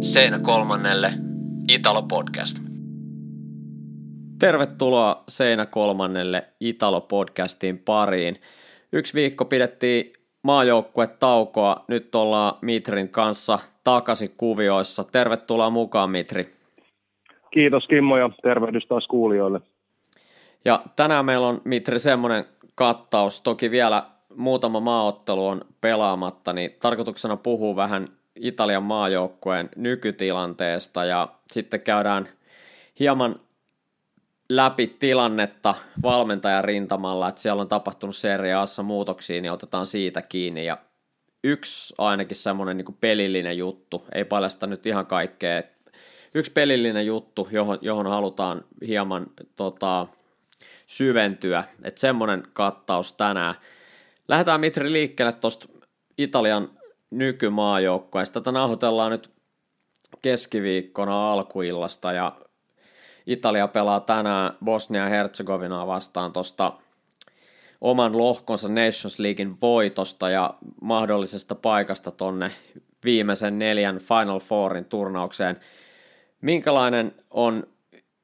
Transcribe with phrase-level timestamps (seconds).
[0.00, 1.12] Seinä kolmannelle
[1.68, 2.58] Italo Podcast.
[4.38, 8.36] Tervetuloa Seinä kolmannelle Italo Podcastin pariin.
[8.92, 10.12] Yksi viikko pidettiin
[10.42, 11.84] maajoukkue taukoa.
[11.88, 15.04] Nyt ollaan Mitrin kanssa takaisin kuvioissa.
[15.04, 16.54] Tervetuloa mukaan Mitri.
[17.50, 19.60] Kiitos Kimmo ja tervehdys taas kuulijoille.
[20.64, 22.44] Ja tänään meillä on Mitri semmoinen
[22.74, 24.02] kattaus, toki vielä
[24.36, 32.28] muutama maaottelu on pelaamatta, niin tarkoituksena puhuu vähän Italian maajoukkueen nykytilanteesta ja sitten käydään
[33.00, 33.40] hieman
[34.48, 40.66] läpi tilannetta valmentajan rintamalla, että siellä on tapahtunut seriaassa muutoksia, niin otetaan siitä kiinni.
[40.66, 40.78] Ja
[41.44, 45.62] yksi ainakin semmoinen niin pelillinen juttu, ei paljasta nyt ihan kaikkea,
[46.34, 49.26] yksi pelillinen juttu, johon, johon halutaan hieman
[49.56, 50.06] tota,
[50.86, 53.54] syventyä, että semmoinen kattaus tänään.
[54.28, 55.68] Lähdetään Mitri liikkeelle tuosta
[56.18, 56.70] Italian
[57.10, 58.40] nykymaajoukkoista.
[58.40, 59.30] Tätä nauhoitellaan nyt
[60.22, 62.32] keskiviikkona alkuillasta ja
[63.26, 66.72] Italia pelaa tänään Bosnia-Herzegovinaa vastaan tuosta
[67.80, 72.50] oman lohkonsa Nations Leaguein voitosta ja mahdollisesta paikasta tonne
[73.04, 75.56] viimeisen neljän Final Fourin turnaukseen.
[76.42, 77.66] Minkälainen on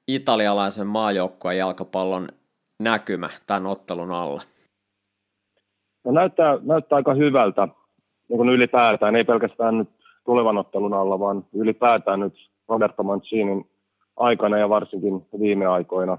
[0.08, 2.28] italialaisen maajoukkueen jalkapallon
[2.78, 4.42] näkymä tämän ottelun alla?
[6.05, 7.69] No näyttää, näyttää aika hyvältä
[8.33, 9.88] niin kuin ylipäätään, ei pelkästään nyt
[10.25, 12.34] tulevan ottelun alla, vaan ylipäätään nyt
[12.69, 13.66] Roberto Mancinin
[14.16, 16.19] aikana ja varsinkin viime aikoina.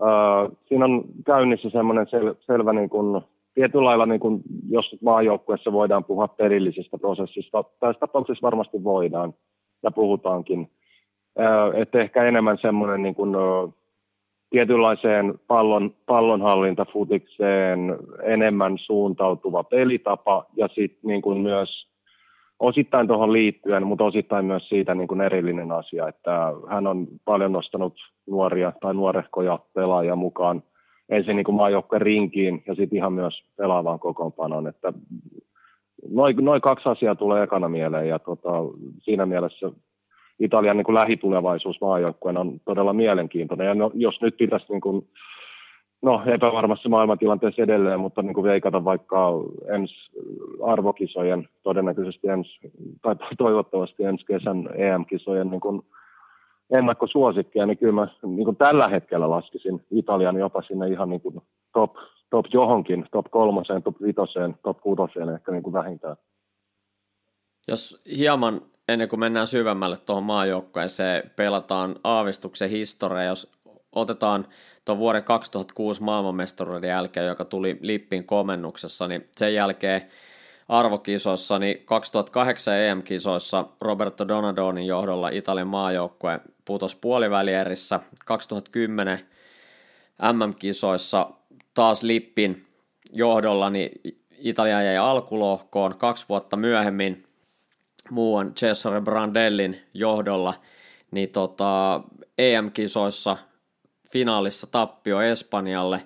[0.00, 3.22] Uh, siinä on käynnissä semmoinen sel, selvä, niin kuin,
[3.54, 9.34] tietyllä lailla, niin kuin, jos maajoukkueessa voidaan puhua perillisestä prosessista, tässä tapauksessa varmasti voidaan
[9.82, 10.70] ja puhutaankin.
[11.38, 13.74] Uh, että ehkä enemmän semmoinen niin kuin, uh,
[14.50, 21.90] tietynlaiseen pallon, pallonhallintafutikseen enemmän suuntautuva pelitapa ja sitten niin kuin myös
[22.58, 27.52] osittain tuohon liittyen, mutta osittain myös siitä niin kuin erillinen asia, että hän on paljon
[27.52, 27.94] nostanut
[28.26, 30.62] nuoria tai nuorehkoja pelaajia mukaan
[31.08, 34.92] ensin niin maajoukkueen rinkiin ja sitten ihan myös pelaavaan kokoonpanoon, että
[36.10, 38.50] noin noi kaksi asiaa tulee ekana mieleen ja tota,
[38.98, 39.70] siinä mielessä
[40.40, 43.66] Italian niin kuin lähitulevaisuus maajoukkueen on todella mielenkiintoinen.
[43.66, 45.08] Ja no, jos nyt pitäisi niin kuin,
[46.02, 49.28] no, epävarmassa maailmantilanteessa edelleen, mutta niin kuin veikata vaikka
[49.74, 49.94] ensi
[50.62, 52.58] arvokisojen, todennäköisesti ensi,
[53.02, 55.82] tai toivottavasti ensi kesän EM-kisojen niin kuin
[56.70, 61.40] ennakkosuosikkia, niin kyllä mä niin kuin tällä hetkellä laskisin Italian jopa sinne ihan niin kuin
[61.72, 61.96] top,
[62.30, 66.16] top johonkin, top kolmoseen, top vitoseen, top kutoseen ehkä niin kuin vähintään.
[67.68, 68.60] Jos hieman
[68.92, 73.52] ennen kuin mennään syvemmälle tuohon maajoukkueeseen, pelataan aavistuksen historia, jos
[73.92, 74.46] otetaan
[74.84, 80.02] tuon vuoden 2006 maailmanmestaruuden jälkeen, joka tuli Lippin komennuksessa, niin sen jälkeen
[80.68, 88.00] arvokisoissa, niin 2008 EM-kisoissa Roberto Donadonin johdolla Italian maajoukkue putosi puolivälierissä.
[88.26, 89.20] 2010
[90.32, 91.30] MM-kisoissa
[91.74, 92.66] taas Lippin
[93.12, 93.90] johdolla, niin
[94.38, 95.98] Italia jäi alkulohkoon.
[95.98, 97.29] Kaksi vuotta myöhemmin
[98.10, 100.54] muuan Cesare Brandellin johdolla,
[101.10, 102.00] niin tota,
[102.38, 103.36] EM-kisoissa
[104.12, 106.02] finaalissa tappio Espanjalle.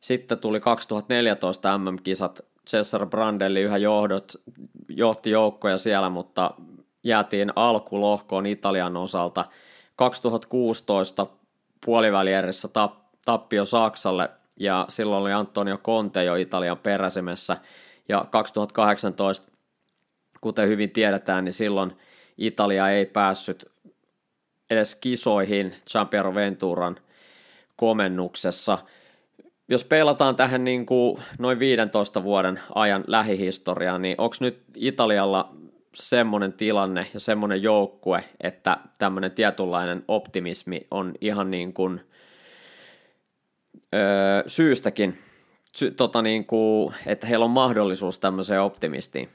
[0.00, 4.32] Sitten tuli 2014 MM-kisat, Cesar Brandelli yhä johdot,
[4.88, 6.50] johti joukkoja siellä, mutta
[7.02, 9.44] jäätiin alkulohkoon Italian osalta.
[9.96, 11.26] 2016
[11.84, 12.68] puolivälierissä
[13.24, 17.56] tappio Saksalle ja silloin oli Antonio Conte jo Italian peräsemessä
[18.08, 19.53] ja 2018
[20.44, 21.92] kuten hyvin tiedetään, niin silloin
[22.38, 23.64] Italia ei päässyt
[24.70, 26.96] edes kisoihin Giampiero Venturan
[27.76, 28.78] komennuksessa.
[29.68, 35.54] Jos peilataan tähän niin kuin noin 15 vuoden ajan lähihistoriaan, niin onko nyt Italialla
[35.94, 42.00] semmoinen tilanne ja semmoinen joukkue, että tämmöinen tietynlainen optimismi on ihan niin kuin,
[43.94, 45.18] öö, syystäkin,
[45.76, 49.28] sy, tota niin kuin, että heillä on mahdollisuus tämmöiseen optimistiin?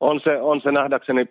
[0.00, 1.26] On se, on se nähdäkseni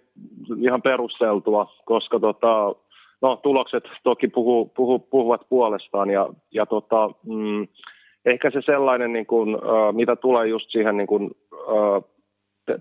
[0.61, 2.75] ihan perusteltua, koska tota,
[3.21, 7.67] no, tulokset toki puhu, puhu, puhuvat puolestaan ja, ja tota, mm,
[8.25, 9.57] ehkä se sellainen, niin kuin,
[9.91, 11.31] mitä tulee just siihen niin kuin,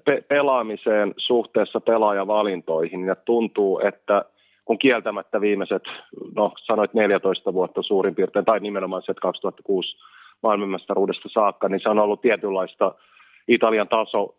[0.05, 4.25] pe- pelaamiseen suhteessa pelaajavalintoihin ja tuntuu, että
[4.65, 5.83] kun kieltämättä viimeiset,
[6.37, 9.97] no sanoit 14 vuotta suurin piirtein, tai nimenomaan se 2006
[10.43, 12.95] maailmanmestaruudesta saakka, niin se on ollut tietynlaista
[13.49, 14.35] Italian taso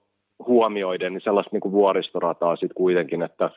[0.45, 3.49] huomioiden niin sellaista niin kuin vuoristorataa sitten kuitenkin, että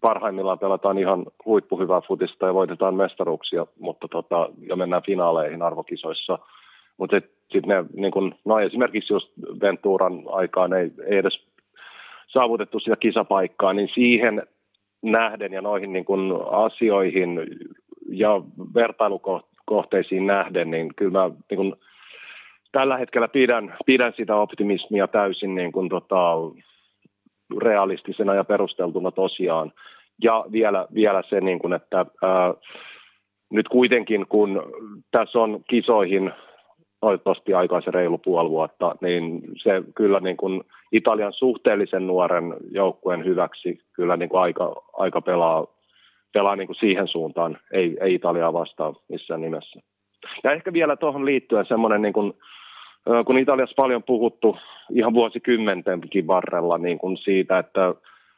[0.00, 6.38] parhaimmillaan pelataan ihan huippuhyvää futista ja voitetaan mestaruuksia, mutta tota, ja mennään finaaleihin arvokisoissa.
[6.96, 7.20] Mutta
[7.52, 9.28] sitten ne, niin kun, no esimerkiksi just
[9.60, 11.46] Venturan aikaan ei, ei edes
[12.26, 14.42] saavutettu sitä kisapaikkaa, niin siihen
[15.02, 17.40] nähden ja noihin niin kuin asioihin
[18.08, 18.40] ja
[18.74, 21.74] vertailukohteisiin nähden, niin kyllä mä niin kuin
[22.72, 26.34] tällä hetkellä pidän, pidän sitä optimismia täysin niin kuin tota,
[27.62, 29.72] realistisena ja perusteltuna tosiaan.
[30.22, 32.54] Ja vielä, vielä se, niin kuin, että ää,
[33.50, 34.62] nyt kuitenkin kun
[35.10, 36.32] tässä on kisoihin
[37.00, 40.62] toivottavasti aikaa se reilu puoli vuotta, niin se kyllä niin kuin
[40.92, 45.66] Italian suhteellisen nuoren joukkueen hyväksi kyllä niin kuin aika, aika pelaa,
[46.32, 49.80] pelaa niin kuin siihen suuntaan, ei, ei Italiaa vastaan missään nimessä.
[50.44, 52.32] Ja ehkä vielä tuohon liittyen semmoinen, niin kuin,
[53.26, 54.58] kun Italiassa paljon puhuttu
[54.90, 57.94] ihan vuosikymmentenkin varrella niin kuin siitä, että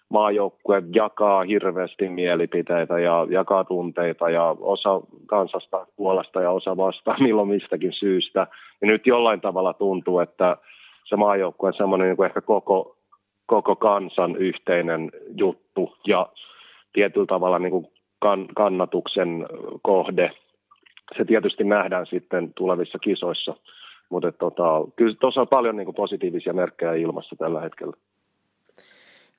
[0.09, 7.49] maajoukkue jakaa hirveästi mielipiteitä ja jakaa tunteita ja osa kansasta puolesta ja osa vastaan milloin
[7.49, 8.47] mistäkin syystä.
[8.81, 10.57] Ja nyt jollain tavalla tuntuu, että
[11.05, 12.97] se maajoukkue on semmoinen niin kuin ehkä koko,
[13.47, 16.29] koko kansan yhteinen juttu ja
[16.93, 17.87] tietyllä tavalla niin kuin
[18.21, 19.47] kan, kannatuksen
[19.83, 20.31] kohde.
[21.17, 23.55] Se tietysti nähdään sitten tulevissa kisoissa,
[24.11, 24.65] mutta tota,
[24.97, 27.97] kyllä tuossa on paljon niin kuin positiivisia merkkejä ilmassa tällä hetkellä.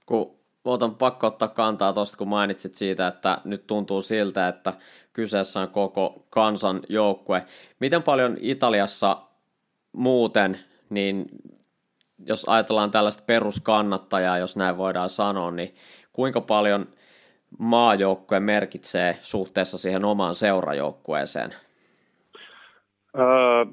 [0.06, 4.74] Kun Otan pakko ottaa kantaa tuosta, kun mainitsit siitä, että nyt tuntuu siltä, että
[5.14, 7.44] kyseessä on koko kansan joukkue.
[7.80, 9.18] Miten paljon Italiassa
[9.92, 10.60] muuten,
[10.90, 11.26] niin
[12.26, 15.76] jos ajatellaan tällaista peruskannattajaa, jos näin voidaan sanoa, niin
[16.14, 16.88] kuinka paljon
[17.60, 21.54] maajoukkue merkitsee suhteessa siihen omaan seurajoukkueeseen?
[23.18, 23.66] Öö,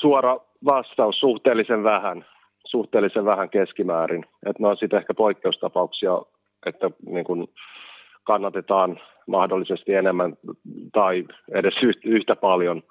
[0.00, 2.24] suora vastaus suhteellisen vähän
[2.66, 4.24] suhteellisen vähän keskimäärin.
[4.46, 6.22] Että ne on sitten ehkä poikkeustapauksia,
[6.66, 7.48] että niin kun
[8.24, 10.36] kannatetaan mahdollisesti enemmän
[10.92, 11.74] tai edes
[12.04, 12.82] yhtä paljon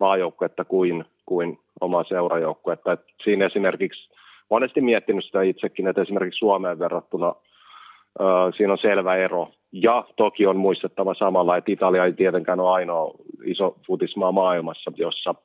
[0.00, 2.92] maajoukkuetta kuin, kuin omaa seurajoukkuetta.
[2.92, 4.10] Et siinä esimerkiksi
[4.50, 7.34] monesti miettinyt sitä itsekin, että esimerkiksi Suomeen verrattuna
[8.20, 8.24] ö,
[8.56, 9.48] siinä on selvä ero.
[9.72, 13.14] Ja toki on muistettava samalla, että Italia ei tietenkään ole ainoa
[13.44, 15.34] iso futismaa maailmassa, jossa–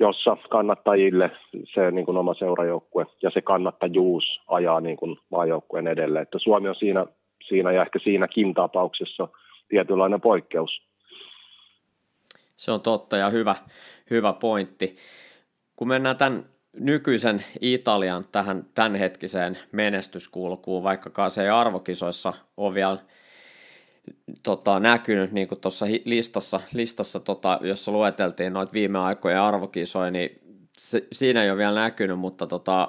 [0.00, 1.30] jossa kannattajille
[1.74, 6.20] se niin kuin oma seurajoukkue ja se kannattajuus ajaa niin kuin maajoukkueen edelle.
[6.20, 7.06] Että Suomi on siinä,
[7.48, 9.28] siinä ja ehkä siinäkin tapauksessa
[9.68, 10.82] tietynlainen poikkeus.
[12.56, 13.56] Se on totta ja hyvä,
[14.10, 14.96] hyvä pointti.
[15.76, 16.44] Kun mennään tämän
[16.80, 22.98] nykyisen Italian tähän tämänhetkiseen menestyskulkuun, vaikkakaan se ei arvokisoissa ole vielä
[24.42, 30.40] tota, näkynyt niin tuossa listassa, listassa tota, jossa lueteltiin noita viime aikojen arvokisoja, niin
[30.78, 32.88] se, siinä ei ole vielä näkynyt, mutta tota,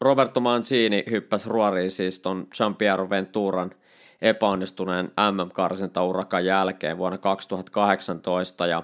[0.00, 3.70] Roberto Mancini hyppäsi ruoriin siis ton Giampiero Venturan
[4.22, 8.82] epäonnistuneen MM-karsintaurakan jälkeen vuonna 2018 ja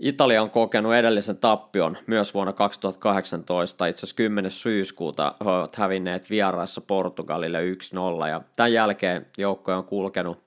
[0.00, 4.50] Italia on kokenut edellisen tappion myös vuonna 2018, itse asiassa 10.
[4.50, 7.58] syyskuuta he ovat hävinneet vieraissa Portugalille
[8.24, 10.38] 1-0 ja tämän jälkeen joukkoja on kulkenut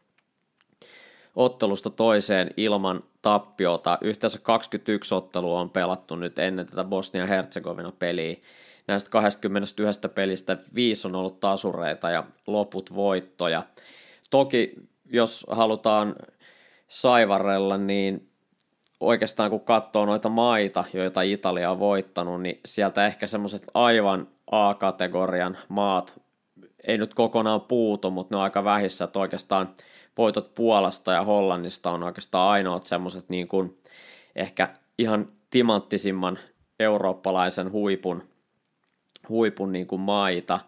[1.35, 3.97] ottelusta toiseen ilman tappiota.
[4.01, 8.35] Yhteensä 21 ottelua on pelattu nyt ennen tätä Bosnia-Herzegovina peliä.
[8.88, 13.63] Näistä 21 pelistä viisi on ollut tasureita ja loput voittoja.
[14.29, 14.73] Toki
[15.11, 16.15] jos halutaan
[16.88, 18.32] saivarella, niin
[19.05, 25.57] oikeastaan kun katsoo noita maita, joita Italia on voittanut, niin sieltä ehkä semmoiset aivan A-kategorian
[25.69, 26.21] maat
[26.88, 29.69] ei nyt kokonaan puutu, mutta ne on aika vähissä, että oikeastaan
[30.18, 33.78] voitot Puolasta ja Hollannista on oikeastaan ainoat semmoiset niin kuin
[34.35, 36.39] ehkä ihan timanttisimman
[36.80, 38.23] eurooppalaisen huipun,
[39.30, 40.59] huipun niin kuin maita.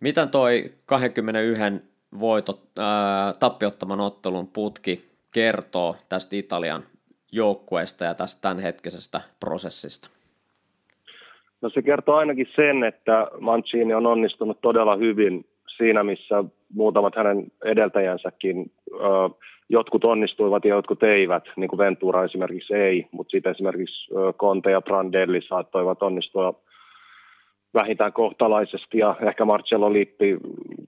[0.00, 1.62] Miten toi 21
[2.20, 6.84] voitot, ää, tappiottaman ottelun putki kertoo tästä Italian
[7.32, 10.10] joukkueesta ja tästä tämänhetkisestä prosessista?
[11.60, 15.44] No se kertoo ainakin sen, että Mancini on onnistunut todella hyvin
[15.76, 16.44] siinä, missä
[16.74, 18.70] muutamat hänen edeltäjänsäkin,
[19.68, 24.08] jotkut onnistuivat ja jotkut eivät, niin kuin Ventura esimerkiksi ei, mutta sitten esimerkiksi
[24.38, 26.54] Conte ja Brandelli saattoivat onnistua
[27.74, 30.36] vähintään kohtalaisesti ja ehkä Marcello Lippi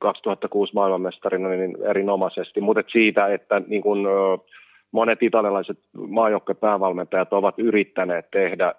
[0.01, 4.07] 2006 maailmanmestarina niin erinomaisesti, mutta siitä, että niin kuin,
[4.93, 5.79] monet italialaiset
[6.61, 8.75] päävalmentajat ovat yrittäneet tehdä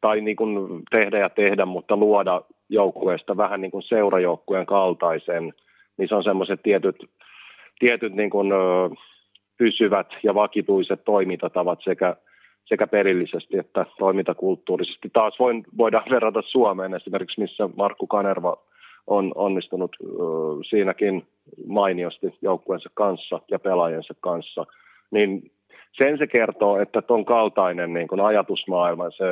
[0.00, 5.54] tai niin kuin tehdä ja tehdä, mutta luoda joukkueesta vähän niin kuin seurajoukkueen kaltaisen,
[5.96, 6.96] niin se on semmoiset tietyt,
[7.78, 8.56] tietyt niin kuin, ö,
[9.58, 12.16] pysyvät ja vakituiset toimintatavat sekä,
[12.64, 15.10] sekä perillisesti että toimintakulttuurisesti.
[15.12, 18.56] Taas voin, voidaan verrata Suomeen esimerkiksi, missä Markku Kanerva
[19.06, 20.06] on onnistunut ö,
[20.68, 21.26] siinäkin
[21.66, 24.66] mainiosti joukkueensa kanssa ja pelaajensa kanssa–
[25.10, 25.50] niin
[25.98, 29.24] sen se kertoo, että tuon kaltainen niin kuin ajatusmaailma, se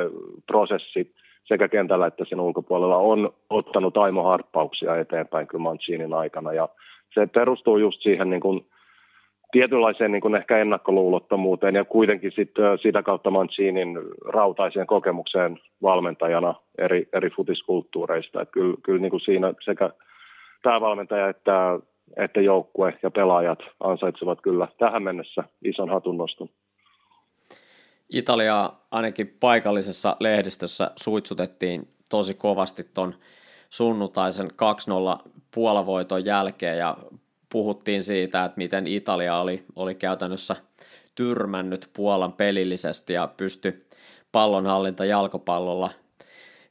[0.47, 6.69] prosessi, sekä kentällä että sen ulkopuolella on ottanut aimo harppauksia eteenpäin kyllä Mancinin aikana ja
[7.13, 8.65] se perustuu just siihen niin kuin,
[9.51, 17.07] tietynlaiseen niin kuin ehkä ennakkoluulottomuuteen ja kuitenkin sit, sitä kautta Mancinin rautaiseen kokemukseen valmentajana eri,
[17.13, 18.41] eri futiskulttuureista.
[18.41, 19.89] Et kyllä, kyllä niin siinä sekä
[20.63, 21.79] päävalmentaja että,
[22.17, 26.49] että joukkue ja pelaajat ansaitsevat kyllä tähän mennessä ison hatunnoston.
[28.09, 33.15] Italia ainakin paikallisessa lehdistössä suitsutettiin tosi kovasti ton
[33.69, 36.97] sunnuntaisen 2-0 puolavoiton jälkeen ja
[37.51, 40.55] puhuttiin siitä, että miten Italia oli, oli käytännössä
[41.15, 43.85] tyrmännyt Puolan pelillisesti ja pystyi
[44.31, 45.89] pallonhallinta jalkapallolla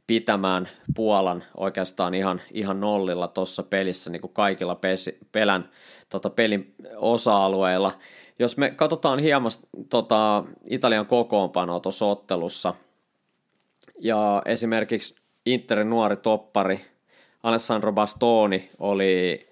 [0.07, 5.71] pitämään Puolan oikeastaan ihan, ihan nollilla tuossa pelissä niin kuin kaikilla pesi, pelän,
[6.09, 7.93] tota, pelin osa-alueilla.
[8.39, 9.51] Jos me katsotaan hieman
[9.91, 12.75] tota, Italian kokoonpanoa tuossa ottelussa,
[13.99, 15.15] ja esimerkiksi
[15.47, 16.87] Interin nuori toppari
[17.43, 19.47] Alessandro Bastoni oli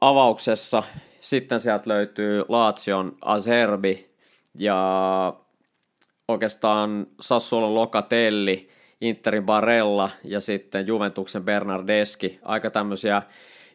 [0.00, 0.82] avauksessa.
[1.20, 4.10] Sitten sieltä löytyy Lazion Azerbi
[4.58, 5.34] ja
[6.28, 8.68] oikeastaan Sassuolo Locatelli,
[9.02, 12.38] Interin Barella ja sitten Juventuksen Bernardeski.
[12.42, 13.22] Aika tämmöisiä,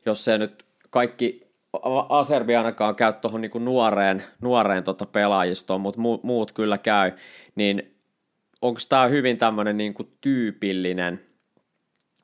[0.05, 1.48] jos se nyt kaikki
[2.10, 7.12] Aserbi ainakaan käy tuohon niin nuoreen, nuoreen tota pelaajistoon, mutta muut kyllä käy,
[7.55, 7.96] niin
[8.62, 11.22] onko tämä hyvin tämmöinen niin tyypillinen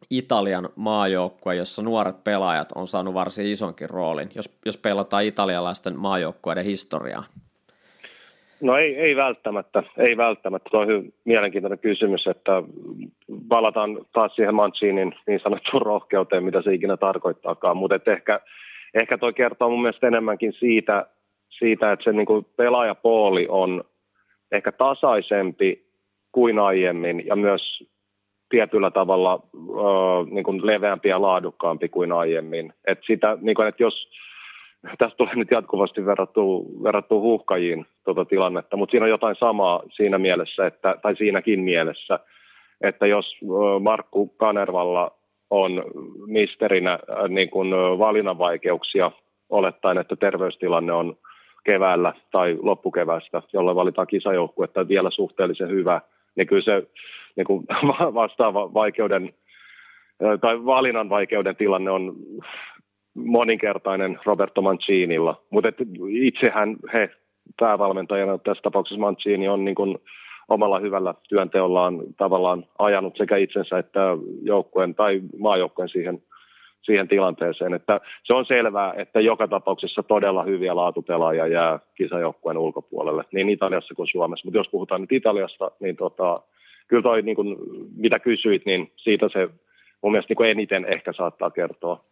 [0.10, 6.65] Italian maajoukkue, jossa nuoret pelaajat on saanut varsin isonkin roolin, jos, jos pelataan italialaisten maajoukkueiden
[6.65, 7.24] historiaa?
[8.63, 10.70] No ei, ei välttämättä, ei välttämättä.
[10.70, 12.63] Tuo on hyvin mielenkiintoinen kysymys, että
[13.50, 18.39] palataan taas siihen Mancinin niin sanottuun rohkeuteen, mitä se ikinä tarkoittaakaan, mutta ehkä,
[19.01, 21.05] ehkä toi kertoo mun mielestä enemmänkin siitä,
[21.50, 23.84] siitä että se niin pelaajapooli on
[24.51, 25.86] ehkä tasaisempi
[26.32, 27.84] kuin aiemmin ja myös
[28.50, 32.74] tietyllä tavalla uh, niin kuin leveämpi ja laadukkaampi kuin aiemmin.
[32.88, 34.10] Et sitä, niin kuin, että jos
[34.97, 40.17] tästä tulee nyt jatkuvasti verrattu, verrattu huuhkajiin tuota tilannetta, mutta siinä on jotain samaa siinä
[40.17, 42.19] mielessä, että, tai siinäkin mielessä,
[42.81, 43.37] että jos
[43.79, 45.11] Markku Kanervalla
[45.49, 45.83] on
[46.27, 46.99] misterinä
[47.29, 49.11] niin kuin valinnanvaikeuksia
[49.49, 51.17] olettaen, että terveystilanne on
[51.63, 56.01] keväällä tai loppukevästä, jolle valitaan kisajoukkue, että vielä suhteellisen hyvä,
[56.35, 56.87] niin kyllä se
[57.35, 57.65] niin kuin
[58.21, 59.33] vastaava vaikeuden
[60.41, 62.15] tai valinnan vaikeuden tilanne on
[63.15, 65.41] moninkertainen Roberto Mancinilla.
[65.50, 65.70] Mutta
[66.10, 67.10] itsehän he
[67.60, 69.98] päävalmentajana, tässä tapauksessa Mancini, on niin kuin
[70.50, 74.00] omalla hyvällä työnteollaan tavallaan ajanut sekä itsensä että
[74.41, 76.24] joukkueen tai maajoukkueen siihen,
[76.82, 77.74] siihen tilanteeseen.
[77.74, 83.96] Että se on selvää, että joka tapauksessa todella hyviä laatupelaajia jää kisajoukkueen ulkopuolelle, niin Italiassa
[83.96, 84.46] kuin Suomessa.
[84.46, 86.41] Mutta jos puhutaan nyt Italiasta, niin tota,
[86.88, 87.58] kyllä toi, niin kuin,
[87.98, 89.50] mitä kysyit, niin siitä se
[90.01, 92.03] mun mielestä niin eniten ehkä saattaa kertoa.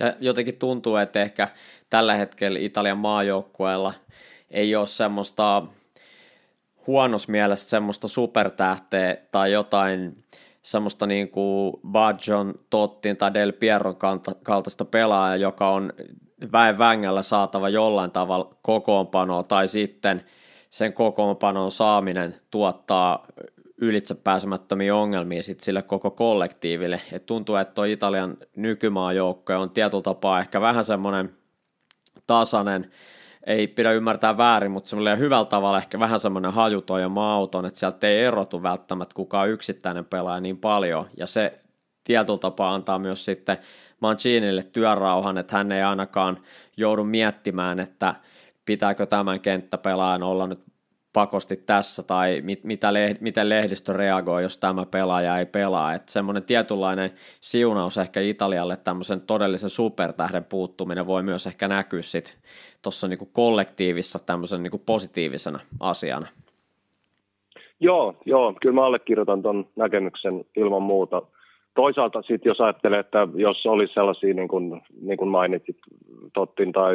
[0.00, 1.48] Ja jotenkin tuntuu, että ehkä
[1.90, 3.94] tällä hetkellä Italian maajoukkueella
[4.50, 5.62] ei ole semmoista
[6.86, 10.24] huonossa mielessä semmoista supertähteä tai jotain
[10.62, 13.96] semmoista niin kuin Bajon, Tottin tai Del Pierron
[14.42, 15.92] kaltaista pelaajaa, joka on
[16.52, 20.24] väen vängällä saatava jollain tavalla kokoonpanoa tai sitten
[20.70, 23.26] sen kokoonpanon saaminen tuottaa
[23.78, 27.00] ylitse pääsemättömiä ongelmia sit sille koko kollektiiville.
[27.12, 31.36] Et tuntuu, että tuo Italian nykymaajoukko on tietyllä tapaa ehkä vähän semmoinen
[32.26, 32.90] tasainen,
[33.46, 37.78] ei pidä ymmärtää väärin, mutta semmoinen hyvällä tavalla ehkä vähän semmoinen hajuton ja mauton, että
[37.78, 41.60] sieltä ei erotu välttämättä kukaan yksittäinen pelaaja niin paljon, ja se
[42.04, 43.58] tietyllä tapaa antaa myös sitten
[44.00, 46.38] Mancinille työrauhan, että hän ei ainakaan
[46.76, 48.14] joudu miettimään, että
[48.64, 50.60] pitääkö tämän kenttäpelaajan olla nyt
[51.16, 55.94] pakosti tässä tai mit, mitä leh, miten lehdistö reagoi, jos tämä pelaaja ei pelaa.
[55.94, 62.34] Että semmoinen tietynlainen siunaus ehkä Italialle tämmöisen todellisen supertähden puuttuminen voi myös ehkä näkyä sitten
[62.82, 66.26] tuossa niinku kollektiivissa tämmöisen niinku positiivisena asiana.
[67.80, 71.22] Joo, joo, kyllä mä allekirjoitan tuon näkemyksen ilman muuta
[71.76, 75.76] toisaalta sitten jos ajattelee, että jos olisi sellaisia, niin kuin, niin kuin mainitsit,
[76.34, 76.94] Tottin tai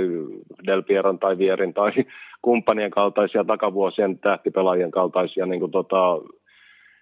[0.67, 1.91] Del Pieron tai Vierin tai
[2.41, 6.19] kumppanien kaltaisia takavuosien tähtipelaajien kaltaisia niin, kuin tota,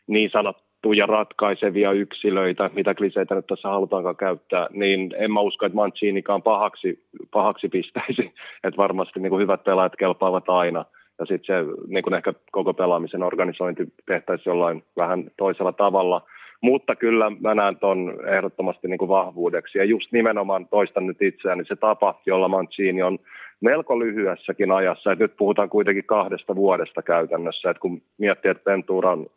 [0.07, 5.75] niin sanottuja ratkaisevia yksilöitä, mitä kliseitä nyt tässä halutaankaan käyttää, niin en mä usko, että
[5.75, 8.33] Mancinikaan pahaksi, pahaksi pistäisi.
[8.63, 10.86] Että varmasti niin kuin hyvät pelaajat kelpaavat aina.
[11.19, 16.21] Ja sitten se niin kuin ehkä koko pelaamisen organisointi tehtäisiin jollain vähän toisella tavalla–
[16.61, 19.77] mutta kyllä mä näen tuon ehdottomasti niin kuin vahvuudeksi.
[19.77, 23.19] Ja just nimenomaan toistan nyt itseäni se tapa, jolla Mancini on
[23.61, 25.11] melko lyhyessäkin ajassa.
[25.11, 27.69] Et nyt puhutaan kuitenkin kahdesta vuodesta käytännössä.
[27.69, 29.27] Et kun miettii, että Ventura on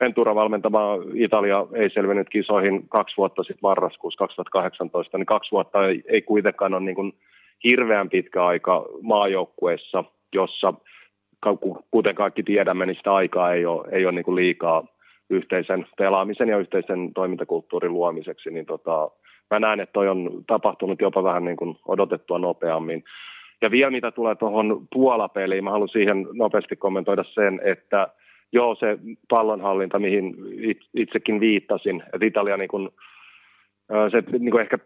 [0.00, 6.02] Ventura valmentama Italia ei selvinnyt kisoihin kaksi vuotta sitten marraskuussa 2018, niin kaksi vuotta ei,
[6.06, 7.12] ei kuitenkaan ole niin kuin
[7.64, 10.74] hirveän pitkä aika maajoukkueessa, jossa
[11.90, 14.84] kuten kaikki tiedämme, niin sitä aikaa ei ole, ei ole niin kuin liikaa
[15.30, 19.10] yhteisen pelaamisen ja yhteisen toimintakulttuurin luomiseksi, niin tota,
[19.50, 23.04] mä näen, että toi on tapahtunut jopa vähän niin kuin odotettua nopeammin.
[23.62, 28.08] Ja vielä mitä tulee tuohon Puola-peliin, mä haluan siihen nopeasti kommentoida sen, että
[28.52, 30.34] joo, se pallonhallinta, mihin
[30.94, 32.88] itsekin viittasin, että Italia niin kuin,
[34.10, 34.78] se niin kuin ehkä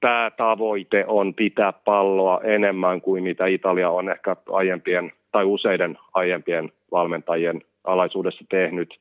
[0.00, 7.62] päätavoite on pitää palloa enemmän kuin mitä Italia on ehkä aiempien tai useiden aiempien valmentajien
[7.84, 8.98] alaisuudessa tehnyt,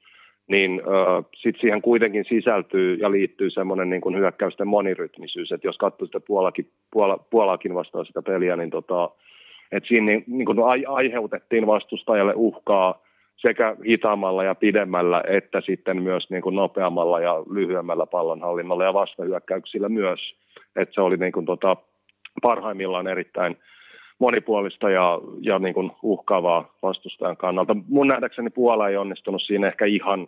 [0.50, 5.78] niin äh, sitten siihen kuitenkin sisältyy ja liittyy semmoinen niin kuin hyökkäysten monirytmisyys, että jos
[5.78, 9.10] katsoo sitä Puolakin, Puola, Puolakin vastaan sitä peliä, niin tota,
[9.72, 13.02] että siinä niin, niin kuin aiheutettiin vastustajalle uhkaa
[13.36, 19.90] sekä hitaammalla ja pidemmällä, että sitten myös niin kuin nopeammalla ja lyhyemmällä pallonhallinnalla ja vastahyökkäyksillä
[19.90, 20.20] myös.
[20.76, 21.78] Että se oli niin kuin tota,
[22.42, 23.58] parhaimmillaan erittäin
[24.20, 27.76] monipuolista ja, ja niin kuin uhkaavaa vastustajan kannalta.
[27.90, 30.28] Mun nähdäkseni Puola ei onnistunut siinä ehkä ihan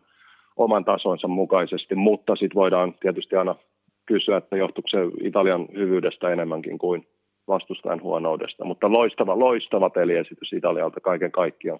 [0.57, 3.55] oman tasonsa mukaisesti, mutta sitten voidaan tietysti aina
[4.05, 7.07] kysyä, että johtuuko se Italian hyvyydestä enemmänkin kuin
[7.47, 8.65] vastustajan huonoudesta.
[8.65, 11.79] Mutta loistava, loistava peliesitys Italialta kaiken kaikkiaan.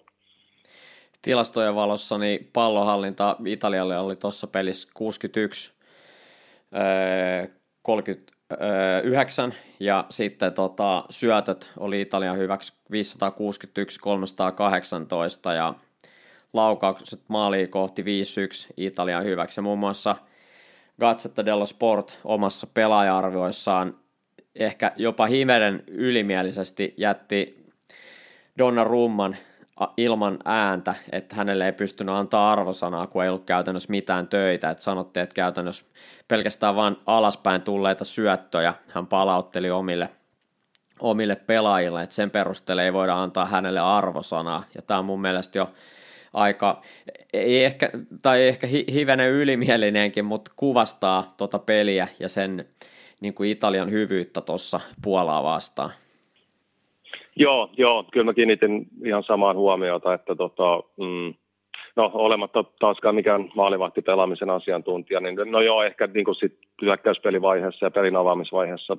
[1.22, 5.72] Tilastojen valossa niin pallohallinta Italialle oli tuossa pelissä 61,
[7.82, 15.74] 39 ja sitten tota, syötöt oli Italian hyväksi 561, 318 ja
[16.52, 18.04] laukaukset maaliin kohti 5-1
[18.76, 19.58] Italian hyväksi.
[19.58, 20.16] Ja muun muassa
[21.00, 23.94] Gazzetta dello Sport omassa pelaaja-arvioissaan
[24.54, 27.66] ehkä jopa himeden ylimielisesti jätti
[28.84, 29.36] Rumman
[29.96, 34.70] ilman ääntä, että hänelle ei pystynyt antaa arvosanaa, kun ei ollut käytännössä mitään töitä.
[34.70, 35.84] Että sanottiin, että käytännössä
[36.28, 40.08] pelkästään vain alaspäin tulleita syöttöjä hän palautteli omille,
[41.00, 44.64] omille pelaajille, että sen perusteella ei voida antaa hänelle arvosanaa.
[44.74, 45.70] Ja tämä on mun mielestä jo
[46.32, 46.80] aika,
[47.32, 47.90] ei ehkä,
[48.22, 52.64] tai ehkä hivenen ylimielinenkin, mutta kuvastaa tota peliä ja sen
[53.20, 55.90] niin kuin Italian hyvyyttä tuossa Puolaa vastaan.
[57.36, 61.34] Joo, joo, kyllä mä kiinnitin ihan samaan huomiota, että tota, mm,
[61.96, 67.90] no olematta taaskaan mikään maalivahtipelaamisen asiantuntija, niin no joo, ehkä niin kuin sit hyökkäyspelivaiheessa ja
[67.90, 68.96] pelin avaamisvaiheessa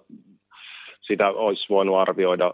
[1.08, 2.54] sitä olisi voinut arvioida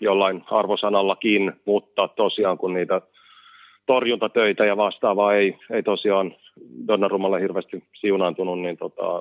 [0.00, 3.00] jollain arvosanallakin, mutta tosiaan kun niitä
[3.86, 6.36] torjuntatöitä ja vastaavaa ei, ei tosiaan
[6.88, 9.20] Donnarummalle hirveästi siunaantunut, niin, tota,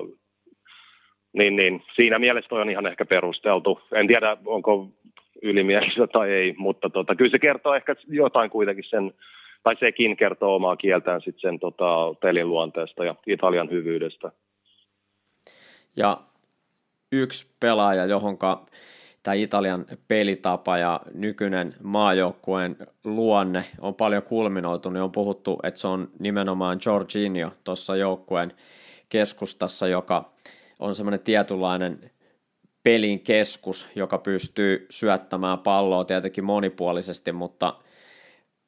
[1.33, 3.79] niin, niin siinä mielessä toi on ihan ehkä perusteltu.
[3.91, 4.87] En tiedä, onko
[5.41, 9.13] ylimielistä tai ei, mutta tota, kyllä se kertoo ehkä jotain kuitenkin sen,
[9.63, 14.31] tai sekin kertoo omaa kieltään sitten sen tota, pelin luonteesta ja Italian hyvyydestä.
[15.97, 16.17] Ja
[17.11, 18.65] yksi pelaaja, johonka
[19.23, 25.87] tämä Italian pelitapa ja nykyinen maajoukkueen luonne on paljon kulminoitunut, niin on puhuttu, että se
[25.87, 28.53] on nimenomaan Jorginho tuossa joukkueen
[29.09, 30.31] keskustassa, joka
[30.79, 32.11] on semmoinen tietynlainen
[32.83, 37.73] pelin keskus, joka pystyy syöttämään palloa tietenkin monipuolisesti, mutta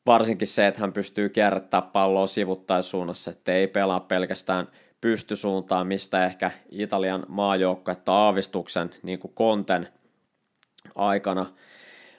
[0.06, 4.68] varsinkin se, että hän pystyy kierrättämään palloa sivuttaisuunnassa, että ei pelaa pelkästään
[5.02, 9.88] pystysuuntaan, mistä ehkä Italian maajoukkuetta aavistuksen niin kuin konten
[10.96, 11.46] aikana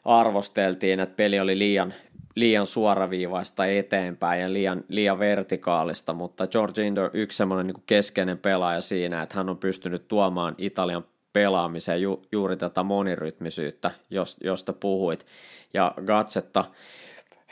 [0.05, 1.95] arvosteltiin, että peli oli liian,
[2.35, 8.81] liian suoraviivaista eteenpäin ja liian, liian vertikaalista, mutta George Inder yksi semmoinen niin keskeinen pelaaja
[8.81, 13.91] siinä, että hän on pystynyt tuomaan Italian pelaamiseen ju, juuri tätä monirytmisyyttä,
[14.45, 15.27] josta puhuit.
[15.75, 16.65] Ja Gatsetta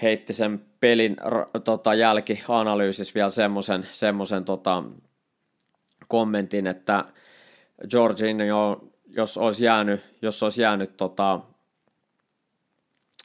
[0.02, 1.16] heitti sen pelin
[1.64, 4.82] tota, jälkianalyysissä vielä semmoisen semmosen, tota,
[6.08, 7.04] kommentin, että
[7.90, 11.40] Georginio, jos olisi jäänyt, jos olisi jäänyt tota,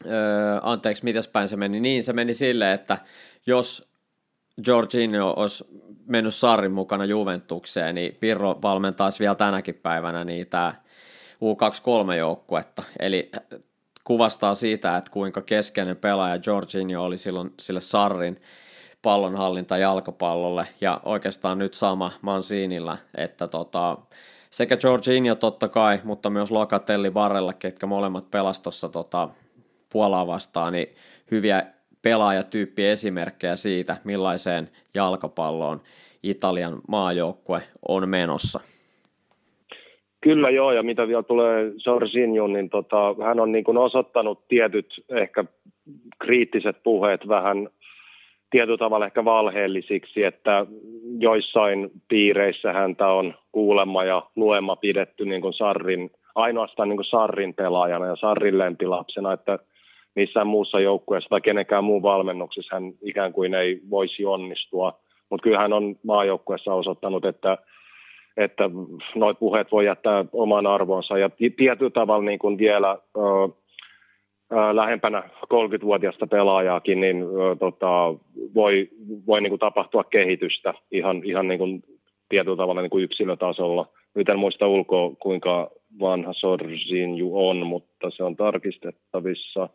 [0.06, 2.98] öö, anteeksi, mitäs päin se meni, niin se meni silleen, että
[3.46, 3.90] jos
[4.68, 5.66] Jorginho olisi
[6.06, 10.74] mennyt Sarrin mukana Juventukseen, niin Pirro valmentaisi vielä tänäkin päivänä niitä
[11.36, 12.84] U23-joukkuetta.
[13.00, 13.32] Eli
[14.04, 18.42] kuvastaa siitä, että kuinka keskeinen pelaaja Jorginho oli silloin sille Sarrin
[19.02, 23.98] pallonhallinta jalkapallolle, ja oikeastaan nyt sama Mansiinilla, että tota,
[24.50, 29.30] sekä Jorginho totta kai, mutta myös Locatelli Barrella, ketkä molemmat pelastossa tota,
[29.94, 30.88] Puolaa vastaan, niin
[31.32, 31.64] hyviä
[32.02, 35.82] pelaajatyyppi esimerkkejä siitä, millaiseen jalkapalloon
[36.24, 38.60] Italian maajoukkue on menossa.
[40.22, 45.04] Kyllä joo, ja mitä vielä tulee Jorginho, niin tota, hän on niin kuin osoittanut tietyt
[45.10, 45.46] ehkä
[46.20, 47.70] kriittiset puheet vähän
[48.50, 50.66] tietyllä tavalla ehkä valheellisiksi, että
[51.20, 57.54] joissain piireissä häntä on kuulemma ja luemma pidetty niin kuin Sarrin, ainoastaan niin kuin Sarrin
[57.54, 59.60] pelaajana ja Sarrin lempilapsena, että
[60.16, 65.00] missään muussa joukkueessa tai kenenkään muun valmennuksessa hän ikään kuin ei voisi onnistua.
[65.30, 67.58] Mutta kyllä hän on maajoukkueessa osoittanut, että,
[68.38, 68.70] että
[69.16, 72.98] noit puheet voi jättää oman arvonsa ja tietyllä tavalla niin kuin vielä
[74.74, 77.26] lähempänä 30-vuotiaista pelaajaakin, niin
[77.60, 78.14] tota,
[78.56, 78.90] voi,
[79.28, 81.84] voi niin kuin tapahtua kehitystä ihan, ihan niin kuin
[82.30, 83.86] tietyllä tavalla niin kuin yksilötasolla.
[84.16, 89.70] Nyt en muista ulkoa, kuinka vanha Sorsinju on, mutta se on tarkistettavissa.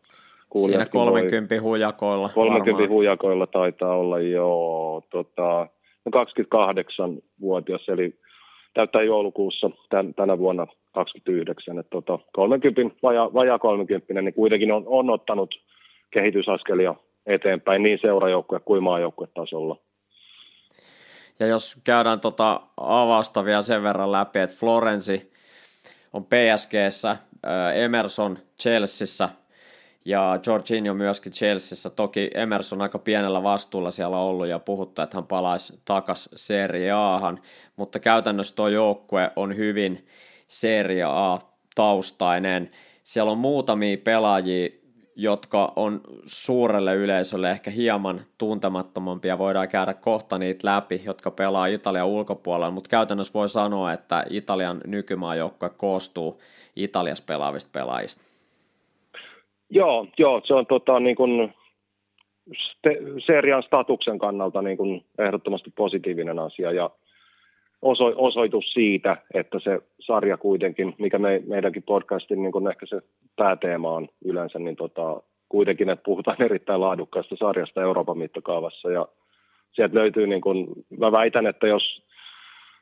[0.65, 2.29] Siinä 30 voi, hujakoilla.
[2.35, 2.91] 30 varmaan.
[2.91, 5.67] hujakoilla taitaa olla jo tota,
[6.05, 8.15] no 28-vuotias, eli
[8.75, 14.85] täyttää joulukuussa tän, tänä vuonna 29, että tota, 30, vajaa, vajaa 30, niin kuitenkin on,
[14.87, 15.55] on ottanut
[16.11, 16.95] kehitysaskelia
[17.27, 19.77] eteenpäin niin seurajoukkue kuin maajoukkuetasolla.
[21.41, 25.33] Ja jos käydään tota avausta vielä sen verran läpi, että Florensi
[26.13, 27.17] on PSGssä,
[27.75, 29.29] Emerson Chelseassa
[30.05, 31.91] ja Jorginho myöskin Chelseassa.
[31.91, 37.41] Toki Emerson aika pienellä vastuulla siellä ollut ja puhuttu, että hän palaisi takas Serie Ahan,
[37.77, 40.07] mutta käytännössä tuo joukkue on hyvin
[40.49, 42.71] Serie A-taustainen.
[43.03, 44.69] Siellä on muutamia pelaajia,
[45.17, 52.07] jotka on suurelle yleisölle ehkä hieman tuntemattomampia, voidaan käydä kohta niitä läpi, jotka pelaa Italian
[52.07, 56.41] ulkopuolella, mutta käytännössä voi sanoa, että Italian nykymaajoukkue koostuu
[56.77, 58.23] Italiassa pelaavista pelaajista.
[59.71, 61.17] Joo, joo se on tota, niin
[62.53, 62.91] ste,
[63.27, 66.91] serian statuksen kannalta niin kuin ehdottomasti positiivinen asia ja
[68.17, 73.01] osoitus siitä, että se sarja kuitenkin, mikä me, meidänkin podcastin niin kuin ehkä se
[73.37, 78.91] pääteema on yleensä, niin tota, kuitenkin, että puhutaan erittäin laadukkaasta sarjasta Euroopan mittakaavassa.
[78.91, 79.09] Ja
[79.73, 80.67] sieltä löytyy, niin kuin,
[80.99, 82.03] mä väitän, että jos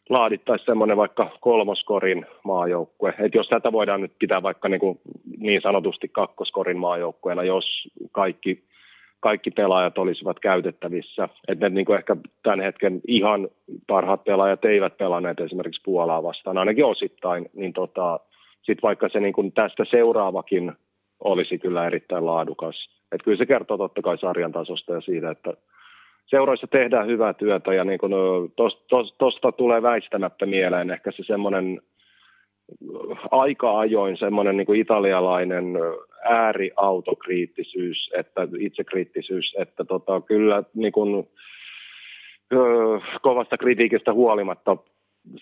[0.08, 5.00] laadittaisiin semmoinen vaikka kolmoskorin maajoukkue, että jos tätä voidaan nyt pitää vaikka niin, kuin
[5.38, 7.64] niin sanotusti kakkoskorin maajoukkueena, jos
[8.12, 8.64] kaikki
[9.22, 11.28] kaikki pelaajat olisivat käytettävissä.
[11.48, 13.48] Että niin kuin ehkä tämän hetken ihan
[13.86, 18.20] parhaat pelaajat eivät pelanneet esimerkiksi Puolaa vastaan, ainakin osittain, niin tota,
[18.56, 20.72] sitten vaikka se niin kuin tästä seuraavakin
[21.24, 22.88] olisi kyllä erittäin laadukas.
[23.12, 25.54] Että kyllä se kertoo totta kai sarjan tasosta ja siitä, että
[26.26, 28.00] seuroissa tehdään hyvää työtä ja niin
[28.56, 31.80] tuosta tos, tos, tulee väistämättä mieleen ehkä se semmoinen
[33.30, 35.64] aika ajoin semmoinen niin italialainen
[36.24, 41.28] ääriautokriittisyys, että itsekriittisyys, että tota, kyllä niin kuin,
[42.52, 42.56] ö,
[43.22, 44.76] kovasta kritiikistä huolimatta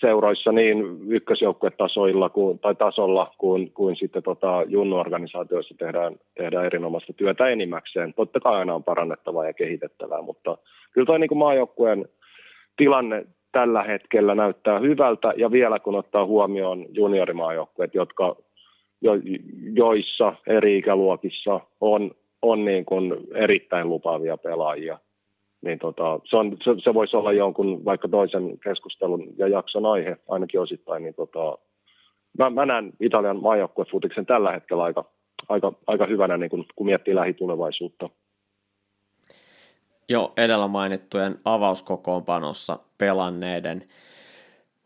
[0.00, 7.48] seuroissa niin ykkösjoukkuetasoilla kuin, tai tasolla kuin, kuin sitten tota, junnuorganisaatioissa tehdään, tehdään erinomaista työtä
[7.48, 8.14] enimmäkseen.
[8.14, 10.58] Totta kai aina on parannettavaa ja kehitettävää, mutta
[10.92, 12.08] kyllä tuo niin maajoukkueen
[12.76, 18.36] tilanne tällä hetkellä näyttää hyvältä, ja vielä kun ottaa huomioon juniorimaajoukkueet, jotka
[19.00, 19.12] jo,
[19.72, 22.10] joissa eri ikäluokissa on,
[22.42, 24.98] on niin kuin erittäin lupaavia pelaajia,
[25.62, 30.16] niin tota, se, on, se, se, voisi olla jonkun vaikka toisen keskustelun ja jakson aihe
[30.28, 31.58] ainakin osittain, niin tota,
[32.38, 35.04] mä, mä näen Italian maajoukkuefutiksen tällä hetkellä aika,
[35.48, 38.10] aika, aika hyvänä, niin kun, kun miettii lähitulevaisuutta.
[40.08, 43.84] Jo edellä mainittujen avauskokoonpanossa pelanneiden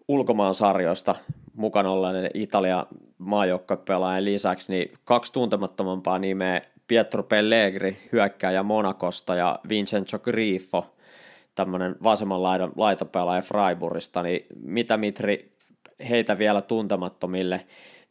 [0.08, 1.14] ulkomaan sarjoista
[1.56, 2.86] mukana olleiden Italia
[3.18, 10.94] maajoukkuepelaajan lisäksi niin kaksi tuntemattomampaa nimeä Pietro Pellegri hyökkääjä Monakosta ja Vincenzo Grifo
[11.54, 15.48] tämmöinen vasemman laidan laitapelaaja Freiburgista, niin mitä Mitri
[16.08, 17.60] heitä vielä tuntemattomille,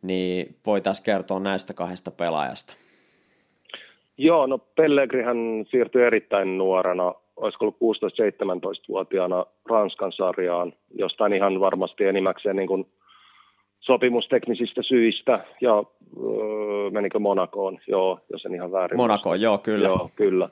[0.01, 2.73] niin voitaisiin kertoa näistä kahdesta pelaajasta?
[4.17, 5.37] Joo, no Pellegrihän
[5.69, 12.87] siirtyi erittäin nuorena, olisiko ollut 16-17-vuotiaana Ranskan sarjaan, jostain ihan varmasti enimmäkseen niin kuin
[13.83, 15.83] sopimusteknisistä syistä, ja
[16.23, 18.97] öö, menikö Monakoon, joo, jos en ihan väärin.
[18.97, 19.87] Monakoon, joo, kyllä.
[19.87, 20.49] Joo, kyllä.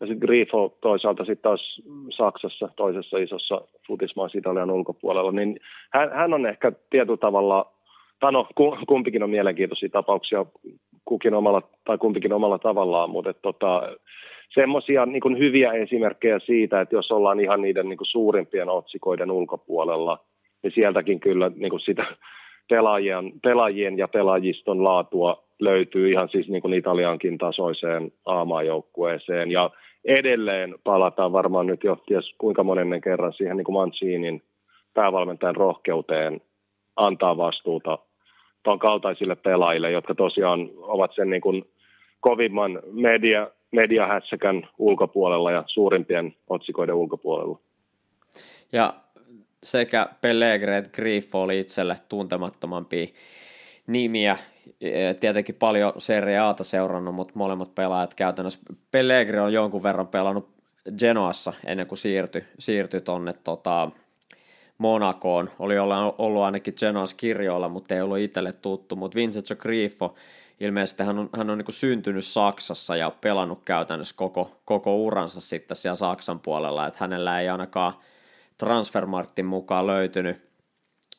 [0.00, 1.82] Ja sitten Grifo toisaalta sitten taas
[2.16, 5.60] Saksassa, toisessa isossa futismaassa Italian ulkopuolella, niin
[5.92, 7.72] hän, hän on ehkä tietyllä tavalla,
[8.20, 8.48] tai no
[8.88, 10.46] kumpikin on mielenkiintoisia tapauksia,
[11.04, 13.82] kukin omalla, tai kumpikin omalla tavallaan, mutta tota,
[14.54, 20.18] semmoisia niin hyviä esimerkkejä siitä, että jos ollaan ihan niiden niin kuin suurimpien otsikoiden ulkopuolella,
[20.62, 22.06] niin sieltäkin kyllä niin kuin sitä
[22.68, 29.50] pelaajien, pelaajien ja pelaajiston laatua löytyy ihan siis niin kuin Italiankin tasoiseen aamajoukkueeseen.
[29.50, 29.70] Ja
[30.04, 34.42] edelleen palataan varmaan nyt jo ties kuinka monennen kerran siihen niin kuin Mancinin
[34.94, 36.40] päävalmentajan rohkeuteen
[36.96, 37.98] antaa vastuuta
[38.62, 41.64] tuon kaltaisille pelaajille, jotka tosiaan ovat sen niin kuin
[42.20, 47.58] kovimman media, mediahässäkän ulkopuolella ja suurimpien otsikoiden ulkopuolella.
[48.72, 48.94] Ja
[49.62, 53.06] sekä Pellegre että Griffo oli itselle tuntemattomampia
[53.86, 54.38] nimiä.
[54.80, 58.60] E, tietenkin paljon Serie Ata seurannut, mutta molemmat pelaajat käytännössä.
[58.90, 60.48] Pellegri on jonkun verran pelannut
[60.98, 63.90] Genoassa ennen kuin siirtyi, siirtyi tuonne tota,
[64.78, 65.50] Monakoon.
[65.58, 65.74] Oli
[66.18, 68.96] ollut ainakin Genoas kirjoilla, mutta ei ollut itselle tuttu.
[68.96, 70.14] Mutta Vincenzo Griffo,
[70.60, 75.76] ilmeisesti hän on, hän on niin syntynyt Saksassa ja pelannut käytännössä koko, koko uransa sitten
[75.76, 76.86] siellä Saksan puolella.
[76.86, 77.92] Että hänellä ei ainakaan
[78.58, 80.36] Transfermarktin mukaan löytynyt,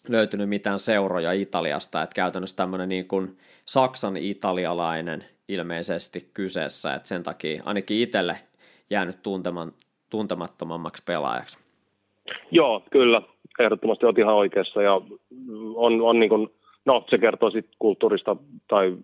[0.09, 2.01] löytynyt mitään seuroja Italiasta.
[2.01, 6.93] Että käytännössä tämmöinen niin kuin Saksan italialainen ilmeisesti kyseessä.
[6.93, 8.35] Että sen takia ainakin itselle
[8.89, 9.71] jäänyt tunteman,
[10.09, 11.59] tuntemattomammaksi pelaajaksi.
[12.51, 13.21] Joo, kyllä.
[13.59, 15.01] Ehdottomasti olet ihan oikeassa ja
[15.75, 16.47] on, on niin kuin,
[16.85, 18.35] no se kertoo sitten kulttuurista
[18.67, 18.97] tai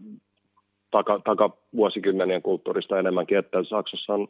[0.91, 4.28] taka, taka vuosikymmenien kulttuurista enemmänkin, että Saksassa on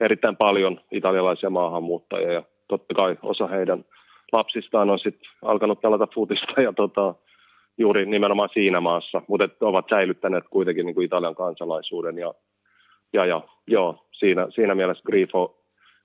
[0.00, 2.42] erittäin paljon italialaisia maahanmuuttajia ja
[2.78, 3.84] totta kai osa heidän
[4.32, 7.14] lapsistaan on sitten alkanut pelata futista ja tota,
[7.78, 12.34] juuri nimenomaan siinä maassa, mutta ovat säilyttäneet kuitenkin niin kuin Italian kansalaisuuden ja,
[13.12, 15.58] ja, ja joo, siinä, siinä mielessä Grifo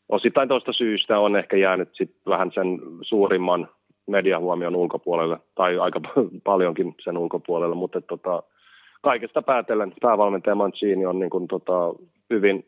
[0.10, 3.70] osittain tuosta syystä on ehkä jäänyt sit vähän sen suurimman
[4.08, 6.02] mediahuomion ulkopuolelle, tai aika
[6.44, 8.44] paljonkin sen ulkopuolelle, mutta tota,
[9.02, 11.94] kaikesta päätellen päävalmentaja Mancini on niin kuin, tota,
[12.30, 12.66] hyvin,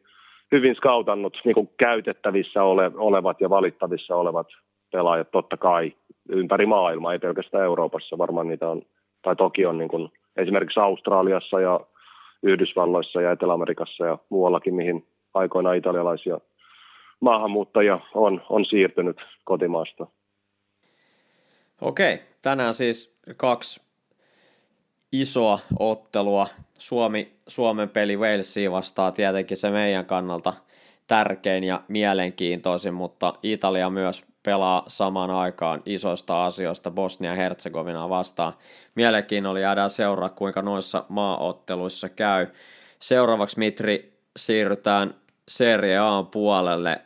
[0.52, 4.48] hyvin skautannut niin kuin käytettävissä ole, olevat ja valittavissa olevat
[4.92, 5.94] pelaajat totta kai
[6.30, 8.82] ympäri maailmaa, ei pelkästään Euroopassa, varmaan niitä on,
[9.22, 11.80] tai toki on niin kuin, esimerkiksi Australiassa ja
[12.44, 16.40] Yhdysvalloissa ja Etelä-Amerikassa ja muuallakin, mihin aikoinaan italialaisia
[17.20, 20.08] maahanmuuttajia on, on siirtynyt kotimaasta.
[21.82, 23.89] Okei, tänään siis kaksi
[25.12, 26.48] isoa ottelua.
[26.80, 30.54] Suomi, Suomen peli Walesiin vastaa tietenkin se meidän kannalta
[31.08, 38.54] tärkein ja mielenkiintoisin, mutta Italia myös pelaa samaan aikaan isoista asioista Bosnia-Herzegovinaa vastaan.
[38.96, 42.48] Mielenkiinnolla jäädään seuraa, kuinka noissa maaotteluissa käy.
[43.00, 45.16] Seuraavaksi Mitri siirrytään
[45.48, 47.02] Serie A puolelle.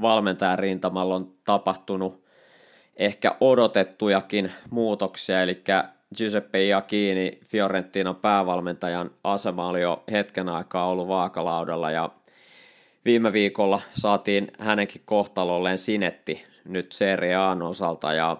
[0.00, 2.24] Valmentajan rintamalla on tapahtunut
[2.96, 5.62] ehkä odotettujakin muutoksia, eli
[6.16, 12.10] Giuseppe Iacchini, Fiorentinan päävalmentajan asema oli jo hetken aikaa ollut vaakalaudalla ja
[13.04, 18.36] viime viikolla saatiin hänenkin kohtalolleen sinetti nyt Serie A osalta ja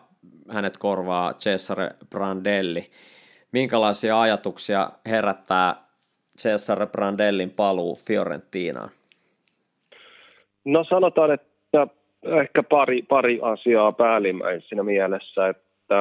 [0.51, 2.91] hänet korvaa Cesare Brandelli.
[3.53, 5.77] Minkälaisia ajatuksia herättää
[6.39, 8.91] Cesare Brandellin paluu Fiorentinaan?
[10.65, 11.87] No sanotaan, että
[12.41, 15.97] ehkä pari, pari asiaa päällimmäisenä mielessä, että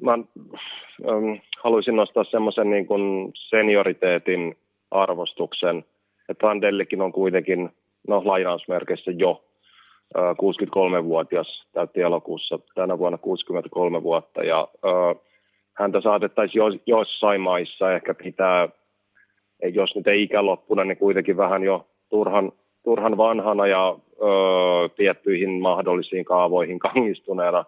[0.00, 4.56] mä ähm, haluaisin nostaa semmoisen niin kuin senioriteetin
[4.90, 5.84] arvostuksen,
[6.28, 7.70] että Randellikin on kuitenkin,
[8.08, 9.44] no lainausmerkeissä jo
[10.16, 15.16] äh, 63-vuotias, täytti elokuussa tänä vuonna 63 vuotta, ja äh,
[15.74, 18.68] häntä saatettaisiin jos, jossain maissa ehkä pitää,
[19.72, 22.52] jos nyt ei ikäloppuna, niin kuitenkin vähän jo turhan,
[22.84, 27.64] turhan vanhana ja ö, tiettyihin mahdollisiin kaavoihin kangistuneena.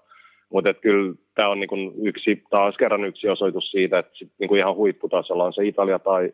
[0.52, 4.76] Mutta kyllä tämä on niinku yksi, taas kerran yksi osoitus siitä, että sit niinku ihan
[4.76, 6.32] huipputasolla on se Italia tai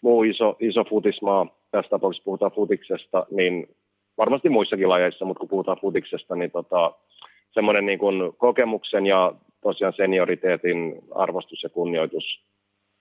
[0.00, 3.66] muu iso, iso futismaa, tässä tapauksessa puhutaan futiksesta, niin
[4.18, 6.92] varmasti muissakin lajeissa, mutta kun puhutaan futiksesta, niin tota,
[7.50, 7.98] semmoinen niin
[8.36, 12.24] kokemuksen ja tosiaan senioriteetin arvostus ja kunnioitus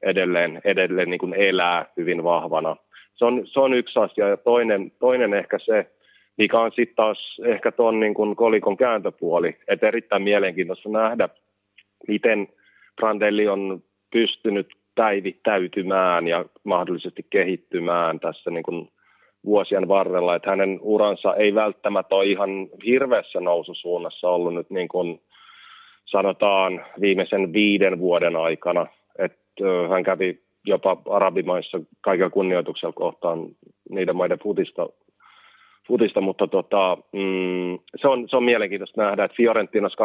[0.02, 2.76] edelleen, edelleen niin kuin elää hyvin vahvana.
[3.16, 4.28] Se on, se on yksi asia.
[4.30, 5.92] Ja toinen, toinen ehkä se,
[6.38, 11.30] mikä on sitten taas ehkä tuon niin kolikon kääntöpuoli, että erittäin mielenkiintoista nähdä,
[12.08, 12.48] miten
[12.96, 18.90] Brandelli on pystynyt päivittäytymään ja mahdollisesti kehittymään tässä niin kuin
[19.46, 22.50] vuosien varrella, että hänen uransa ei välttämättä ole ihan
[22.86, 25.22] hirveässä noususuunnassa ollut nyt niin kuin
[26.06, 28.88] sanotaan viimeisen viiden vuoden aikana,
[29.20, 33.48] että hän kävi jopa arabimaissa kaikilla kunnioituksella kohtaan
[33.90, 34.90] niiden maiden futista
[35.88, 39.96] futista, mutta tota, mm, se, on, se on mielenkiintoista nähdä, että Fiorentinas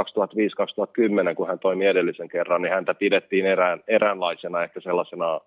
[1.32, 5.40] 2005-2010, kun hän toimi edellisen kerran, niin häntä pidettiin erään, eräänlaisena ehkä sellaisena ö,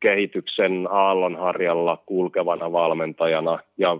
[0.00, 3.96] kehityksen aallonharjalla kulkevana valmentajana ja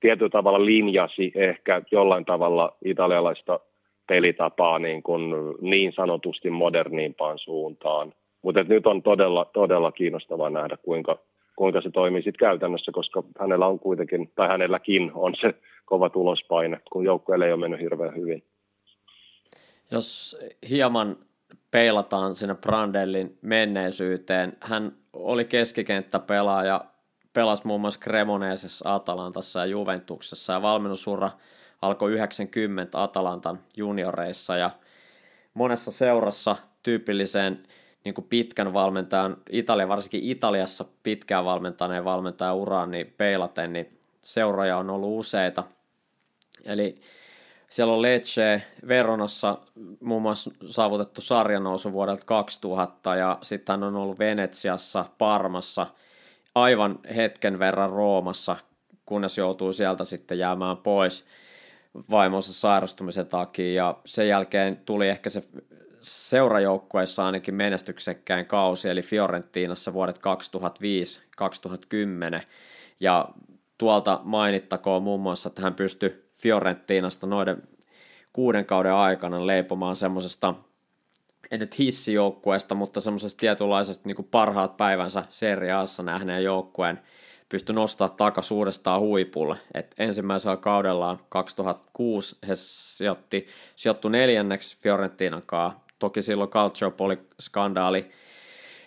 [0.00, 3.60] tietyllä tavalla linjasi ehkä jollain tavalla italialaista
[4.08, 8.12] pelitapaa niin, kuin niin sanotusti moderniimpaan suuntaan.
[8.42, 11.18] Mutta nyt on todella, todella kiinnostavaa nähdä, kuinka,
[11.62, 16.80] kuinka se toimii sitten käytännössä, koska hänellä on kuitenkin, tai hänelläkin on se kova tulospaine,
[16.92, 18.44] kun joukkueelle ei ole mennyt hirveän hyvin.
[19.90, 20.36] Jos
[20.70, 21.16] hieman
[21.70, 26.84] peilataan sinne Brandellin menneisyyteen, hän oli keskikenttäpelaaja,
[27.32, 31.30] pelasi muun muassa Cremonesessa, Atalantassa ja Juventuksessa ja valmennusura
[31.82, 34.70] alkoi 90 Atalantan junioreissa ja
[35.54, 37.62] monessa seurassa tyypilliseen
[38.04, 44.78] niin kuin pitkän valmentajan, Italia, varsinkin Italiassa pitkään valmentaneen valmentajan uraan niin peilaten, niin seuroja
[44.78, 45.64] on ollut useita.
[46.64, 47.00] Eli
[47.68, 49.58] siellä on Lecce, Veronassa
[50.00, 55.86] muun muassa saavutettu sarjanousu vuodelta 2000 ja sitten on ollut Venetsiassa, Parmassa,
[56.54, 58.56] aivan hetken verran Roomassa,
[59.06, 61.24] kunnes joutuu sieltä sitten jäämään pois
[62.10, 65.42] vaimonsa sairastumisen takia ja sen jälkeen tuli ehkä se
[66.02, 70.20] seurajoukkueessa ainakin menestyksekkäin kausi, eli Fiorentinassa vuodet 2005-2010,
[73.00, 73.28] ja
[73.78, 77.62] tuolta mainittakoon muun muassa, että hän pystyi Fiorentinasta noiden
[78.32, 80.54] kuuden kauden aikana leipomaan semmoisesta,
[81.50, 87.00] en nyt hissijoukkueesta, mutta semmoisesta tietynlaisesta niin parhaat päivänsä Serie Assa nähneen joukkueen
[87.52, 89.56] pystyi nostaa takaisin uudestaan huipulle.
[89.74, 95.80] Et ensimmäisellä kaudellaan 2006 he sijoitti, sijoittu neljänneksi Fiorentinan kanssa.
[96.02, 98.10] Toki silloin Calciopoli-skandaali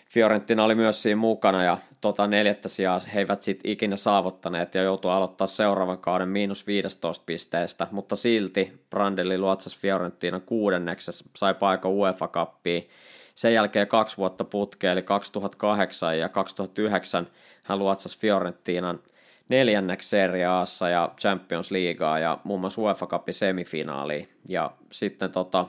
[0.08, 4.82] Fiorentina oli myös siinä mukana ja tota neljättä sijaa he eivät sitten ikinä saavuttaneet ja
[4.82, 11.90] joutuu aloittaa seuraavan kauden miinus 15 pisteestä, mutta silti Brandelli luotsas Fiorentina kuudenneksi, sai paikan
[11.90, 12.88] UEFA Cupiin.
[13.34, 17.26] Sen jälkeen kaksi vuotta putkeen, eli 2008 ja 2009
[17.62, 19.00] hän luotsasi Fiorentinan
[19.48, 24.28] neljänneksi Serie Aassa ja Champions Leaguea ja muun muassa UEFA Cupin semifinaaliin.
[24.48, 25.66] Ja sitten tota,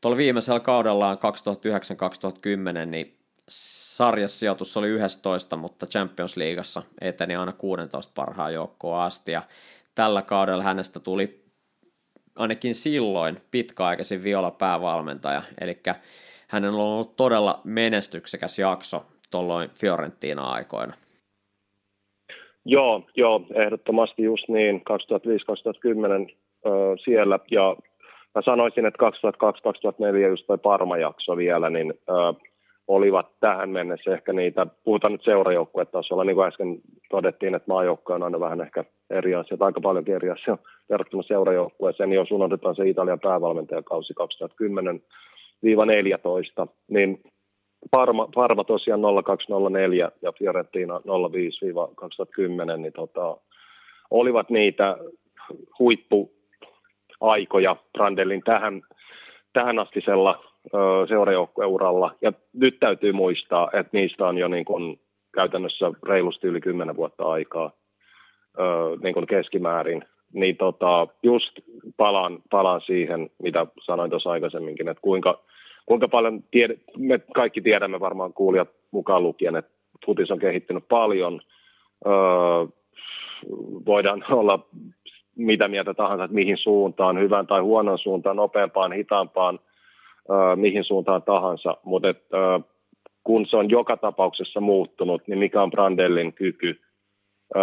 [0.00, 1.18] tuolla viimeisellä kaudellaan
[2.82, 3.16] 2009-2010, niin
[3.48, 9.42] sarjasijoitus oli 11, mutta Champions Leagueassa eteni aina 16 parhaan joukkoon asti, ja
[9.94, 11.44] tällä kaudella hänestä tuli
[12.36, 15.80] ainakin silloin pitkäaikaisin viola päävalmentaja, eli
[16.48, 20.94] hänen on ollut todella menestyksekäs jakso tuolloin Fiorentina-aikoina.
[22.64, 24.82] Joo, joo, ehdottomasti just niin,
[26.30, 26.36] 2005-2010
[27.04, 27.76] siellä, ja
[28.36, 29.10] mä sanoisin, että
[30.24, 32.12] 2002-2004 just toi Parma-jakso vielä, niin ö,
[32.88, 36.78] olivat tähän mennessä ehkä niitä, puhutaan nyt seurajoukkuetasolla, niin kuin äsken
[37.10, 40.58] todettiin, että maajoukkue on aina vähän ehkä eri asia, aika paljon eri asia
[40.90, 44.14] verrattuna seurajoukkueeseen, niin jos unohdetaan se Italian päävalmentajakausi
[46.62, 47.22] 2010-14, niin
[47.90, 53.36] Parma, Parma tosiaan 0204 ja Fiorentina 05-2010, niin tota,
[54.10, 54.96] olivat niitä
[57.20, 58.82] huippuaikoja Brandellin tähän,
[59.52, 60.44] tähän astisella
[61.08, 62.14] seurajoukkueuralla.
[62.22, 65.00] Ja nyt täytyy muistaa, että niistä on jo niin kuin
[65.34, 67.70] käytännössä reilusti yli 10 vuotta aikaa
[69.02, 70.04] niin kuin keskimäärin.
[70.32, 71.52] Niin tota, just
[71.96, 75.40] palaan, palaan siihen, mitä sanoin tuossa aikaisemminkin, että kuinka,
[75.86, 79.70] kuinka paljon, tied, me kaikki tiedämme varmaan kuulijat mukaan lukien, että
[80.06, 81.40] futis on kehittynyt paljon.
[82.06, 82.12] Öö,
[83.86, 84.66] voidaan olla
[85.36, 89.58] mitä mieltä tahansa, että mihin suuntaan, hyvään tai huonoon suuntaan, nopeampaan, hitaampaan–
[90.56, 92.64] mihin suuntaan tahansa, mutta äh,
[93.24, 96.80] kun se on joka tapauksessa muuttunut, niin mikä on Brandellin kyky
[97.56, 97.62] äh,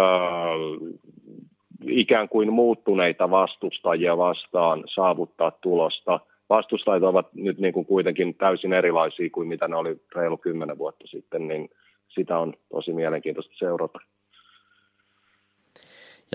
[1.86, 6.20] ikään kuin muuttuneita vastustajia vastaan saavuttaa tulosta.
[6.48, 11.06] Vastustajat ovat nyt niin kuin kuitenkin täysin erilaisia kuin mitä ne oli reilu kymmenen vuotta
[11.06, 11.70] sitten, niin
[12.08, 13.98] sitä on tosi mielenkiintoista seurata.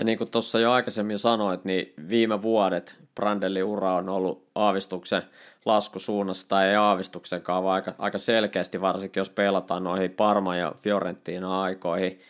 [0.00, 5.22] Ja niin kuin tuossa jo aikaisemmin sanoit, niin viime vuodet Brandellin ura on ollut aavistuksen
[5.64, 11.62] laskusuunnassa tai ei aavistuksenkaan, vaan aika, aika selkeästi, varsinkin jos pelataan noihin Parma ja Fiorentina
[11.62, 12.20] aikoihin.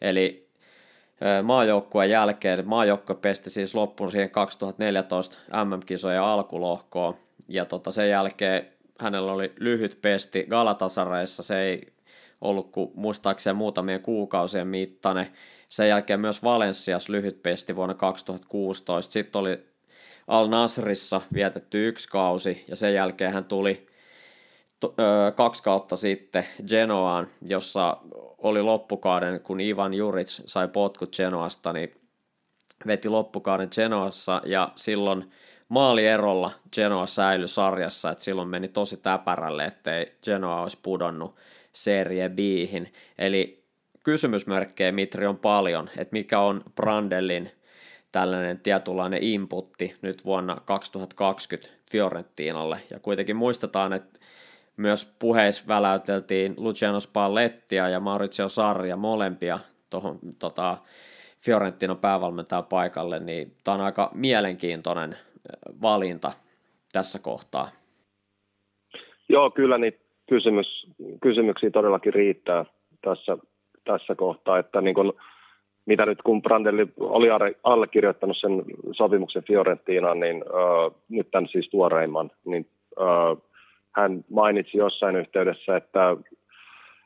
[0.00, 0.48] Eli
[1.42, 7.14] maajoukkueen jälkeen, maajoukkue pesti siis loppuun siihen 2014 MM-kisojen alkulohkoon,
[7.48, 8.66] ja tota sen jälkeen
[8.98, 11.92] hänellä oli lyhyt pesti Galatasareissa, se ei
[12.40, 15.26] ollut kuin muistaakseni muutamien kuukausien mittainen,
[15.68, 19.12] sen jälkeen myös Valenssias lyhyt pesti vuonna 2016.
[19.12, 19.66] Sitten oli
[20.28, 23.86] Al Nasrissa vietetty yksi kausi ja sen jälkeen hän tuli
[25.36, 27.96] kaksi kautta sitten Genoaan, jossa
[28.38, 31.94] oli loppukauden, kun Ivan Juric sai potkut Genoasta, niin
[32.86, 35.30] veti loppukauden Genoassa ja silloin
[35.68, 41.36] maalierolla Genoa säilyi sarjassa, että silloin meni tosi täpärälle, ettei Genoa olisi pudonnut
[41.72, 42.92] Serie Bihin.
[43.18, 43.64] Eli
[44.04, 47.50] kysymysmerkkejä Mitri on paljon, että mikä on Brandellin
[48.12, 52.78] tällainen tietynlainen inputti nyt vuonna 2020 Fiorentinalle.
[52.90, 54.20] Ja kuitenkin muistetaan, että
[54.76, 59.58] myös puheissa väläyteltiin Luciano Spallettia ja Maurizio Sarria molempia
[59.90, 60.78] tuohon tota,
[61.40, 65.16] Fiorentinon päävalmentajan paikalle, niin tämä on aika mielenkiintoinen
[65.82, 66.32] valinta
[66.92, 67.68] tässä kohtaa.
[69.28, 69.99] Joo, kyllä niin
[70.30, 70.86] kysymys,
[71.22, 72.64] kysymyksiä todellakin riittää
[73.02, 73.38] tässä,
[73.84, 75.12] tässä kohtaa, että niin kuin,
[75.86, 77.28] mitä nyt kun Brandelli oli
[77.64, 82.66] allekirjoittanut sen sopimuksen Fiorentinaan, niin äh, nyt tämän siis tuoreimman, niin
[83.00, 83.42] äh,
[83.92, 86.16] hän mainitsi jossain yhteydessä, että,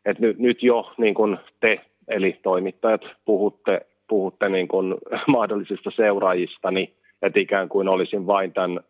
[0.05, 4.95] että nyt, nyt jo niin kuin te, eli toimittajat, puhutte, puhutte niin kuin
[5.37, 8.81] mahdollisista seuraajistani, että ikään kuin olisin vain tämän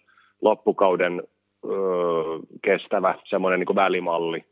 [0.43, 1.23] loppukauden
[2.63, 4.45] kestävä semmoinen niin välimalli.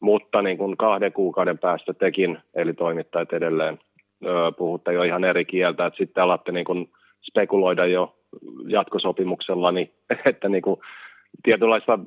[0.00, 3.78] Mutta niin kuin kahden kuukauden päästä tekin, eli toimittajat edelleen,
[4.58, 6.88] puhutte jo ihan eri kieltä, että sitten alatte niin kuin
[7.30, 8.16] spekuloida jo
[8.68, 9.90] jatkosopimuksella, niin,
[10.30, 10.80] että niin kuin
[11.42, 11.98] tietynlaista,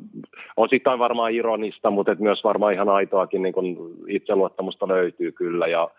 [0.58, 5.68] osittain varmaan ironista, mutta et myös varmaan ihan aitoakin niin kuin itseluottamusta löytyy kyllä.
[5.68, 5.90] Ja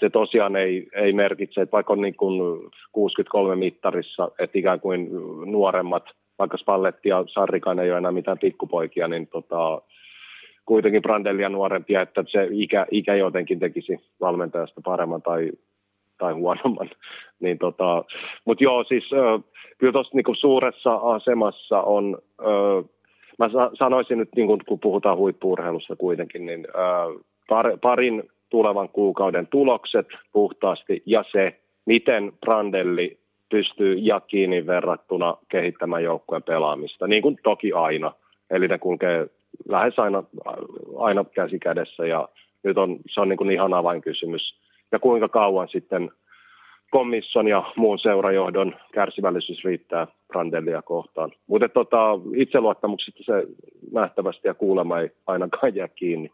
[0.00, 2.60] se tosiaan ei, ei merkitse, että vaikka on niin kuin
[2.92, 5.08] 63 mittarissa, että ikään kuin
[5.44, 6.04] nuoremmat,
[6.42, 9.82] vaikka Spalletti ja Sarrikainen ei ole enää mitään pikkupoikia, niin tota,
[10.66, 15.52] kuitenkin Brandellia nuorempia, että se ikä, ikä jotenkin tekisi valmentajasta paremman tai,
[16.18, 16.90] tai huonomman.
[17.40, 18.04] Niin tota,
[18.44, 19.04] Mutta joo, siis
[19.78, 22.82] kyllä tuossa niinku suuressa asemassa on, ö,
[23.38, 30.06] mä sanoisin nyt, niin kun puhutaan huippuurheilussa kuitenkin, niin ö, par, parin tulevan kuukauden tulokset
[30.32, 33.21] puhtaasti ja se, miten Brandelli
[33.52, 38.12] pystyy Jakinin verrattuna kehittämään joukkueen pelaamista, niin kuin toki aina.
[38.50, 39.26] Eli ne kulkee
[39.68, 40.22] lähes aina,
[40.98, 42.28] aina käsi kädessä ja
[42.62, 44.54] nyt on, se on niin kuin ihan avainkysymys.
[44.92, 46.10] Ja kuinka kauan sitten
[46.90, 51.32] komission ja muun seurajohdon kärsivällisyys riittää Brandellia kohtaan.
[51.46, 53.46] Mutta tota, itseluottamuksesta se
[53.92, 56.30] nähtävästi ja kuulema ei ainakaan jää kiinni.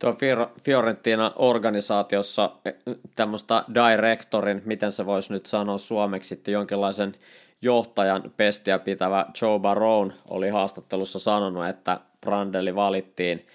[0.00, 0.16] Tuo
[0.62, 2.74] Fiorentina organisaatiossa eh,
[3.16, 7.14] tämmöistä directorin, miten se voisi nyt sanoa suomeksi, sitten jonkinlaisen
[7.62, 13.46] johtajan pestiä pitävä Joe Barone oli haastattelussa sanonut, että Brandelli valittiin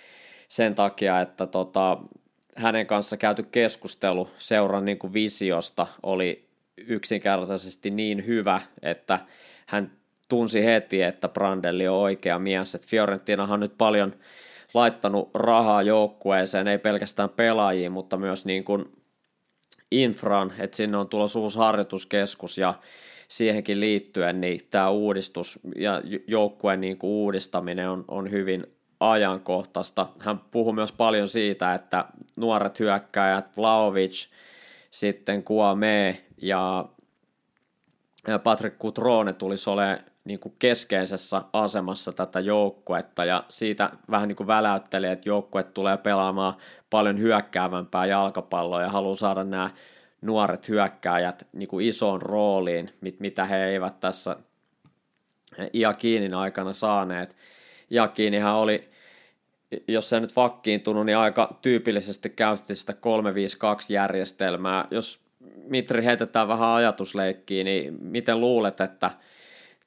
[0.50, 1.98] sen takia, että tota,
[2.56, 9.20] hänen kanssa käyty keskustelu seuran niin kuin visiosta oli yksinkertaisesti niin hyvä, että
[9.66, 9.92] hän
[10.28, 12.76] tunsi heti, että Brandelli on oikea mies.
[12.76, 14.16] Et Fiorentinahan on nyt paljon
[14.76, 18.86] laittanut rahaa joukkueeseen, ei pelkästään pelaajiin, mutta myös niin kuin
[19.92, 22.74] infran, että sinne on tulossa uusi harjoituskeskus ja
[23.28, 28.68] siihenkin liittyen niin tämä uudistus ja joukkueen niin kuin uudistaminen on, on hyvin
[29.00, 30.08] ajankohtaista.
[30.20, 32.06] Hän puhui myös paljon siitä, että
[32.36, 34.28] nuoret hyökkäjät, Vlaovic,
[34.92, 36.86] sitten Kuame ja
[38.44, 44.48] Patrick Kutrone tulisi olemaan niin kuin keskeisessä asemassa tätä joukkuetta ja siitä vähän niin kuin
[44.48, 46.54] väläytteli, että joukkue tulee pelaamaan
[46.90, 49.70] paljon hyökkäävämpää jalkapalloa ja haluaa saada nämä
[50.22, 54.36] nuoret hyökkääjät niin kuin isoon rooliin, mit, mitä he eivät tässä
[55.74, 57.36] Iakinin aikana saaneet.
[57.92, 58.90] Iakinihan oli
[59.88, 64.88] jos se nyt vakkiintunut, niin aika tyypillisesti käytti sitä 352-järjestelmää.
[64.92, 65.26] Jos
[65.68, 69.12] Mitri heitetään vähän ajatusleikkiä, niin miten luulet, että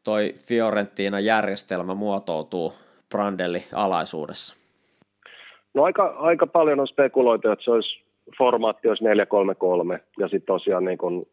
[0.09, 2.73] toi Fiorentina järjestelmä muotoutuu
[3.09, 4.57] Brandelli alaisuudessa?
[5.75, 8.03] No aika, aika paljon on spekuloitu, että se olisi
[8.39, 11.27] formaatti olisi 433 ja sitten tosiaan niin kun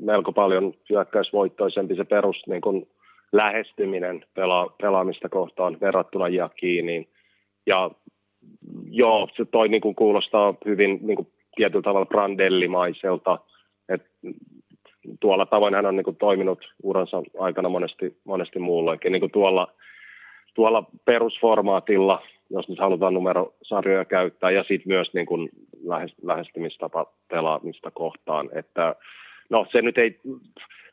[0.00, 2.86] melko paljon hyökkäysvoittoisempi se perus niin kun
[3.32, 7.08] lähestyminen pela, pelaamista kohtaan verrattuna Jakiniin.
[7.66, 7.90] Ja
[8.90, 13.38] joo, se toi niin kuin kuulostaa hyvin niin kuin tietyllä tavalla brandellimaiselta.
[13.88, 14.02] Et
[15.20, 19.12] tuolla tavoin hän on niin kuin toiminut uransa aikana monesti, monesti muulloinkin.
[19.12, 19.72] Niin kuin tuolla,
[20.54, 25.48] tuolla perusformaatilla, jos nyt halutaan numerosarjoja käyttää, ja sitten myös niin kuin
[26.22, 28.48] lähestymistapa pelaamista kohtaan.
[28.52, 28.94] Että,
[29.50, 30.20] no se nyt ei,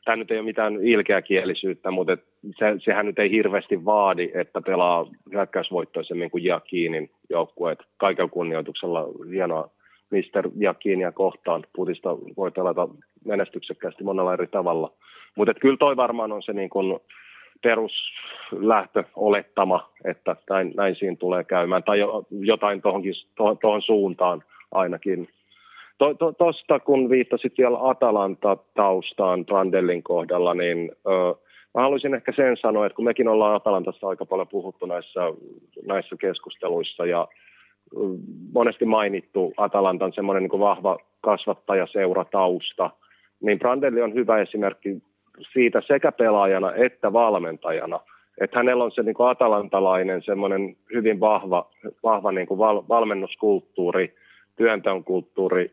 [0.04, 2.24] tämä nyt ei ole mitään ilkeäkielisyyttä, mutta et
[2.58, 7.78] se, sehän nyt ei hirveästi vaadi, että pelaa hyökkäysvoittoisemmin kuin Jakinin joukkueet.
[7.96, 9.70] Kaikella kunnioituksella hienoa
[10.10, 11.64] Mister Jakinia kohtaan.
[11.76, 12.88] Putista voi pelata
[13.24, 14.92] menestyksekkäästi monella eri tavalla.
[15.36, 17.00] Mutta kyllä toi varmaan on se niin kun
[17.62, 21.82] peruslähtö olettama, että näin, näin siinä tulee käymään.
[21.82, 21.98] Tai
[22.30, 23.02] jotain tuohon
[23.58, 24.42] to, suuntaan
[24.72, 25.28] ainakin
[26.38, 31.34] Tuosta to, kun viittasit vielä Atalanta-taustaan Brandellin kohdalla, niin ö,
[31.74, 35.20] mä haluaisin ehkä sen sanoa, että kun mekin ollaan Atalantassa aika paljon puhuttu näissä,
[35.86, 37.28] näissä keskusteluissa ja
[38.54, 42.90] monesti mainittu Atalantan semmoinen niin vahva kasvattajaseura-tausta,
[43.40, 45.02] niin Brandelli on hyvä esimerkki
[45.52, 48.00] siitä sekä pelaajana että valmentajana,
[48.40, 51.70] että hänellä on se niin kuin atalantalainen semmoinen hyvin vahva,
[52.02, 54.14] vahva niin kuin val, valmennuskulttuuri–
[54.56, 55.70] työnteon kulttuuri,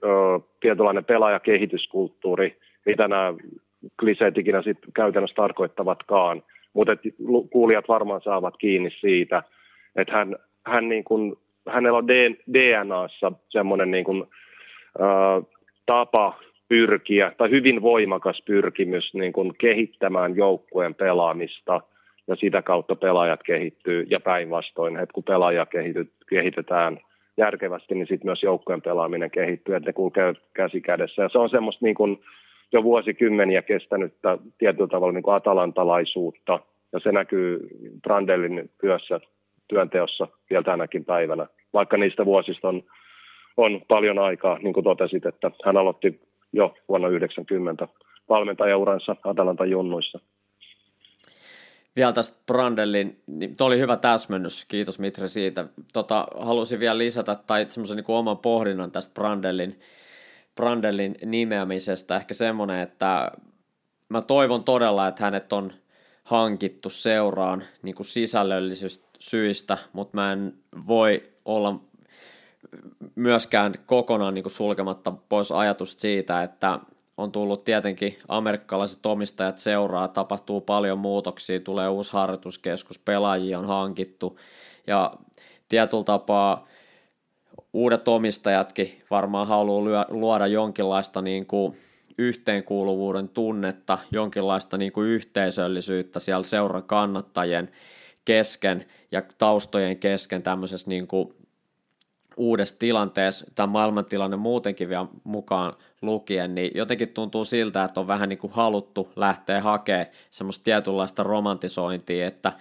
[0.60, 3.34] tietynlainen pelaajakehityskulttuuri, mitä nämä
[4.00, 6.44] kliseet ikinä sitten käytännössä tarkoittavatkaan.
[6.74, 6.92] Mutta
[7.52, 9.44] kuulijat varmaan saavat kiinni siitä,
[9.96, 10.36] että hän,
[10.66, 11.36] hän niin kuin
[11.70, 12.08] hänellä on
[12.54, 14.24] DNAssa semmoinen niin kuin,
[15.02, 15.46] äh,
[15.86, 21.82] tapa pyrkiä, tai hyvin voimakas pyrkimys niin kuin kehittämään joukkueen pelaamista,
[22.28, 25.68] ja sitä kautta pelaajat kehittyy, ja päinvastoin, että kun pelaajia
[26.30, 27.00] kehitetään
[27.38, 31.50] järkevästi, niin sitten myös joukkueen pelaaminen kehittyy, että ne kulkee käsi kädessä, ja se on
[31.50, 32.20] semmoista niin kuin
[32.72, 36.60] jo vuosikymmeniä kestänyttä tietyllä tavalla niin kuin atalantalaisuutta,
[36.94, 37.68] ja se näkyy
[38.02, 39.20] Brandellin työssä,
[39.68, 42.84] työnteossa vielä tänäkin päivänä, vaikka niistä vuosista on,
[43.58, 46.22] on paljon aikaa, niin kuin totesit, että hän aloitti
[46.54, 47.88] jo vuonna 90
[48.30, 50.20] valmentajauransa Atalanta junnuissa.
[51.96, 55.66] Vielä tästä Brandellin, niin oli hyvä täsmennys, kiitos Mitre siitä.
[55.94, 59.80] Tota, halusin vielä lisätä tai semmoisen niin oman pohdinnan tästä Brandellin,
[60.56, 62.16] Brandellin nimeämisestä.
[62.16, 63.32] Ehkä semmoinen, että
[64.10, 65.74] mä toivon todella, että hänet on
[66.24, 70.54] hankittu seuraan niin kuin sisällöllisistä syistä, mutta mä en
[70.88, 71.80] voi olla
[73.16, 76.80] myöskään kokonaan niin kuin sulkematta pois ajatusta siitä, että
[77.18, 84.40] on tullut tietenkin amerikkalaiset omistajat seuraa, tapahtuu paljon muutoksia, tulee uusi harjoituskeskus, pelaajia on hankittu
[84.88, 85.14] ja
[85.70, 86.68] tietyllä tapaa
[87.74, 91.78] uudet omistajatkin varmaan haluaa luoda jonkinlaista niin kuin
[92.18, 97.72] yhteenkuuluvuuden tunnetta, jonkinlaista niin kuin yhteisöllisyyttä siellä seuran kannattajien
[98.26, 101.34] kesken ja taustojen kesken tämmöisessä niin kuin
[102.38, 108.30] uudessa tilanteessa, tämä maailmantilanne muutenkin vielä mukaan lukien, niin jotenkin tuntuu siltä, että on vähän
[108.30, 112.54] niin kuin haluttu lähteä hakemaan semmoista tietynlaista romantisointia, että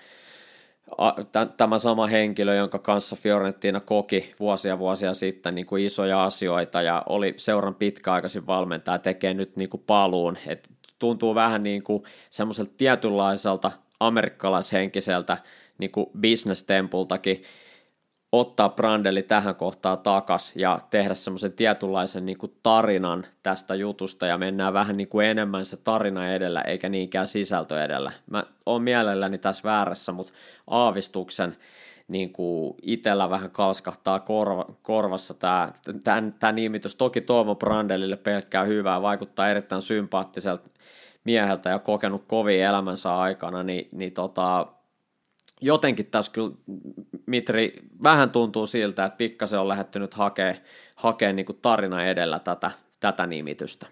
[1.56, 7.02] tämä sama henkilö, jonka kanssa Fiorentina koki vuosia vuosia sitten niin kuin isoja asioita ja
[7.08, 10.36] oli seuran pitkäaikaisin valmentaja, tekee nyt niin kuin paluun.
[10.46, 10.68] Et
[10.98, 13.70] tuntuu vähän niin kuin semmoiselta tietynlaiselta
[14.00, 15.38] amerikkalaishenkiseltä
[15.78, 17.42] niin kuin business-tempultakin,
[18.32, 24.38] ottaa Brandelli tähän kohtaan takas ja tehdä semmoisen tietynlaisen niin kuin tarinan tästä jutusta ja
[24.38, 28.12] mennään vähän niin kuin enemmän se tarina edellä eikä niinkään sisältö edellä.
[28.30, 30.32] Mä oon mielelläni tässä väärässä, mutta
[30.66, 31.56] aavistuksen
[32.08, 35.72] niin kuin itsellä vähän kalskahtaa korva, korvassa tämä,
[36.04, 36.96] tämä, tämä nimitys.
[36.96, 40.68] Toki Toivo Brandellille pelkkää hyvää, vaikuttaa erittäin sympaattiselta
[41.24, 44.66] mieheltä ja kokenut kovin elämänsä aikana, niin, niin tota,
[45.60, 46.54] jotenkin tässä kyllä,
[47.26, 50.56] Mitri, vähän tuntuu siltä, että pikkasen on lähettynyt hakemaan
[50.96, 52.70] hakee niin tarina edellä tätä,
[53.00, 53.86] tätä nimitystä.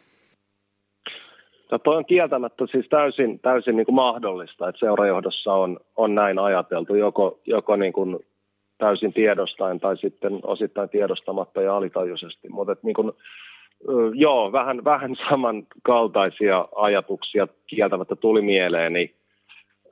[1.70, 6.38] No toi on kieltämättä siis täysin, täysin niin kuin mahdollista, että seurajohdossa on, on näin
[6.38, 8.18] ajateltu, joko, joko niin kuin
[8.78, 12.48] täysin tiedostaen tai sitten osittain tiedostamatta ja alitajuisesti.
[12.48, 13.12] Mutta niin kuin,
[14.14, 19.14] joo, vähän, vähän samankaltaisia ajatuksia kieltämättä tuli mieleeni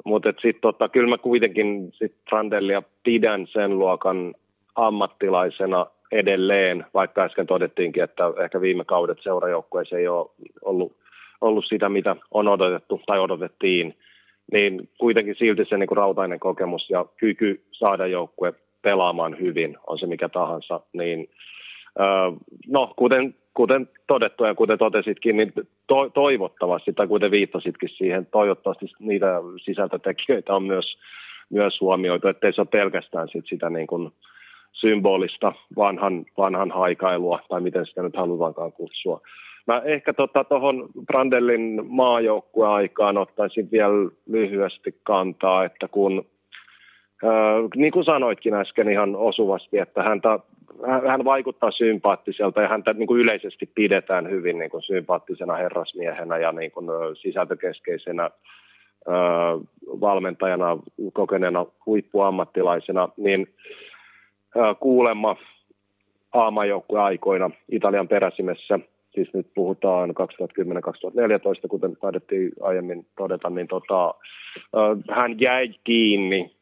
[0.04, 4.34] mutta sitten tota, kyllä mä kuitenkin sit Brandellia pidän sen luokan
[4.74, 10.30] ammattilaisena edelleen, vaikka äsken todettiinkin, että ehkä viime kaudet seurajoukkueessa ei ole
[10.64, 10.92] ollut,
[11.40, 13.94] ollut sitä, mitä on odotettu tai odotettiin,
[14.52, 20.06] niin kuitenkin silti se niin rautainen kokemus ja kyky saada joukkue pelaamaan hyvin, on se
[20.06, 21.28] mikä tahansa, niin
[22.68, 25.52] no, kuten kuten todettu ja kuten totesitkin, niin
[25.86, 30.98] to, toivottavasti, tai kuten viittasitkin siihen, toivottavasti niitä sisältötekijöitä on myös,
[31.50, 34.10] myös huomioitu, ettei se ole pelkästään sit sitä niin kuin
[34.72, 39.20] symbolista vanhan, vanhan haikailua, tai miten sitä nyt halutaankaan kutsua.
[39.66, 46.26] Mä ehkä tuohon tota, Brandellin maajoukkueaikaan ottaisin vielä lyhyesti kantaa, että kun,
[47.24, 47.30] äh,
[47.76, 50.38] niin kuin sanoitkin äsken ihan osuvasti, että häntä
[51.08, 56.52] hän vaikuttaa sympaattiselta ja häntä niin kuin yleisesti pidetään hyvin niin kuin sympaattisena herrasmiehenä ja
[56.52, 56.86] niin kuin
[57.22, 59.10] sisältökeskeisenä ö,
[60.00, 60.78] valmentajana,
[61.12, 63.48] kokeneena huippuammattilaisena, niin
[64.56, 65.36] ö, kuulemma
[67.02, 68.78] aikoina Italian peräsimessä,
[69.14, 74.14] siis nyt puhutaan 2010-2014, kuten taidettiin aiemmin todeta, niin tota,
[75.10, 76.57] hän jäi kiinni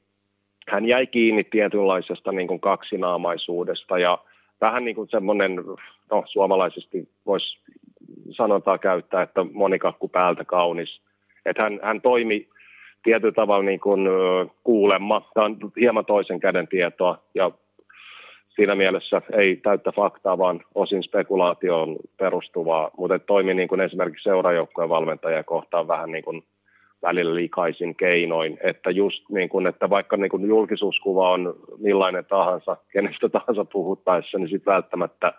[0.68, 4.18] hän jäi kiinni tietynlaisesta niin kuin kaksinaamaisuudesta ja
[4.60, 5.56] vähän niin kuin semmoinen,
[6.10, 7.58] no suomalaisesti voisi
[8.30, 11.00] sanotaan käyttää, että monikakku päältä kaunis.
[11.46, 12.48] Että hän, hän toimi
[13.02, 14.08] tietyllä tavalla niin kuin
[14.64, 15.30] kuulemma.
[15.34, 17.50] Tämä on hieman toisen käden tietoa ja
[18.56, 24.88] siinä mielessä ei täyttä faktaa, vaan osin spekulaatioon perustuvaa, mutta toimi niin kuin esimerkiksi seurajoukkojen
[24.88, 26.42] valmentajia kohtaan vähän niin kuin
[27.02, 32.76] välillä likaisin keinoin, että just niin kuin, että vaikka niin kuin julkisuuskuva on millainen tahansa,
[32.92, 35.32] kenestä tahansa puhuttaessa, niin sitten välttämättä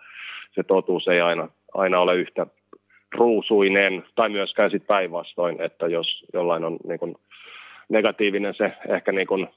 [0.54, 2.46] se totuus ei aina, aina ole yhtä
[3.14, 7.16] ruusuinen, tai myöskään sitten päinvastoin, että jos jollain on niin kuin
[7.88, 9.48] negatiivinen se ehkä niin kuin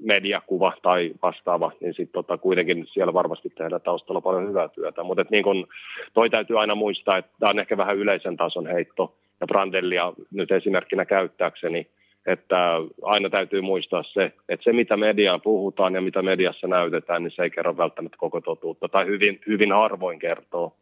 [0.00, 5.02] mediakuva tai vastaava, niin sitten tota, kuitenkin siellä varmasti tehdään taustalla paljon hyvää työtä.
[5.02, 5.66] Mutta niin kun,
[6.14, 10.50] toi täytyy aina muistaa, että tämä on ehkä vähän yleisen tason heitto, ja Brandellia nyt
[10.50, 11.90] esimerkkinä käyttääkseni,
[12.26, 12.56] että
[13.02, 17.42] aina täytyy muistaa se, että se mitä mediaan puhutaan ja mitä mediassa näytetään, niin se
[17.42, 20.76] ei kerro välttämättä koko totuutta, tai hyvin, hyvin harvoin kertoo.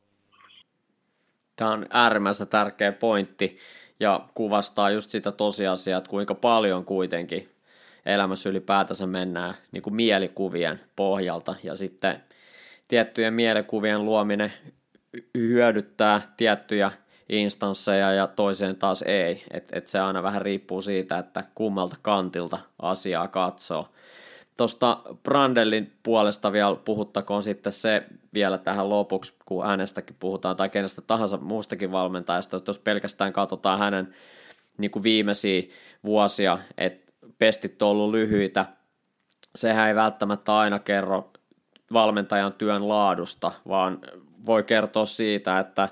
[1.57, 3.59] Tämä on äärimmäisen tärkeä pointti
[4.01, 7.49] ja kuvastaa just sitä tosiasiaa, että kuinka paljon kuitenkin
[8.07, 12.17] elämässä ylipäätänsä mennään niin kuin mielikuvien pohjalta ja sitten
[12.89, 14.53] tiettyjen mielikuvien luominen
[15.35, 16.91] hyödyttää tiettyjä
[17.29, 19.45] instansseja ja toiseen taas ei.
[19.51, 23.89] Et, et se aina vähän riippuu siitä, että kummalta kantilta asiaa katsoo.
[24.57, 28.03] Tuosta Brandellin puolesta vielä puhuttakoon sitten se
[28.35, 34.15] vielä tähän lopuksi, kun äänestäkin puhutaan, tai kenestä tahansa muustakin valmentajasta, jos pelkästään katsotaan hänen
[34.79, 35.63] niin kuin viimeisiä
[36.05, 38.67] vuosia, että pestit on ollut lyhyitä,
[39.57, 41.33] sehän ei välttämättä aina kerro
[41.93, 43.99] valmentajan työn laadusta, vaan
[44.47, 45.89] voi kertoa siitä, että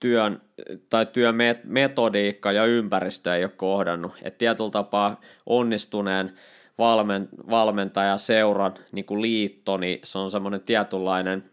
[0.00, 0.42] työn
[0.90, 4.12] tai työmetodiikka ja ympäristö ei ole kohdannut.
[4.22, 6.32] Et tietyllä tapaa onnistuneen
[6.78, 11.50] valmen, valmentaja seuran niin kuin liitto, niin se on semmoinen tietynlainen,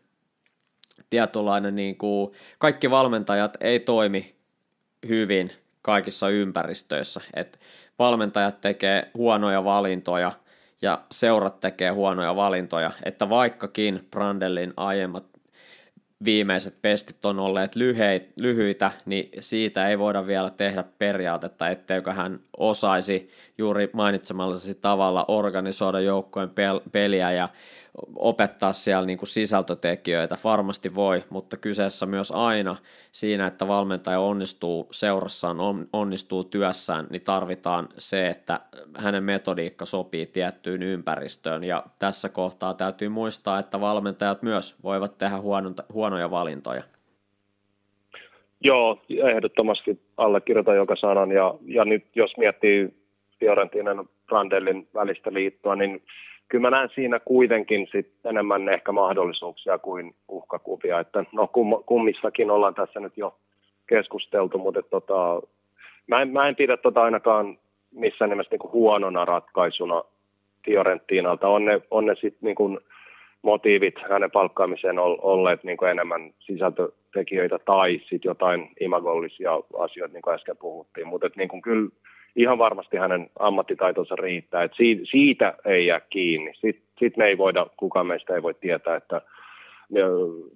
[1.10, 4.36] tietynlainen niin kuin, kaikki valmentajat ei toimi
[5.08, 7.22] hyvin kaikissa ympäristöissä.
[7.34, 7.60] Et
[8.00, 10.32] valmentajat tekee huonoja valintoja
[10.82, 15.32] ja seurat tekee huonoja valintoja, että vaikkakin Brandellin aiemmat
[16.26, 22.39] viimeiset pestit on olleet lyheit, lyhyitä, niin siitä ei voida vielä tehdä periaatetta, etteikö hän
[22.57, 27.49] osaisi juuri mainitsemallasi tavalla organisoida joukkojen pel- peliä ja
[28.16, 30.38] opettaa siellä niin kuin sisältötekijöitä.
[30.43, 32.76] Varmasti voi, mutta kyseessä myös aina
[33.12, 38.60] siinä, että valmentaja onnistuu seurassaan, on, onnistuu työssään, niin tarvitaan se, että
[38.97, 41.64] hänen metodiikka sopii tiettyyn ympäristöön.
[41.64, 45.38] Ja tässä kohtaa täytyy muistaa, että valmentajat myös voivat tehdä
[45.93, 46.84] huonoja valintoja.
[48.62, 51.32] Joo, ehdottomasti allekirjoitan joka sanan.
[51.32, 53.03] Ja, ja nyt jos miettii
[53.44, 56.02] Fiorentinan Brandellin välistä liittoa, niin
[56.48, 61.00] kyllä mä näen siinä kuitenkin sit enemmän ehkä mahdollisuuksia kuin uhkakuvia.
[61.00, 63.36] Että no kum, kummissakin ollaan tässä nyt jo
[63.88, 65.41] keskusteltu, mutta tota,
[66.08, 67.58] mä, en, mä en pidä tota ainakaan
[67.91, 70.04] missään nimessä niinku huonona ratkaisuna
[70.66, 71.48] Fiorentinalta.
[71.48, 72.80] On ne, on ne sitten niinku
[73.41, 80.58] motiivit hänen palkkaamiseen olleet niinku enemmän sisältötekijöitä tai sitten jotain imagollisia asioita, niin kuin äsken
[80.58, 81.08] puhuttiin.
[81.08, 81.89] Mutta niinku kyllä
[82.36, 84.63] ihan varmasti hänen ammattitaitonsa riittää.
[84.63, 84.71] Et
[85.11, 86.53] siitä ei jää kiinni.
[86.53, 89.21] Sitten sit me ei voida, kukaan meistä ei voi tietää, että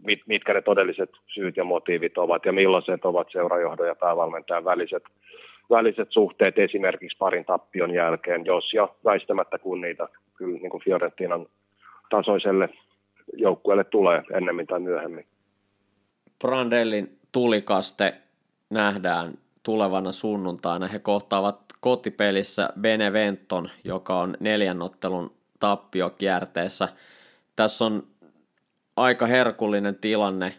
[0.06, 5.04] mit, mitkä ne todelliset syyt ja motiivit ovat ja millaiset ovat seurajohdon ja päävalmentajan väliset,
[5.70, 10.08] väliset suhteet esimerkiksi parin tappion jälkeen, jos ja väistämättä kun niitä
[10.38, 11.46] kyllä niin kuin Fiorentinan
[12.10, 12.70] tasoiselle
[13.34, 15.26] joukkueelle tulee ennemmin tai myöhemmin.
[16.40, 18.14] Brandellin tulikaste
[18.70, 19.34] nähdään
[19.68, 20.88] tulevana sunnuntaina.
[20.88, 26.90] He kohtaavat kotipelissä Beneventon, joka on neljännottelun tappiokierteessä.
[27.56, 28.08] Tässä on
[28.98, 30.54] aika herkullinen tilanne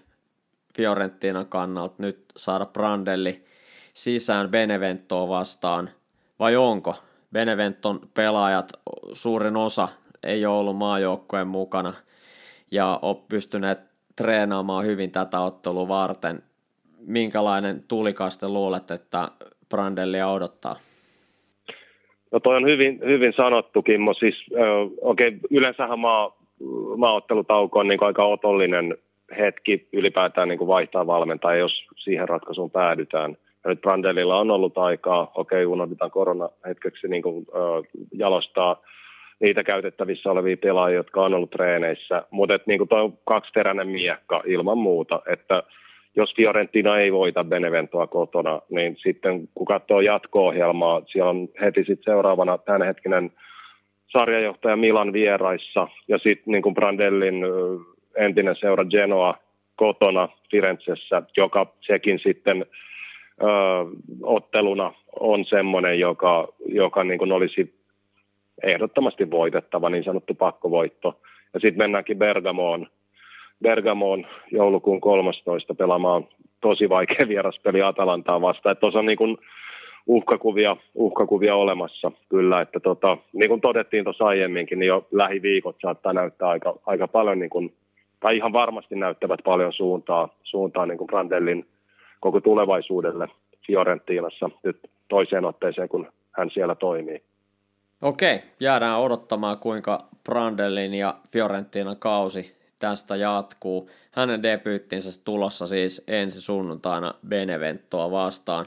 [0.77, 3.45] Fiorentinan kannalta nyt saada Brandelli
[3.95, 5.91] sisään Beneventoa vastaan,
[6.39, 6.95] vai onko?
[7.33, 8.73] Beneventon pelaajat,
[9.13, 9.89] suurin osa
[10.23, 11.95] ei ole ollut maajoukkojen mukana
[12.71, 13.81] ja on pystyneet
[14.17, 16.48] treenaamaan hyvin tätä ottelua varten.
[17.07, 19.29] Minkälainen tulikaste luulet, että
[19.69, 20.77] Brandellia odottaa?
[22.33, 24.15] No toi on hyvin, hyvin sanottu, Kimmo.
[24.15, 24.47] Siis,
[25.01, 26.37] okay, yleensähän maa,
[26.97, 28.97] maaottelutauko on niin aika otollinen
[29.39, 33.37] hetki ylipäätään niin kuin vaihtaa valmentaa, jos siihen ratkaisuun päädytään.
[33.65, 38.83] Ja nyt Brandelilla on ollut aikaa, okei, okay, unohdetaan korona hetkeksi niin kuin, äh, jalostaa
[39.41, 42.23] niitä käytettävissä olevia pelaajia, jotka on ollut treeneissä.
[42.31, 45.63] Mutta niin tuo on kaksiteräinen miekka ilman muuta, että–
[46.19, 52.13] jos Fiorentina ei voita Beneventoa kotona, niin sitten kun katsoo jatko-ohjelmaa, siellä on heti sitten
[52.13, 53.33] seuraavana tämänhetkinen
[54.07, 57.35] sarjajohtaja Milan vieraissa ja sitten niin Brandellin
[58.17, 59.35] entinen seura Genoa
[59.77, 62.67] kotona Firenzessä, joka sekin sitten
[63.43, 63.47] ö,
[64.23, 67.75] otteluna on semmoinen, joka, joka niin kuin olisi
[68.63, 71.21] ehdottomasti voitettava, niin sanottu pakkovoitto.
[71.55, 72.87] Ja sitten mennäänkin Bergamoon,
[73.63, 76.29] Bergamoon joulukuun 13 pelaamaan
[76.61, 78.77] tosi vaikea vieraspeli Atalantaa vastaan.
[78.77, 79.39] Tuossa on niin kuin
[80.07, 86.13] uhkakuvia, uhkakuvia olemassa kyllä, että tota, niin kuin todettiin tuossa aiemminkin, niin jo lähiviikot saattaa
[86.13, 87.75] näyttää aika, aika paljon, niin kuin,
[88.21, 91.67] tai ihan varmasti näyttävät paljon suuntaa, suuntaa niin kuin Brandellin
[92.21, 93.29] koko tulevaisuudelle
[93.67, 94.79] Fiorentinassa nyt
[95.09, 97.23] toiseen otteeseen, kun hän siellä toimii.
[98.03, 103.91] Okei, jäädään odottamaan kuinka Brandelin ja Fiorentina kausi tästä jatkuu.
[104.11, 108.67] Hänen debyyttinsä tulossa siis ensi sunnuntaina Beneventoa vastaan.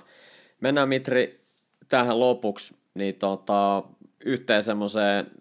[0.60, 1.42] Mennään Mitri
[1.88, 3.84] tähän lopuksi niin tota,
[4.26, 5.32] yhteen semmoiseen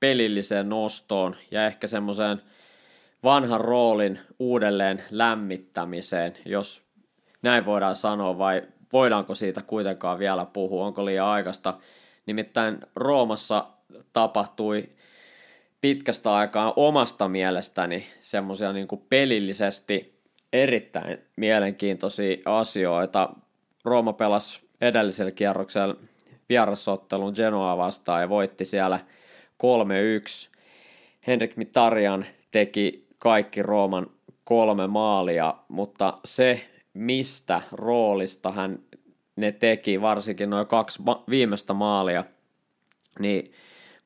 [0.00, 2.42] pelilliseen nostoon ja ehkä semmoiseen
[3.24, 6.82] vanhan roolin uudelleen lämmittämiseen, jos
[7.42, 8.62] näin voidaan sanoa, vai
[8.92, 11.74] voidaanko siitä kuitenkaan vielä puhua, onko liian aikaista.
[12.26, 13.66] Nimittäin Roomassa
[14.12, 14.88] tapahtui
[15.80, 20.20] pitkästä aikaa omasta mielestäni semmoisia niin pelillisesti
[20.52, 23.28] erittäin mielenkiintoisia asioita.
[23.84, 25.96] Rooma pelasi edellisellä kierroksella
[26.48, 29.00] vierasottelun Genoa vastaan ja voitti siellä
[30.50, 30.56] 3-1.
[31.26, 34.06] Henrik Mitarian teki kaikki Rooman
[34.44, 36.60] kolme maalia, mutta se,
[36.94, 38.78] mistä roolista hän
[39.36, 42.24] ne teki, varsinkin noin kaksi ma- viimeistä maalia,
[43.18, 43.52] niin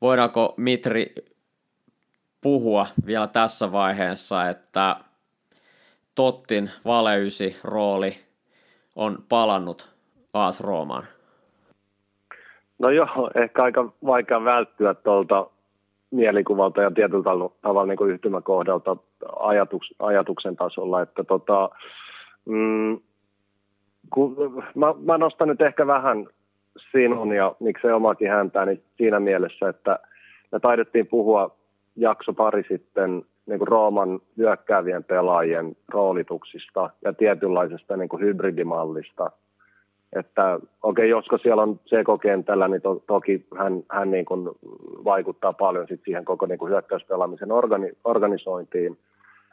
[0.00, 1.14] voidaanko Mitri
[2.40, 4.96] puhua vielä tässä vaiheessa, että
[6.14, 8.12] Tottin valeysi rooli
[8.96, 9.90] on palannut
[10.32, 11.04] AS Roomaan?
[12.78, 15.46] No joo, ehkä aika vaikea välttyä tuolta
[16.10, 18.96] mielikuvalta ja tietyllä tavalla niin kuin yhtymäkohdalta
[19.38, 21.70] ajatuks, ajatuksen tasolla, että tota,
[22.46, 23.00] mm,
[24.14, 24.36] kun,
[24.74, 26.26] mä, mä nostan nyt ehkä vähän
[26.92, 29.98] sinun ja miksei omakin häntää niin siinä mielessä, että
[30.52, 31.59] me taidettiin puhua
[31.96, 39.30] jakso pari sitten niin kuin Rooman hyökkäävien pelaajien roolituksista ja tietynlaisesta niin kuin hybridimallista.
[40.12, 44.48] Että okei, okay, josko siellä on CK-kentällä, niin to, toki hän, hän niin kuin
[45.04, 48.98] vaikuttaa paljon sit siihen koko niin kuin hyökkäyspelaamisen organi, organisointiin.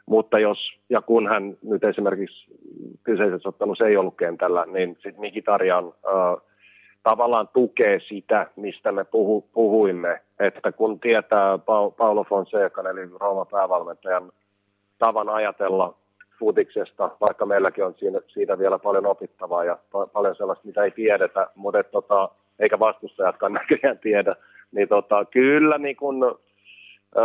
[0.06, 0.58] Mutta jos
[0.90, 2.46] ja kun hän nyt esimerkiksi
[3.04, 6.42] kyseisessä ottelussa ei ollut kentällä, niin sitten Mikitarian äh,
[7.02, 11.58] tavallaan tukee sitä, mistä me puhu, puhuimme, että kun tietää
[11.96, 14.32] Paulo Fonseca, eli Rooman päävalmentajan
[14.98, 15.94] tavan ajatella
[16.38, 20.90] futiksesta, vaikka meilläkin on siinä, siitä vielä paljon opittavaa ja pa- paljon sellaista, mitä ei
[20.90, 22.28] tiedetä, mutta et, tota,
[22.58, 24.36] eikä vastustajatkaan näköjään tiedä,
[24.72, 26.38] niin tota, kyllä niin kun,
[27.16, 27.20] ö,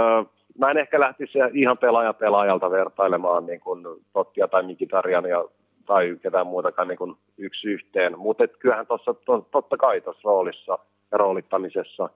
[0.58, 5.46] mä en ehkä lähtisi ihan pelaaja pelaajalta vertailemaan niin kun Tottia tai Mikitarian ja
[5.86, 8.20] tai ketään muutakaan niin kuin yksi yhteen.
[8.20, 10.80] Mutta kyllähän tuossa to, totta kai tuossa roolissa
[11.12, 12.10] ja roolittamisessa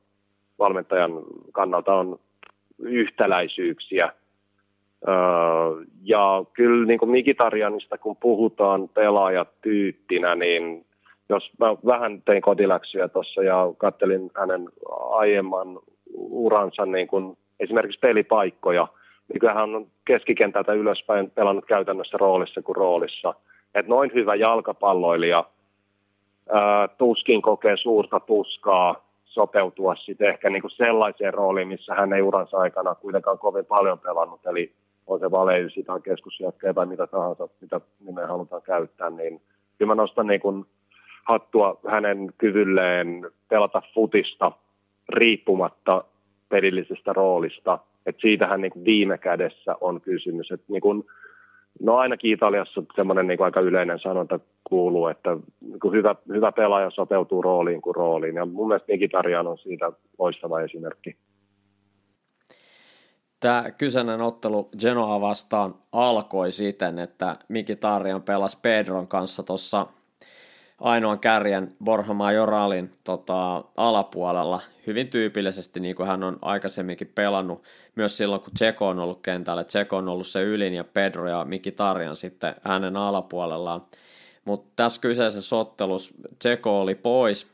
[0.59, 1.11] valmentajan
[1.51, 2.19] kannalta on
[2.79, 4.11] yhtäläisyyksiä.
[6.03, 10.85] Ja kyllä niin kuin Mikitarianista, kun puhutaan pelaajatyyppinä, niin
[11.29, 14.69] jos mä vähän tein kotiläksyjä tuossa ja kattelin hänen
[15.09, 15.79] aiemman
[16.17, 18.87] uransa niin kuin esimerkiksi pelipaikkoja,
[19.27, 23.33] niin kyllähän on keskikentältä ylöspäin pelannut käytännössä roolissa kuin roolissa–
[23.75, 25.43] että noin hyvä jalkapalloilija
[26.97, 29.06] tuskin kokee suurta tuskaa
[29.37, 33.99] sopeutua sitten ehkä niin kuin sellaiseen rooliin, missä hän ei uransa aikana kuitenkaan kovin paljon
[33.99, 34.73] pelannut, eli
[35.07, 39.41] on se valeysi tai keskusjatkeja tai mitä tahansa, mitä nimeä halutaan käyttää, niin
[39.77, 40.65] kyllä mä nostan niin kuin
[41.23, 44.51] hattua hänen kyvylleen pelata futista
[45.09, 46.03] riippumatta
[46.49, 47.79] pelillisestä roolista.
[48.05, 50.51] että siitähän niin viime kädessä on kysymys.
[50.51, 51.03] että niin kuin
[51.79, 57.41] No ainakin Italiassa semmoinen niin aika yleinen sanonta kuuluu, että niin hyvä, hyvä pelaaja sopeutuu
[57.41, 58.35] rooliin kuin rooliin.
[58.35, 61.17] Ja mun mielestä Mikitarian on siitä loistava esimerkki.
[63.39, 69.87] Tämä kyseinen ottelu Genoa vastaan alkoi siten, että Mikitarian pelasi Pedron kanssa tuossa
[70.81, 77.63] ainoan kärjen Borja Majoralin tota, alapuolella hyvin tyypillisesti, niin kuin hän on aikaisemminkin pelannut,
[77.95, 79.63] myös silloin kun Tseko on ollut kentällä.
[79.63, 83.81] Tseko on ollut se ylin ja Pedro ja Miki Tarjan sitten hänen alapuolellaan.
[84.45, 87.47] Mutta tässä kyseisessä ottelussa Tseko oli pois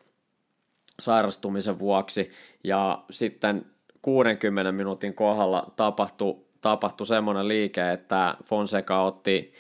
[1.00, 2.32] sairastumisen vuoksi
[2.64, 3.66] ja sitten
[4.02, 9.54] 60 minuutin kohdalla tapahtui, tapahtui semmoinen liike, että Fonseca otti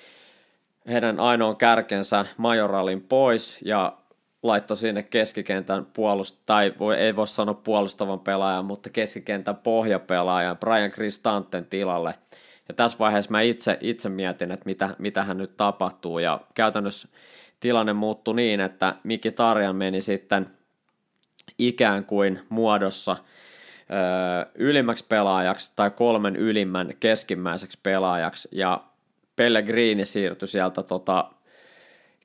[0.88, 3.98] heidän ainoan kärkensä Majoralin pois ja
[4.44, 10.92] laittoi sinne keskikentän puolust tai voi, ei voi sanoa puolustavan pelaajan, mutta keskikentän pohjapelaajan Brian
[10.92, 12.16] Kristanten tilalle.
[12.68, 17.08] Ja tässä vaiheessa mä itse, itse mietin, että mitä, mitä hän nyt tapahtuu, ja käytännössä
[17.60, 20.50] tilanne muuttui niin, että Miki Tarjan meni sitten
[21.58, 28.84] ikään kuin muodossa ö, ylimmäksi pelaajaksi tai kolmen ylimmän keskimmäiseksi pelaajaksi, ja
[29.36, 31.32] Pellegrini siirtyi sieltä tota,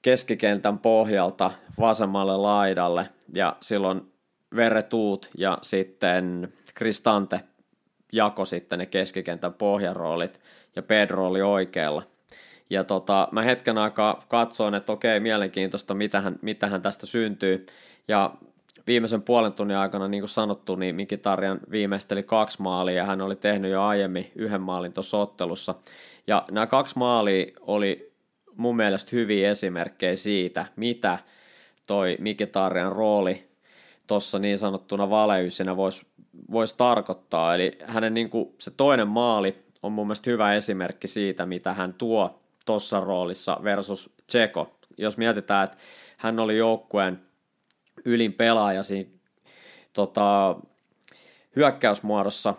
[0.03, 1.51] keskikentän pohjalta
[1.81, 4.13] vasemmalle laidalle ja silloin
[4.57, 7.41] Veretuut ja sitten Kristante
[8.13, 10.41] jako sitten ne keskikentän pohjaroolit
[10.77, 12.03] ja Pedro oli oikealla.
[12.71, 17.67] Ja tota, mä hetken aikaa katsoin, että okei, mielenkiintoista, mitähän, mitähän tästä syntyy.
[18.09, 18.35] Ja
[18.87, 23.37] viimeisen puolen tunnin aikana, niin kuin sanottu, niin Mikitarjan viimeisteli kaksi maalia ja hän oli
[23.37, 25.75] tehnyt jo aiemmin yhden maalin tuossa ottelussa.
[26.29, 28.13] Ja nämä kaksi maalia oli
[28.57, 31.19] mun mielestä hyviä esimerkkejä siitä, mitä
[31.87, 33.49] toi Mikitarjan rooli
[34.07, 36.07] tuossa niin sanottuna valeysinä voisi
[36.53, 37.55] vois tarkoittaa.
[37.55, 41.95] Eli hänen niin kuin, se toinen maali on mun mielestä hyvä esimerkki siitä, mitä hän
[41.95, 44.79] tuo tuossa roolissa versus Tseko.
[44.99, 45.77] Jos mietitään, että
[46.17, 47.21] hän oli joukkueen
[48.05, 49.11] ylin pelaaja siinä
[49.93, 50.57] tota,
[51.57, 52.55] hyökkäysmuodossa,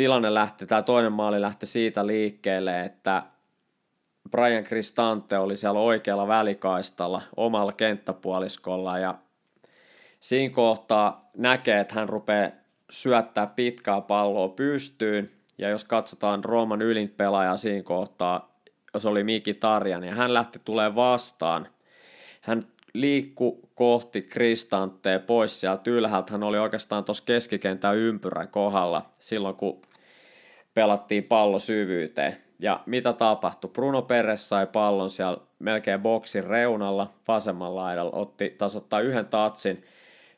[0.00, 3.22] tilanne lähti, tämä toinen maali lähti siitä liikkeelle, että
[4.30, 9.14] Brian Cristante oli siellä oikealla välikaistalla omalla kenttäpuoliskolla ja
[10.20, 12.50] siinä kohtaa näkee, että hän rupeaa
[12.90, 18.60] syöttää pitkää palloa pystyyn ja jos katsotaan Rooman ylin pelaaja siinä kohtaa,
[18.94, 21.68] jos oli Miki Tarjan ja hän lähti tulee vastaan,
[22.40, 22.62] hän
[22.94, 26.32] liikku kohti Kristanttea pois sieltä ylhäältä.
[26.32, 29.89] Hän oli oikeastaan tuossa keskikentän ympyrän kohdalla silloin, kun
[30.74, 32.36] pelattiin pallo syvyyteen.
[32.58, 33.70] Ja mitä tapahtui?
[33.70, 39.84] Bruno Peres sai pallon siellä melkein boksin reunalla vasemmalla laidalla, otti tasoittaa yhden tatsin,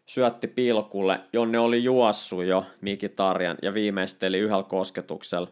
[0.07, 5.49] syötti pilkulle, jonne oli juossu jo Miki Tarjan ja viimeisteli yhdellä kosketuksella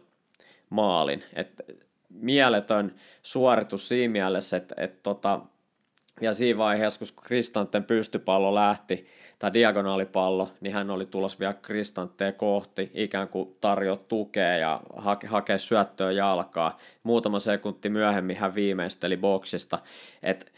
[0.69, 1.23] maalin.
[1.33, 1.61] Et
[2.09, 5.39] mieletön suoritus siinä mielessä, että et tota,
[6.21, 9.07] ja siinä vaiheessa, kun Kristanten pystypallo lähti,
[9.39, 15.27] tai diagonaalipallo, niin hän oli tulos vielä Kristantteen kohti, ikään kuin tarjoa tukea ja hake,
[15.27, 16.77] hakea syöttöä jalkaa.
[17.03, 19.79] Muutama sekunti myöhemmin hän viimeisteli boksista.
[20.23, 20.53] Et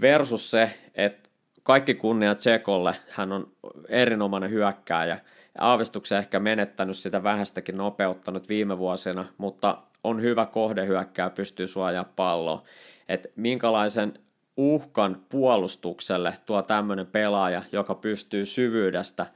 [0.00, 1.28] versus se, että
[1.62, 3.52] kaikki kunnia Tsekolle, hän on
[3.88, 5.18] erinomainen hyökkääjä,
[5.58, 12.62] aavistuksen ehkä menettänyt sitä vähästäkin nopeuttanut viime vuosina, mutta on hyvä kohdehyökkää, pystyy suojaamaan palloa.
[13.08, 14.14] Et minkälaisen
[14.58, 19.26] uhkan puolustukselle tuo tämmöinen pelaaja, joka pystyy syvyydestä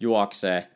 [0.00, 0.70] juoksee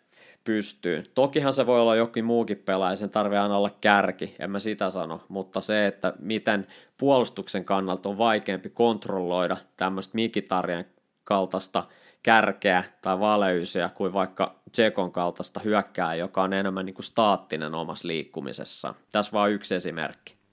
[0.44, 1.04] pystyyn.
[1.14, 4.90] Tokihan se voi olla jokin muukin pelaaja, sen tarvii aina olla kärki, en mä sitä
[4.90, 6.66] sano, mutta se, että miten
[6.98, 10.84] puolustuksen kannalta on vaikeampi kontrolloida tämmöistä mikitarjan
[11.24, 11.84] kaltaista
[12.22, 18.08] kärkeä tai valeysiä kuin vaikka Tsekon kaltaista hyökkää, joka on enemmän niin kuin staattinen omassa
[18.08, 18.94] liikkumisessa.
[19.12, 20.43] Tässä vain yksi esimerkki.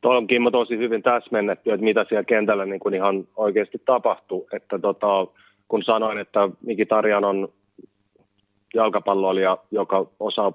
[0.00, 4.48] Tuo on Kimmo tosi hyvin täsmennetty, että mitä siellä kentällä niin kuin ihan oikeasti tapahtuu.
[4.52, 5.26] Että tota,
[5.68, 7.48] kun sanoin, että Miki Tarjan on
[8.74, 10.52] jalkapalloilija, joka osaa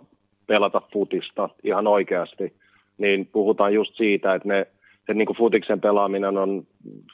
[0.47, 2.53] pelata futista ihan oikeasti,
[2.97, 4.67] niin puhutaan just siitä, että ne,
[5.07, 6.67] se niin kuin futiksen pelaaminen on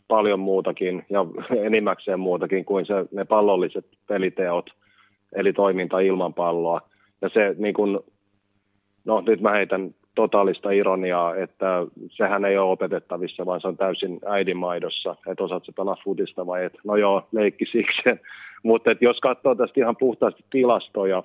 [0.07, 1.25] paljon muutakin ja
[1.67, 4.69] enimmäkseen muutakin kuin se, ne pallolliset peliteot,
[5.35, 6.81] eli toiminta ilman palloa.
[7.21, 7.99] Ja se niin kuin,
[9.05, 14.19] no nyt mä heitän totaalista ironiaa, että sehän ei ole opetettavissa, vaan se on täysin
[14.25, 16.73] äidinmaidossa, että osaat se pelaa futista vai et.
[16.83, 18.01] No joo, leikki siksi.
[18.63, 21.23] Mutta jos katsoo tästä ihan puhtaasti tilastoja,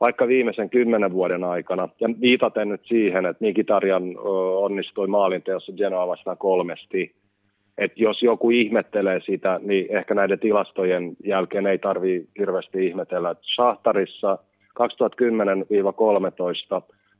[0.00, 4.02] vaikka viimeisen kymmenen vuoden aikana, ja viitaten nyt siihen, että Tarjan
[4.56, 7.14] onnistui maalinteossa Genoa vastaan kolmesti,
[7.78, 13.34] että jos joku ihmettelee sitä, niin ehkä näiden tilastojen jälkeen ei tarvitse hirveästi ihmetellä.
[13.54, 14.38] Shahtarissa
[14.80, 14.84] 2010-13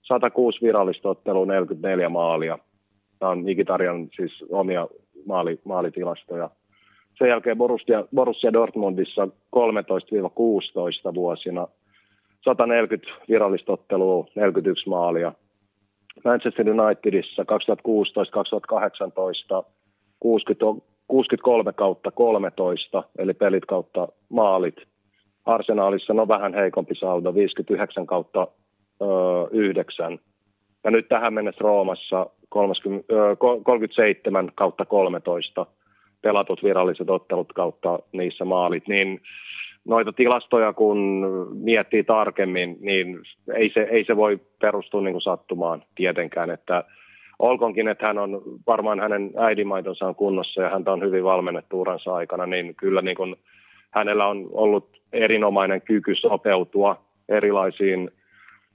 [0.02, 2.58] 106 virallista ottelua, 44 maalia.
[3.18, 4.88] Tämä on Ikitarjan siis omia
[5.26, 6.50] maali, maalitilastoja.
[7.18, 11.68] Sen jälkeen Borussia, Borussia Dortmundissa 13-16 vuosina
[12.44, 15.32] 140 virallista ottelua, 41 maalia.
[16.24, 17.46] Manchester Unitedissa 2016-2018
[20.20, 20.64] 60,
[21.08, 24.76] 63 kautta 13, eli pelit kautta maalit.
[25.44, 28.46] Arsenaalissa no vähän heikompi saldo, 59 kautta
[29.50, 30.18] 9.
[30.84, 33.06] Ja nyt tähän mennessä Roomassa 30,
[33.62, 35.66] 37 kautta 13
[36.22, 39.20] pelatut viralliset ottelut kautta niissä maalit, niin
[39.84, 40.98] noita tilastoja kun
[41.54, 43.18] miettii tarkemmin, niin
[43.54, 46.84] ei se, ei se voi perustua niin kuin sattumaan tietenkään, että
[47.38, 52.14] olkonkin, että hän on, varmaan hänen äidinmaitonsa on kunnossa ja häntä on hyvin valmennettu uransa
[52.14, 53.36] aikana, niin kyllä niin kuin
[53.90, 56.96] hänellä on ollut erinomainen kyky sopeutua
[57.28, 58.10] erilaisiin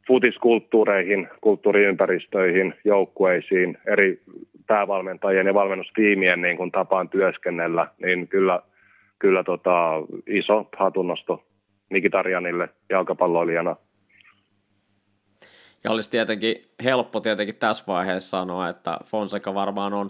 [0.08, 4.22] futiskulttuureihin, kulttuuriympäristöihin, joukkueisiin, eri
[4.68, 8.62] päävalmentajien ja valmennustiimien niin kuin tapaan työskennellä, niin kyllä,
[9.20, 9.92] kyllä tota,
[10.28, 11.44] iso hatunnosto
[11.90, 13.76] Nikitarjanille jalkapalloilijana.
[15.84, 20.10] Ja olisi tietenkin helppo tietenkin tässä vaiheessa sanoa, että Fonseca varmaan on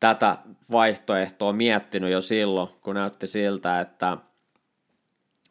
[0.00, 0.36] tätä
[0.72, 4.16] vaihtoehtoa miettinyt jo silloin, kun näytti siltä, että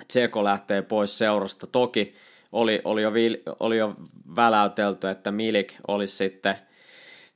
[0.08, 1.68] Tseko lähtee pois seurasta.
[1.68, 2.16] Toki
[2.56, 3.12] oli, oli, jo,
[3.60, 3.96] oli jo
[4.36, 6.56] väläytelty, että Milik olisi sitten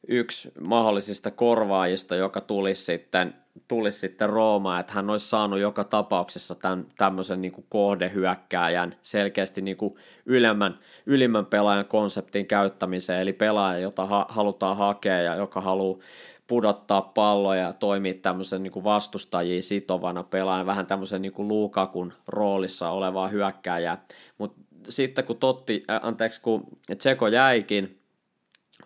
[0.07, 3.36] yksi mahdollisista korvaajista, joka tulisi sitten
[3.67, 9.78] tulisi sitten Roomaan, että hän olisi saanut joka tapauksessa tämän, tämmöisen niin kohdehyökkääjän selkeästi niin
[10.26, 15.99] ylemmän, ylimmän pelaajan konseptin käyttämiseen, eli pelaaja, jota ha, halutaan hakea ja joka haluaa
[16.47, 20.24] pudottaa palloja ja toimia tämmöisen niin kuin vastustajia sitovana.
[20.24, 24.03] Pelaajan, vähän tämmöisen niin kuin Lukakun roolissa olevaa hyökkääjää.
[24.38, 26.63] Mutta sitten kun Totti, äh, anteeksi, kun
[26.97, 27.99] Tseko jäikin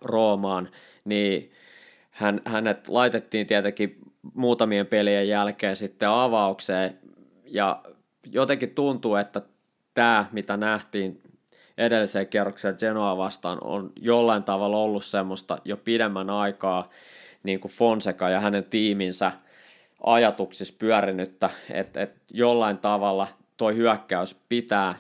[0.01, 0.69] Roomaan,
[1.05, 1.51] niin
[2.11, 3.97] hän, hänet laitettiin tietenkin
[4.33, 6.99] muutamien pelien jälkeen sitten avaukseen,
[7.45, 7.83] ja
[8.31, 9.41] jotenkin tuntuu, että
[9.93, 11.21] tämä, mitä nähtiin
[11.77, 16.89] edelliseen kierrokseen Genoa vastaan, on jollain tavalla ollut semmoista jo pidemmän aikaa
[17.43, 19.31] niin kuin Fonseca ja hänen tiiminsä
[20.03, 23.27] ajatuksissa pyörinyttä, että, että jollain tavalla
[23.57, 24.95] toi hyökkäys pitää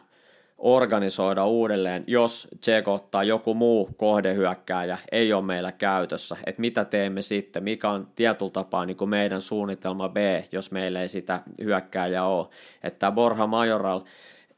[0.63, 7.21] organisoida uudelleen, jos Tseko tai joku muu kohdehyökkääjä ei ole meillä käytössä, että mitä teemme
[7.21, 10.17] sitten, mikä on tietyllä tapaa niin kuin meidän suunnitelma B,
[10.51, 12.47] jos meillä ei sitä hyökkääjää ole.
[12.83, 14.01] Että Borja Majoral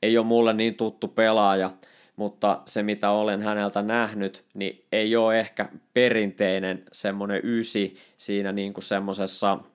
[0.02, 1.72] ei ole mulle niin tuttu pelaaja,
[2.16, 8.74] mutta se mitä olen häneltä nähnyt, niin ei ole ehkä perinteinen semmoinen ysi siinä niin
[8.74, 9.58] kuin semmoisessa–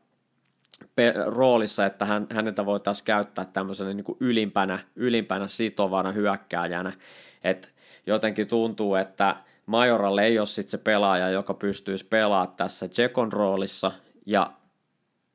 [1.26, 6.92] roolissa, että hän, häneltä voitaisiin käyttää tämmöisenä niin kuin ylimpänä, ylimpänä sitovana hyökkääjänä.
[7.44, 7.72] Et
[8.06, 13.92] jotenkin tuntuu, että Majoralle ei ole sitten se pelaaja, joka pystyisi pelaamaan tässä Tsekon roolissa,
[14.26, 14.52] ja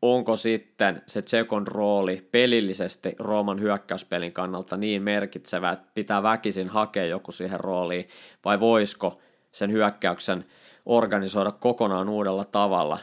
[0.02, 7.06] onko sitten se Tsekon rooli pelillisesti Rooman hyökkäyspelin kannalta niin merkitsevä, että pitää väkisin hakea
[7.06, 8.08] joku siihen rooliin,
[8.46, 9.18] vai voisiko
[9.52, 10.46] sen hyökkäyksen
[10.86, 13.00] organisoida kokonaan uudella tavalla,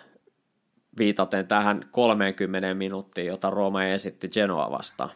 [0.98, 5.10] viitaten tähän 30 minuuttiin, jota Rooma esitti Genoa vastaan?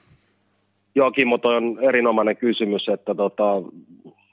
[0.94, 3.62] Joo, Kimmo, toi on erinomainen kysymys, että tota,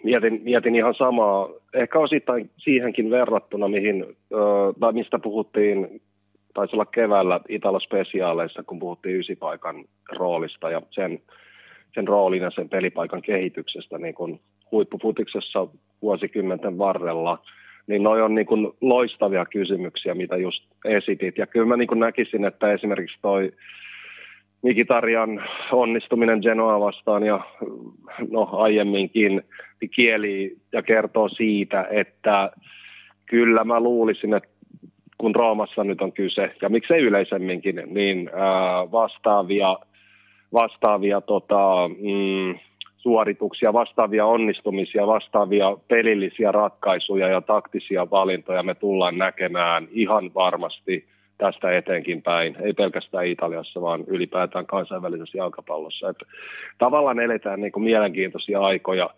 [0.03, 4.05] mietin, mietin ihan samaa, ehkä osittain siihenkin verrattuna, mihin,
[4.79, 6.01] tai mistä puhuttiin,
[6.53, 11.19] taisi olla keväällä Italo-spesiaaleissa, kun puhuttiin ysipaikan roolista ja sen,
[11.93, 14.39] sen roolin ja sen pelipaikan kehityksestä niin kuin
[14.71, 15.67] huippufutiksessa
[16.01, 17.39] vuosikymmenten varrella–
[17.87, 21.37] niin noi on niin kuin loistavia kysymyksiä, mitä just esitit.
[21.37, 23.51] Ja kyllä mä niin kuin näkisin, että esimerkiksi toi
[24.61, 27.39] Mikitarian onnistuminen Genoa vastaan ja
[28.31, 29.41] no aiemminkin
[29.95, 32.51] kieli ja kertoo siitä, että
[33.25, 34.49] kyllä mä luulisin, että
[35.17, 38.29] kun Roomassa nyt on kyse, ja miksei yleisemminkin, niin
[38.91, 39.77] vastaavia,
[40.53, 42.59] vastaavia tota, mm,
[43.03, 51.05] suorituksia, vastaavia onnistumisia, vastaavia pelillisiä ratkaisuja ja taktisia valintoja me tullaan näkemään ihan varmasti
[51.37, 56.09] tästä eteenkin päin, ei pelkästään Italiassa, vaan ylipäätään kansainvälisessä jalkapallossa.
[56.09, 56.25] Että
[56.77, 59.09] tavallaan eletään niin kuin mielenkiintoisia aikoja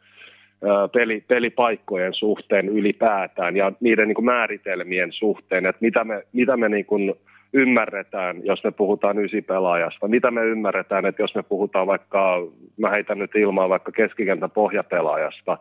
[0.93, 6.69] peli, pelipaikkojen suhteen ylipäätään ja niiden niin kuin määritelmien suhteen, että mitä me, mitä me
[6.69, 7.13] niin kuin
[7.55, 10.07] ymmärretään, jos me puhutaan ysipelaajasta?
[10.07, 12.47] Mitä me ymmärretään, että jos me puhutaan vaikka,
[12.77, 15.57] mä heitän nyt ilmaa vaikka keskikentän pohjapelaajasta,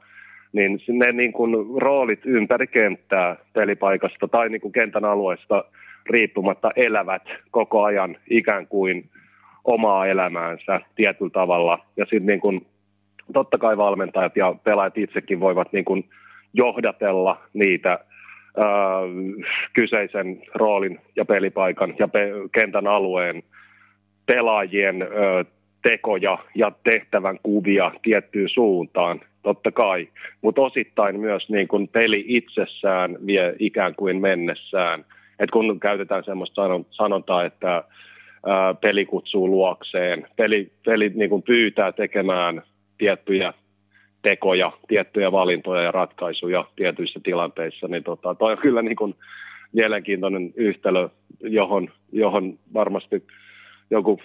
[0.53, 5.65] niin ne niin kuin roolit ympäri kenttää pelipaikasta tai niin kuin kentän alueesta
[6.11, 9.11] riippumatta elävät koko ajan ikään kuin
[9.65, 11.79] omaa elämäänsä tietyllä tavalla.
[11.97, 12.67] Ja sitten niin kuin,
[13.33, 16.05] totta kai valmentajat ja pelaajat itsekin voivat niin kuin
[16.55, 17.99] johdatella niitä–
[19.73, 23.43] kyseisen roolin ja pelipaikan ja pe- kentän alueen
[24.27, 25.45] pelaajien ö,
[25.83, 30.09] tekoja ja tehtävän kuvia tiettyyn suuntaan, totta kai,
[30.43, 35.05] mutta osittain myös niin kun peli itsessään vie ikään kuin mennessään.
[35.39, 37.73] Et kun käytetään sellaista sanontaa, että
[38.47, 42.63] ää, peli kutsuu luokseen, peli, peli niin kun pyytää tekemään
[42.99, 43.53] tiettyjä
[44.29, 49.15] tekoja, tiettyjä valintoja ja ratkaisuja tietyissä tilanteissa, niin tota, toi on kyllä niin kuin
[49.73, 51.09] mielenkiintoinen yhtälö,
[51.41, 53.23] johon, johon varmasti
[53.91, 54.21] joku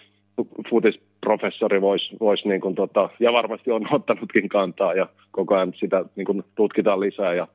[0.70, 6.06] futisprofessori voisi vois niin kuin tota, ja varmasti on ottanutkin kantaa ja koko ajan sitä
[6.16, 7.48] niin kuin tutkitaan lisää ja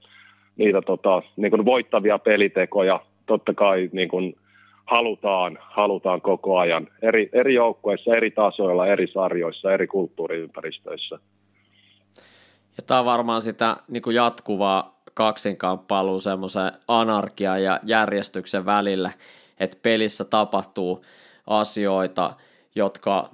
[0.57, 4.35] niitä tota, niin kuin voittavia pelitekoja totta kai niin kuin
[4.85, 11.19] halutaan, halutaan koko ajan eri, eri joukkueissa, eri tasoilla, eri sarjoissa, eri kulttuuriympäristöissä.
[12.77, 19.11] Ja tämä on varmaan sitä niin kuin jatkuvaa kaksinkamppailua semmoisen anarkian ja järjestyksen välillä,
[19.61, 21.05] että pelissä tapahtuu
[21.47, 22.35] asioita,
[22.75, 23.31] jotka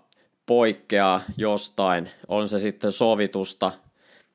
[0.47, 3.73] poikkeaa jostain, on se sitten sovitusta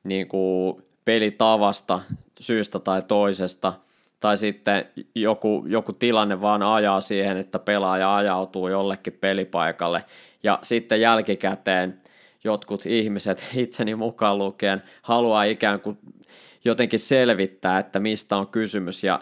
[0.04, 2.00] niin kuin pelitavasta
[2.40, 3.72] syystä tai toisesta,
[4.20, 4.84] tai sitten
[5.14, 10.04] joku, joku tilanne vaan ajaa siihen, että pelaaja ajautuu jollekin pelipaikalle,
[10.42, 12.00] ja sitten jälkikäteen
[12.46, 15.98] jotkut ihmiset, itseni mukaan lukien, haluaa ikään kuin
[16.64, 19.20] jotenkin selvittää, että mistä on kysymys ja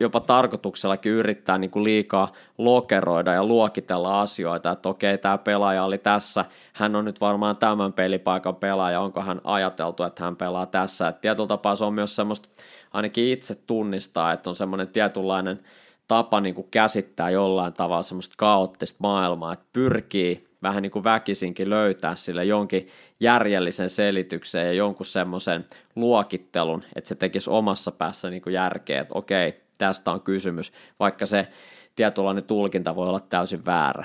[0.00, 5.98] jopa tarkoituksellakin yrittää niin kuin liikaa lokeroida ja luokitella asioita, että okei, tämä pelaaja oli
[5.98, 11.08] tässä, hän on nyt varmaan tämän pelipaikan pelaaja, onko hän ajateltu, että hän pelaa tässä.
[11.08, 12.48] Et tietyllä tapaa se on myös semmoista,
[12.92, 15.60] ainakin itse tunnistaa, että on semmoinen tietynlainen
[16.08, 21.70] tapa niin kuin käsittää jollain tavalla semmoista kaoottista maailmaa, että pyrkii vähän niin kuin väkisinkin
[21.70, 22.88] löytää sille jonkin
[23.20, 25.64] järjellisen selityksen ja jonkun semmoisen
[25.96, 31.26] luokittelun, että se tekisi omassa päässä niin kuin järkeä, että okei, tästä on kysymys, vaikka
[31.26, 31.46] se
[31.96, 34.04] tietynlainen tulkinta voi olla täysin väärä.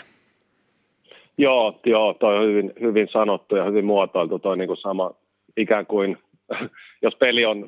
[1.38, 5.12] Joo, joo toi on hyvin, hyvin sanottu ja hyvin muotoiltu toi niin kuin sama
[5.58, 6.18] ikään kuin
[7.04, 7.66] jos peli on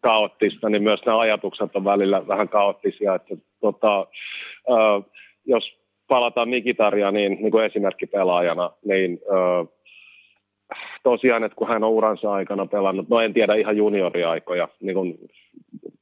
[0.00, 3.14] kaoottista, niin myös nämä ajatukset on välillä vähän kaoottisia.
[3.14, 4.06] Että, tota,
[5.46, 5.64] jos
[6.08, 9.66] palataan Mikitaria niin, niin kuin esimerkkipelaajana, niin ö,
[11.02, 15.18] tosiaan, että kun hän on uransa aikana pelannut, no en tiedä ihan junioriaikoja, niin kuin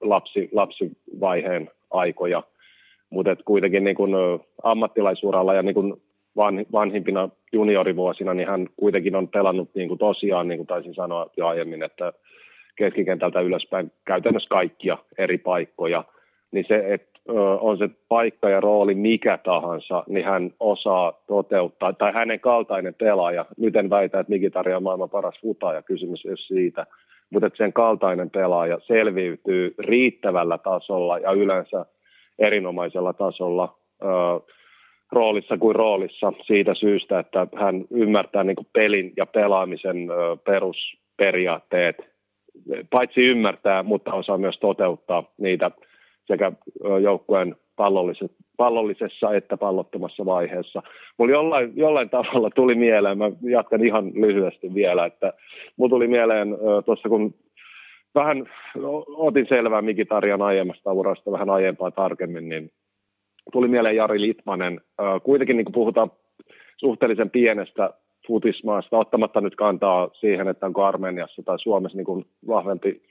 [0.00, 2.42] lapsi, lapsivaiheen aikoja,
[3.10, 4.12] mutta kuitenkin niin kuin
[4.62, 6.02] ammattilaisuralla ja niin kuin
[6.36, 11.30] van, vanhimpina juniorivuosina, niin hän kuitenkin on pelannut niin kuin tosiaan, niin kuin taisin sanoa
[11.36, 12.12] jo aiemmin, että
[12.76, 16.04] keskikentältä ylöspäin käytännössä kaikkia eri paikkoja,
[16.52, 17.14] niin se, että
[17.60, 23.46] on se paikka ja rooli mikä tahansa, niin hän osaa toteuttaa, tai hänen kaltainen pelaaja,
[23.56, 26.86] nyt en väitä, että Mikitaria on maailman paras futaja, kysymys ei siitä,
[27.30, 31.86] mutta että sen kaltainen pelaaja selviytyy riittävällä tasolla ja yleensä
[32.38, 33.76] erinomaisella tasolla
[35.14, 40.08] roolissa kuin roolissa siitä syystä, että hän ymmärtää niin pelin ja pelaamisen
[40.44, 41.96] perusperiaatteet,
[42.90, 45.70] paitsi ymmärtää, mutta osaa myös toteuttaa niitä
[46.26, 46.52] sekä
[47.02, 47.56] joukkueen
[48.56, 50.82] pallollisessa että pallottomassa vaiheessa.
[51.18, 55.32] Mulla jollain, jollain tavalla tuli mieleen, mä jatkan ihan lyhyesti vielä, että
[55.76, 56.48] mulla tuli mieleen
[56.84, 57.34] tuossa kun
[58.14, 58.46] vähän
[59.08, 62.70] otin selvää Mikitarjan aiemmasta urasta vähän aiempaa tarkemmin, niin
[63.52, 64.80] tuli mieleen Jari Litmanen.
[65.22, 66.10] Kuitenkin niin kuin puhutaan
[66.76, 67.90] suhteellisen pienestä
[68.26, 73.02] futismaasta, ottamatta nyt kantaa siihen, että onko Armeniassa tai Suomessa niin kuin vahvempi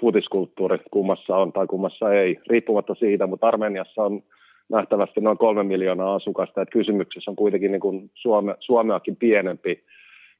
[0.00, 4.22] futiskulttuuri kummassa on tai kummassa ei, riippumatta siitä, mutta Armeniassa on
[4.68, 9.84] nähtävästi noin kolme miljoonaa asukasta, että kysymyksessä on kuitenkin niin kuin Suome, Suomeakin pienempi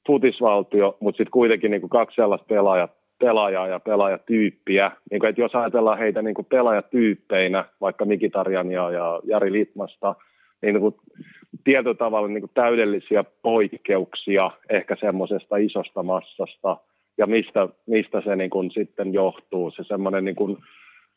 [0.07, 5.41] futisvaltio, mutta sitten kuitenkin niin kuin kaksi sellaista pelaajat, pelaajaa ja pelaajatyyppiä, niin kuin, että
[5.41, 10.15] jos ajatellaan heitä niin kuin pelaajatyyppeinä, vaikka Mikitarjan ja, ja Jari Litmasta,
[10.63, 10.95] niin, niin kuin
[11.65, 16.77] tietyllä tavalla niin kuin täydellisiä poikkeuksia ehkä semmoisesta isosta massasta–
[17.21, 19.71] ja mistä, mistä se niin kuin sitten johtuu.
[19.71, 20.57] Se semmoinen niin kuin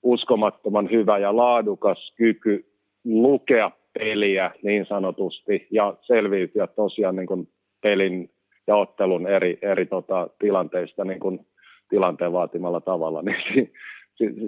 [0.04, 2.66] uskomattoman hyvä ja laadukas kyky
[3.06, 7.48] lukea peliä niin sanotusti ja selviytyä tosiaan niin kuin
[7.82, 8.30] pelin
[8.68, 11.40] ja ottelun eri, eri tota, tilanteista niin kuin
[11.94, 13.22] tilanteen vaatimalla tavalla.
[13.22, 13.72] Niin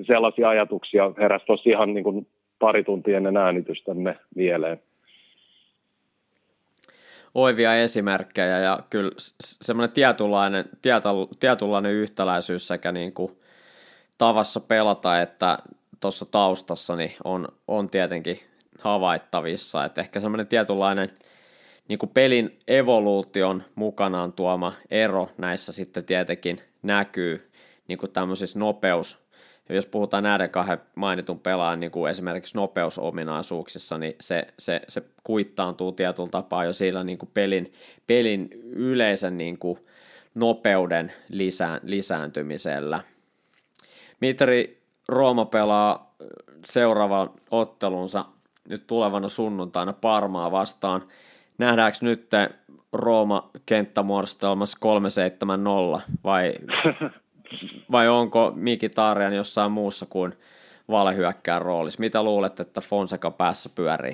[0.08, 2.28] sellaisia ajatuksia heräsi tosiaan niin kuin
[2.60, 4.80] pari tuntia ennen äänitystämme mieleen
[7.34, 10.66] oivia esimerkkejä ja kyllä semmoinen tietynlainen,
[11.40, 13.32] tietynlainen yhtäläisyys sekä niin kuin
[14.18, 15.58] tavassa pelata että
[16.00, 18.40] tuossa taustassa niin on, on tietenkin
[18.80, 21.10] havaittavissa, että ehkä semmoinen tietynlainen
[21.88, 27.52] niin kuin pelin evoluution mukanaan tuoma ero näissä sitten tietenkin näkyy
[27.88, 29.26] niin kuin tämmöisissä nopeus,
[29.70, 35.04] ja jos puhutaan näiden kahden mainitun pelaajan niin kuin esimerkiksi nopeusominaisuuksissa, niin se, se, se
[35.24, 37.74] kuittaantuu tietyllä tapaa jo sillä niin kuin pelin,
[38.08, 39.80] pelin yleisen niin kuin
[40.36, 43.02] nopeuden lisään, lisääntymisellä.
[44.20, 46.16] Mitri Rooma pelaa
[46.66, 48.26] seuraavan ottelunsa
[48.70, 51.08] nyt tulevana sunnuntaina Parmaa vastaan.
[51.58, 52.30] Nähdäänkö nyt
[52.98, 55.70] Rooma kenttämuodostelmassa 370
[56.24, 56.54] vai
[57.92, 60.34] vai onko Miki Tarjan jossain muussa kuin
[60.90, 62.00] valehyökkään roolissa?
[62.00, 64.14] Mitä luulet, että Fonseca päässä pyörii?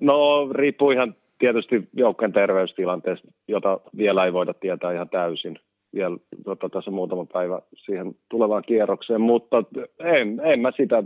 [0.00, 5.58] No riippuu ihan tietysti joukkojen terveystilanteesta, jota vielä ei voida tietää ihan täysin.
[5.94, 9.64] Vielä tota, tässä muutama päivä siihen tulevaan kierrokseen, mutta
[9.98, 11.02] en, en mä sitä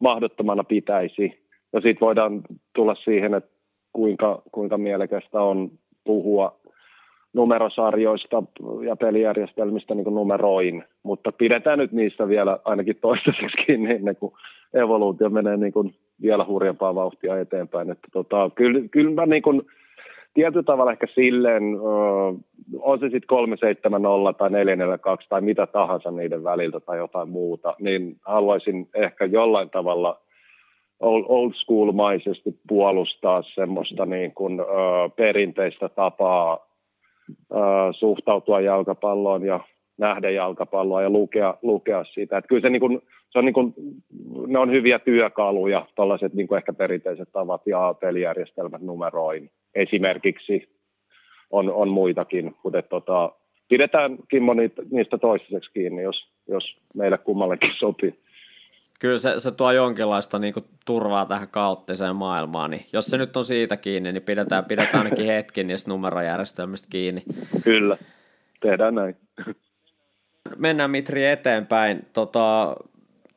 [0.00, 1.48] mahdottomana pitäisi.
[1.72, 2.42] Ja sitten voidaan
[2.74, 3.50] tulla siihen, että
[3.92, 5.70] kuinka, kuinka mielekästä on
[6.08, 6.56] puhua
[7.32, 8.42] numerosarjoista
[8.86, 14.32] ja pelijärjestelmistä niin numeroin, mutta pidetään nyt niistä vielä ainakin toistaiseksi kiinni ennen kuin
[14.74, 17.90] evoluutio menee niin kuin vielä hurjempaa vauhtia eteenpäin.
[17.90, 19.62] Että tota, kyllä, kyllä mä niin kuin,
[20.34, 21.62] tietyllä tavalla ehkä silleen,
[22.78, 28.16] on se sitten 370 tai 442 tai mitä tahansa niiden väliltä tai jotain muuta, niin
[28.26, 30.20] haluaisin ehkä jollain tavalla
[31.00, 34.66] old school-maisesti puolustaa semmoista niin kuin, uh,
[35.16, 36.68] perinteistä tapaa
[37.92, 39.60] suhtautua jalkapalloon ja
[39.98, 42.38] nähdä jalkapalloa ja lukea, lukea siitä.
[42.38, 43.00] Että kyllä se, niin kuin,
[43.30, 43.74] se on niin kuin,
[44.46, 49.50] ne on hyviä työkaluja, tällaiset niin kuin ehkä perinteiset tavat ja pelijärjestelmät numeroin.
[49.74, 50.68] Esimerkiksi
[51.50, 53.32] on, on muitakin, mutta tota,
[53.68, 54.54] pidetään Kimmo
[54.90, 58.14] niistä toistaiseksi kiinni, jos, jos meille kummallekin sopii.
[58.98, 63.36] Kyllä se, se tuo jonkinlaista niin kuin, turvaa tähän kaoottiseen maailmaan, niin jos se nyt
[63.36, 67.22] on siitä kiinni, niin pidetään, pidetään ainakin hetki niistä numerojärjestelmistä kiinni.
[67.64, 67.98] Kyllä,
[68.60, 69.16] tehdään näin.
[70.56, 72.06] Mennään Mitri eteenpäin.
[72.12, 72.76] Tota,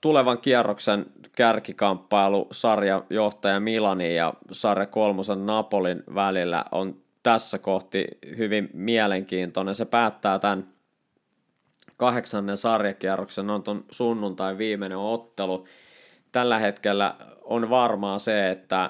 [0.02, 1.06] tulevan kierroksen
[1.38, 8.06] kärkikamppailu sarjajohtaja Milani ja sarja kolmosen Napolin välillä on tässä kohti
[8.38, 9.76] hyvin mielenkiintoinen.
[9.76, 10.68] Se päättää tämän
[12.02, 15.66] kahdeksannen sarjakierroksen, on tuon sunnuntai viimeinen ottelu.
[16.32, 18.90] Tällä hetkellä on varmaa se, että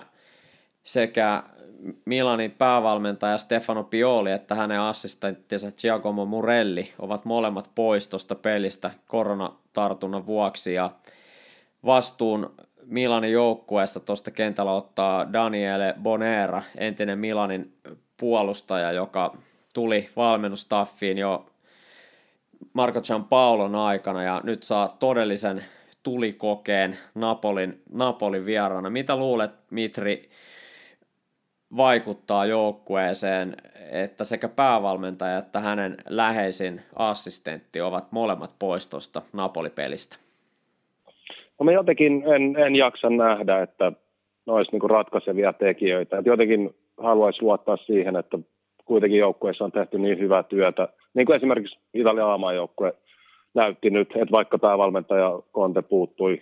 [0.83, 1.43] sekä
[2.05, 10.25] Milanin päävalmentaja Stefano Pioli että hänen assistenttinsa Giacomo Murelli ovat molemmat pois tuosta pelistä koronatartunnan
[10.25, 10.91] vuoksi ja
[11.85, 12.55] vastuun
[12.85, 17.73] Milanin joukkueesta tuosta kentällä ottaa Daniele Bonera, entinen Milanin
[18.17, 19.38] puolustaja, joka
[19.73, 21.51] tuli valmennustaffiin jo
[22.73, 25.63] Marco Giampaolon aikana ja nyt saa todellisen
[26.03, 28.89] tulikokeen Napolin, Napolin vieraana.
[28.89, 30.29] Mitä luulet, Mitri,
[31.77, 33.55] vaikuttaa joukkueeseen,
[33.91, 40.17] että sekä päävalmentaja että hänen läheisin assistentti ovat molemmat pois tuosta Napoli-pelistä?
[41.59, 43.91] No mä jotenkin en, en jaksa nähdä, että
[44.45, 46.17] ne olisi niin ratkaisevia tekijöitä.
[46.17, 48.39] Et jotenkin haluaisi luottaa siihen, että
[48.85, 50.88] kuitenkin joukkueessa on tehty niin hyvää työtä.
[51.13, 52.93] Niin kuin esimerkiksi Italian aamajoukkue
[53.53, 56.41] näytti nyt, että vaikka päävalmentaja Conte puuttui.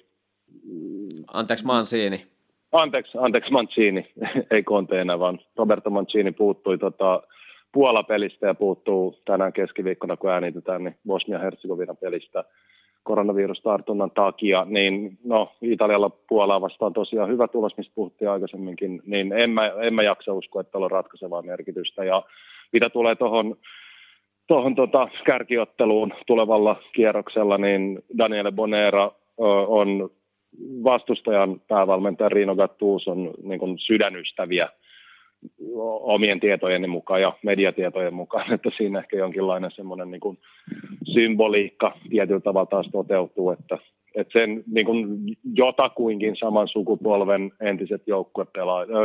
[1.33, 2.25] Anteeksi Mancini.
[2.71, 4.11] Anteeksi, anteeksi Mancini,
[4.51, 7.23] ei Conte enää, vaan Roberto Mancini puuttui tota,
[7.71, 12.43] Puola-pelistä ja puuttuu tänään keskiviikkona, kun äänitetään, niin Bosnia-Herzegovina pelistä
[13.03, 19.49] koronavirustartunnan takia, niin no Italialla Puolaa vastaan tosiaan hyvä tulos, mistä puhuttiin aikaisemminkin, niin en
[19.49, 22.03] mä, en mä jaksa uskoa, että on ratkaisevaa merkitystä.
[22.03, 22.23] Ja
[22.73, 23.55] mitä tulee tuohon
[24.49, 29.11] tohon tota kärkiotteluun tulevalla kierroksella, niin Daniele Bonera
[29.67, 30.09] on
[30.83, 34.69] vastustajan päävalmentaja Rino Gattuson niin sydänystäviä
[36.01, 40.37] omien tietojen mukaan ja mediatietojen mukaan, että siinä ehkä jonkinlainen semmoinen niin
[41.13, 43.77] symboliikka tietyllä tavalla taas toteutuu, että,
[44.15, 45.07] että sen niin kuin
[45.53, 48.01] jotakuinkin saman sukupolven entiset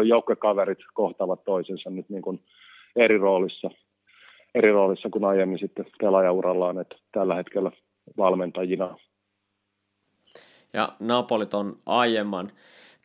[0.09, 2.41] joukkuekaverit kohtaavat toisensa nyt niin kuin
[2.97, 3.71] eri roolissa,
[4.55, 7.71] eri roolissa kuin aiemmin sitten pelaajaurallaan, että tällä hetkellä
[8.17, 8.97] valmentajina.
[10.73, 12.53] Ja Napolit on aiemman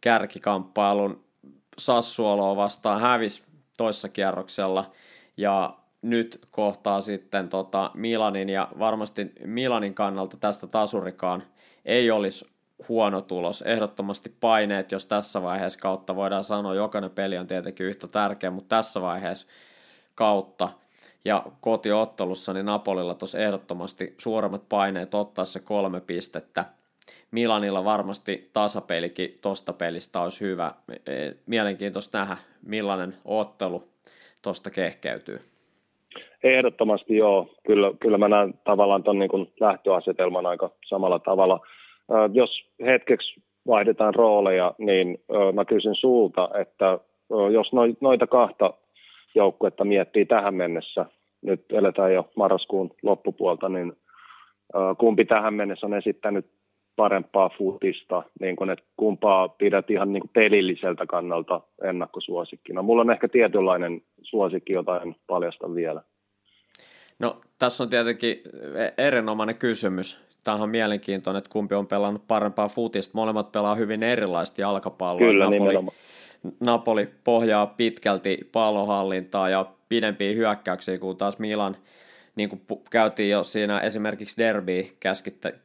[0.02, 1.24] kärkikamppailun
[1.78, 3.44] Sassuoloa vastaan hävisi
[3.78, 4.92] toissa kierroksella
[5.38, 11.44] ja nyt kohtaa sitten tota Milanin ja varmasti Milanin kannalta tästä tasurikaan
[11.86, 12.46] ei olisi
[12.90, 13.62] huono tulos.
[13.62, 18.76] Ehdottomasti paineet, jos tässä vaiheessa kautta voidaan sanoa, jokainen peli on tietenkin yhtä tärkeä, mutta
[18.76, 19.48] tässä vaiheessa
[20.16, 20.70] kautta
[21.26, 26.66] ja kotiottelussa niin Napolilla tuossa ehdottomasti suuremmat paineet ottaa se kolme pistettä–
[27.32, 30.72] Milanilla varmasti tasapelikin tosta pelistä olisi hyvä.
[30.92, 33.84] E, mielenkiintoista nähdä, millainen ottelu
[34.42, 35.40] tuosta kehkeytyy.
[36.44, 37.48] Ehdottomasti joo.
[37.66, 41.60] Kyllä, kyllä mä näen tavallaan tuon niin lähtöasetelman aika samalla tavalla.
[42.34, 42.50] Jos
[42.86, 45.18] hetkeksi vaihdetaan rooleja, niin
[45.54, 47.00] mä kysyn sulta, että
[47.54, 47.72] jos
[48.02, 48.74] noita kahta
[49.36, 51.06] joukkuetta miettii tähän mennessä,
[51.42, 53.94] nyt eletään jo marraskuun loppupuolta, niin
[54.98, 56.46] kumpi tähän mennessä on esittänyt
[56.96, 62.82] parempaa futista, niin kun, että kumpaa pidät ihan niin pelilliseltä kannalta ennakkosuosikkina.
[62.82, 66.02] Mulla on ehkä tietynlainen suosikki, jota en paljasta vielä.
[67.20, 68.42] No tässä on tietenkin
[68.98, 70.30] erinomainen kysymys.
[70.44, 73.12] Tämä on mielenkiintoinen, että kumpi on pelannut parempaa futista.
[73.16, 75.28] Molemmat pelaa hyvin erilaisesti jalkapalloa.
[75.28, 75.98] Kyllä, Napoli, nimenomaan.
[76.60, 81.78] Napoli pohjaa pitkälti pallohallintaa ja pidempiä hyökkäyksiä kuin taas Milan–
[82.40, 84.88] niin kuin käytiin jo siinä esimerkiksi derby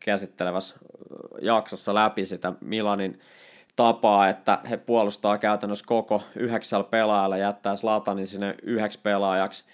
[0.01, 0.77] käsittelevässä
[1.41, 3.21] jaksossa läpi sitä Milanin
[3.77, 9.65] tapaa, että he puolustaa käytännössä koko yhdeksällä pelaajalla, jättää Slatanin sinne yhdeksi pelaajaksi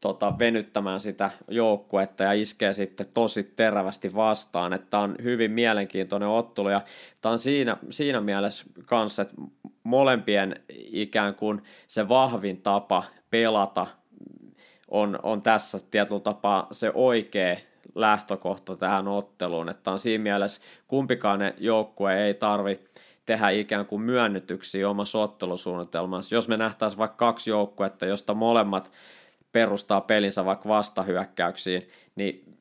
[0.00, 6.68] tota, venyttämään sitä joukkuetta ja iskee sitten tosi terävästi vastaan, että on hyvin mielenkiintoinen ottelu
[6.68, 6.80] ja
[7.20, 9.34] tämä on siinä, siinä mielessä kanssa, että
[9.84, 10.56] molempien
[10.92, 13.86] ikään kuin se vahvin tapa pelata
[14.88, 17.56] on, on tässä tietyllä tapaa se oikea
[17.94, 22.80] lähtökohta tähän otteluun, että on siinä mielessä kumpikaan joukkue ei tarvi
[23.26, 26.34] tehdä ikään kuin myönnytyksiä omassa ottelusuunnitelmassa.
[26.34, 28.92] Jos me nähtäisiin vaikka kaksi joukkuetta, josta molemmat
[29.52, 32.56] perustaa pelinsä vaikka vastahyökkäyksiin, niin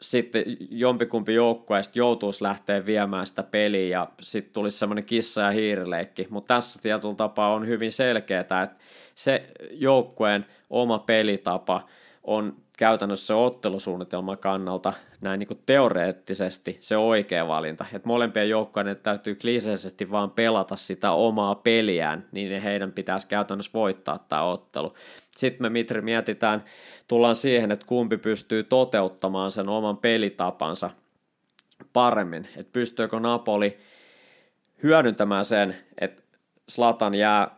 [0.00, 6.26] sitten jompikumpi joukkueesta joutuisi lähteä viemään sitä peliä ja sitten tulisi semmoinen kissa- ja hiirileikki,
[6.30, 8.68] mutta tässä tietyllä tapaa on hyvin selkeää, että
[9.14, 11.88] se joukkueen oma pelitapa
[12.24, 17.84] on käytännössä ottelusuunnitelman kannalta näin niin kuin teoreettisesti se oikea valinta.
[17.94, 24.18] Että molempien joukkueiden täytyy kliseisesti vaan pelata sitä omaa peliään, niin heidän pitäisi käytännössä voittaa
[24.28, 24.94] tämä ottelu.
[25.30, 26.64] Sitten me Mitri mietitään,
[27.08, 30.90] tullaan siihen, että kumpi pystyy toteuttamaan sen oman pelitapansa
[31.92, 32.48] paremmin.
[32.56, 33.78] Että pystyykö Napoli
[34.82, 36.22] hyödyntämään sen, että
[36.68, 37.56] Slatan jää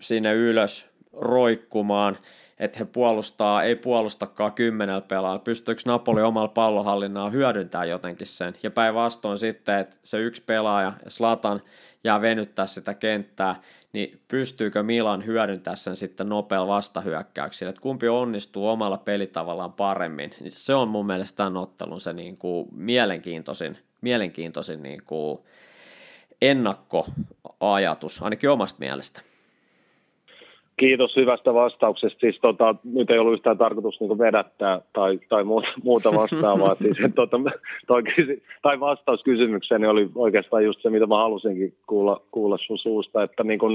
[0.00, 2.18] sinne ylös roikkumaan–
[2.58, 5.38] että he puolustaa, ei puolustakaan kymmenellä pelaajalla.
[5.38, 8.54] Pystyykö Napoli omalla pallohallinnalla hyödyntämään jotenkin sen?
[8.62, 11.62] Ja päinvastoin sitten, että se yksi pelaaja, Slatan,
[12.04, 13.56] jää venyttää sitä kenttää,
[13.92, 20.52] niin pystyykö Milan hyödyntämään sen sitten nopealla vastahyökkäyksillä, että kumpi onnistuu omalla pelitavallaan paremmin, niin
[20.52, 25.38] se on mun mielestä tämän ottelun se niin kuin mielenkiintoisin, mielenkiintoisin niin kuin
[26.42, 29.20] ennakkoajatus, ainakin omasta mielestä.
[30.76, 32.20] Kiitos hyvästä vastauksesta.
[32.20, 36.74] Siis, tota, nyt ei ollut yhtään tarkoitus niin vedättää tai, tai muuta, muuta vastaavaa.
[36.82, 37.40] siis, tota,
[37.86, 38.02] toi,
[38.62, 43.22] tai vastaus kysymykseen oli oikeastaan just se, mitä mä halusinkin kuulla, kuulla sun suusta.
[43.22, 43.72] Että niin kun,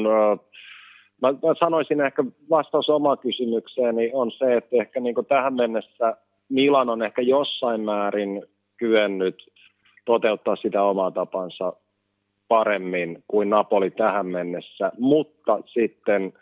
[1.22, 6.18] mä, mä sanoisin ehkä vastaus omaan kysymykseeni on se, että ehkä niin tähän mennessä
[6.50, 8.44] Milan on ehkä jossain määrin
[8.78, 9.52] kyennyt
[10.06, 11.74] toteuttaa sitä omaa tapansa
[12.48, 16.34] paremmin kuin Napoli tähän mennessä, mutta sitten–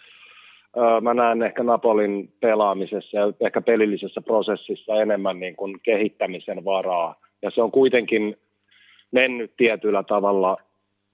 [1.01, 7.15] mä näen ehkä Napolin pelaamisessa ja ehkä pelillisessä prosessissa enemmän niin kuin kehittämisen varaa.
[7.41, 8.37] Ja se on kuitenkin
[9.11, 10.57] mennyt tietyllä tavalla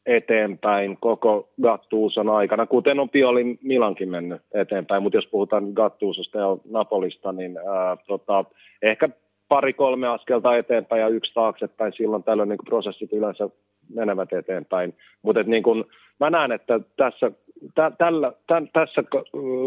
[0.06, 6.58] eteenpäin koko Gattuuson aikana, kuten on Pioli Milankin mennyt eteenpäin, mutta jos puhutaan Gattuusosta ja
[6.70, 8.46] Napolista, niin ää, tota,
[8.82, 9.10] ehkä
[9.48, 13.50] pari-kolme askelta eteenpäin ja yksi taaksepäin, silloin tällöin niin prosessit yleensä
[13.94, 14.94] menevät eteenpäin.
[15.22, 15.86] Mutta niin kun,
[16.20, 17.32] mä näen, että tässä
[17.76, 19.04] tä, tällä, tä, tässä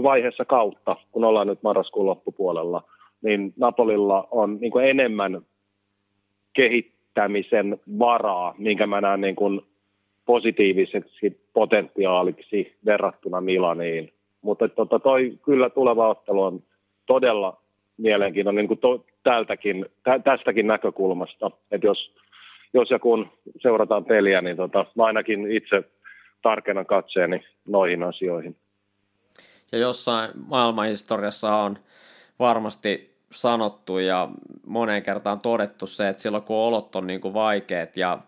[0.03, 2.83] vaiheessa kautta, kun ollaan nyt marraskuun loppupuolella,
[3.23, 5.41] niin Napolilla on niin kuin enemmän
[6.53, 9.61] kehittämisen varaa, minkä mä näen niin kuin
[10.27, 14.13] positiiviseksi potentiaaliksi verrattuna Milaniin.
[14.43, 16.63] Mutta tota, toi kyllä tuleva ottelu on
[17.07, 17.57] todella
[17.99, 21.51] mielenkiintoinen niin kuin to, tältäkin, tä, tästäkin näkökulmasta.
[21.71, 22.15] Että jos,
[22.75, 23.29] jos ja kun
[23.59, 25.85] seurataan peliä, niin tota, mä ainakin itse
[26.47, 28.57] tarkennan katseeni noihin asioihin.
[29.73, 31.79] Ja jossain maailmanhistoriassa on
[32.39, 34.29] varmasti sanottu ja
[34.67, 38.19] moneen kertaan todettu se, että silloin kun olot on niin kuin vaikeat ja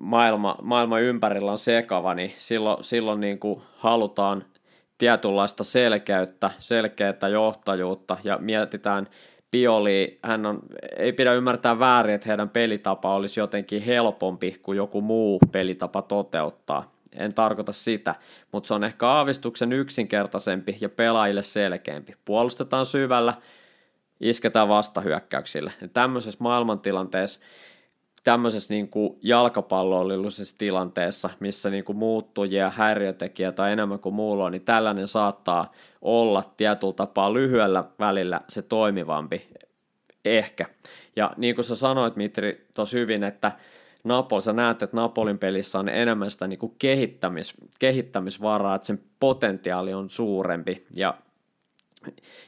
[0.00, 4.44] maailma, maailma ympärillä on sekava, niin silloin, silloin niin kuin halutaan
[4.98, 9.08] tietynlaista selkeyttä, selkeää johtajuutta ja mietitään
[9.50, 10.62] Pioli, hän on,
[10.96, 16.92] ei pidä ymmärtää väärin, että heidän pelitapa olisi jotenkin helpompi kuin joku muu pelitapa toteuttaa.
[17.12, 18.14] En tarkoita sitä,
[18.52, 22.14] mutta se on ehkä aavistuksen yksinkertaisempi ja pelaajille selkeämpi.
[22.24, 23.34] Puolustetaan syvällä,
[24.20, 25.70] isketään vastahyökkäyksillä.
[25.80, 27.40] Ja tämmöisessä maailmantilanteessa
[28.26, 34.62] tämmöisessä niin kuin jalkapallollisessa tilanteessa, missä niin kuin muuttujia häiriötekijät on enemmän kuin muulla, niin
[34.62, 35.72] tällainen saattaa
[36.02, 39.48] olla tietyllä tapaa lyhyellä välillä se toimivampi
[40.24, 40.66] ehkä.
[41.16, 43.52] Ja niin kuin sä sanoit, Mitri, tosi hyvin, että
[44.04, 49.00] Napoli, sä näet, että Napolin pelissä on enemmän sitä niin kuin kehittämis, kehittämisvaraa, että sen
[49.20, 50.86] potentiaali on suurempi.
[50.96, 51.14] Ja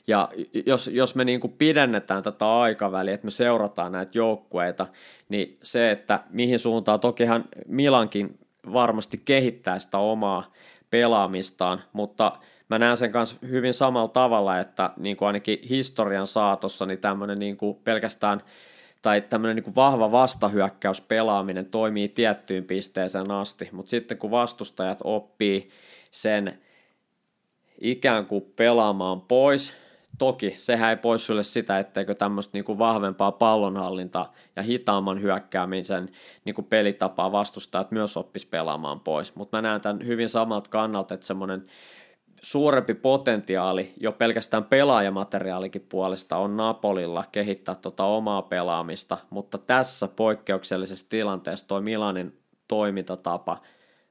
[0.06, 0.28] ja
[0.66, 4.86] jos, jos me niin kuin pidennetään tätä aikaväliä, että me seurataan näitä joukkueita,
[5.28, 8.38] niin se, että mihin suuntaan, tokihan Milankin
[8.72, 10.52] varmasti kehittää sitä omaa
[10.90, 12.32] pelaamistaan, mutta
[12.70, 17.38] mä näen sen kanssa hyvin samalla tavalla, että niin kuin ainakin historian saatossa niin tämmöinen
[17.38, 18.42] niin kuin pelkästään
[19.02, 24.98] tai tämmöinen niin kuin vahva vastahyökkäys pelaaminen toimii tiettyyn pisteeseen asti, mutta sitten kun vastustajat
[25.04, 25.70] oppii
[26.10, 26.58] sen
[27.80, 29.72] ikään kuin pelaamaan pois.
[30.18, 34.26] Toki sehän ei pois sulle sitä, etteikö tämmöistä niin vahvempaa pallonhallinta
[34.56, 36.08] ja hitaamman hyökkäämisen
[36.44, 39.36] niin kuin pelitapaa vastustajat myös oppis pelaamaan pois.
[39.36, 41.64] Mutta mä näen tämän hyvin samalta kannalta, että semmoinen
[42.42, 51.06] suurempi potentiaali jo pelkästään pelaajamateriaalikin puolesta on Napolilla kehittää tota omaa pelaamista, mutta tässä poikkeuksellisessa
[51.08, 52.38] tilanteessa toi Milanin
[52.68, 53.62] toimintatapa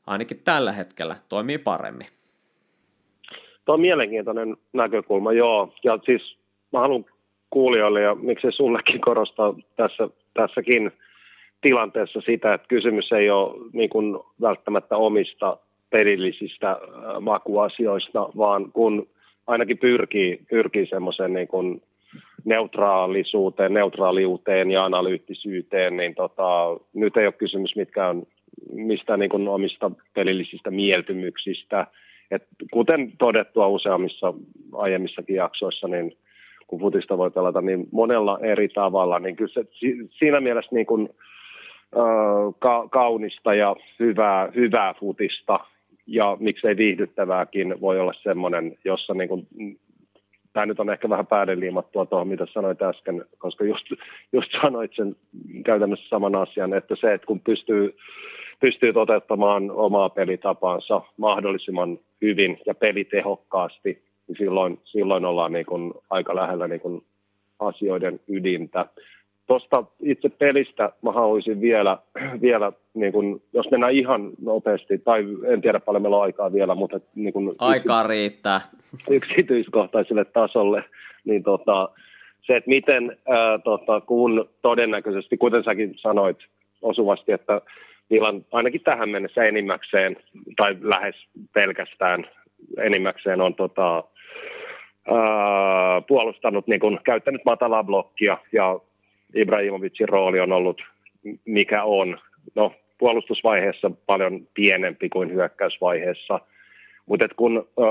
[0.07, 2.07] ainakin tällä hetkellä toimii paremmin.
[3.67, 5.73] Tuo on mielenkiintoinen näkökulma, joo.
[5.83, 6.37] Ja siis
[6.73, 7.05] mä haluan
[7.49, 10.91] kuulijoille ja miksei sullekin korostaa tässä, tässäkin
[11.61, 15.57] tilanteessa sitä, että kysymys ei ole niin kuin välttämättä omista
[15.89, 16.77] perillisistä
[17.21, 19.07] makuasioista, vaan kun
[19.47, 21.81] ainakin pyrkii, pyrkii semmoisen niin kuin
[22.45, 28.23] neutraalisuuteen, neutraaliuteen ja analyyttisyyteen, niin tota, nyt ei ole kysymys mitkään
[28.73, 31.87] mistä niin kuin omista pelillisistä mieltymyksistä.
[32.31, 34.33] Et kuten todettua useammissa
[34.73, 36.17] aiemmissakin jaksoissa, niin
[36.67, 39.65] kun futista voi pelata niin monella eri tavalla, niin kyllä se
[40.19, 41.09] siinä mielessä niin kuin,
[42.59, 45.59] ka- kaunista ja hyvää, hyvää futista
[46.07, 49.47] ja miksei viihdyttävääkin voi olla semmoinen, jossa niin kuin,
[50.53, 53.85] tämä nyt on ehkä vähän päädeliimattua tuohon, mitä sanoit äsken, koska just,
[54.33, 55.15] just sanoit sen
[55.65, 57.95] käytännössä saman asian, että se, että kun pystyy,
[58.59, 66.35] pystyy toteuttamaan omaa pelitapaansa mahdollisimman hyvin ja pelitehokkaasti, niin silloin, silloin ollaan niin kuin aika
[66.35, 67.03] lähellä niin kuin
[67.59, 68.85] asioiden ydintä.
[69.47, 71.97] Tuosta itse pelistä mä haluaisin vielä,
[72.41, 76.75] vielä niin kun, jos mennään ihan nopeasti, tai en tiedä paljon meillä on aikaa vielä,
[76.75, 78.61] mutta niin kun Aikaa yksi, riittää.
[79.09, 80.83] Yksityiskohtaiselle tasolle,
[81.25, 81.89] niin tota,
[82.41, 86.37] se, että miten, ää, tota, kun todennäköisesti, kuten säkin sanoit
[86.81, 87.61] osuvasti, että
[88.09, 90.17] Milan ainakin tähän mennessä enimmäkseen,
[90.55, 91.15] tai lähes
[91.53, 92.27] pelkästään
[92.77, 94.03] enimmäkseen on tota,
[95.07, 98.79] ää, puolustanut, niin kun, käyttänyt matalaa blokkia ja
[99.35, 100.81] Ibrahimovicin rooli on ollut
[101.45, 102.17] mikä on.
[102.55, 106.39] No, puolustusvaiheessa paljon pienempi kuin hyökkäysvaiheessa,
[107.05, 107.83] mutta kun ö,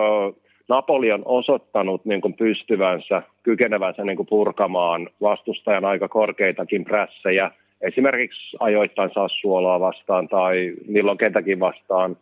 [0.68, 8.56] Napoli on osoittanut niin kuin pystyvänsä, kykenevänsä niin kuin purkamaan vastustajan aika korkeitakin prässejä, esimerkiksi
[8.60, 12.16] ajoittain Sassuoloa vastaan tai milloin ketäkin vastaan,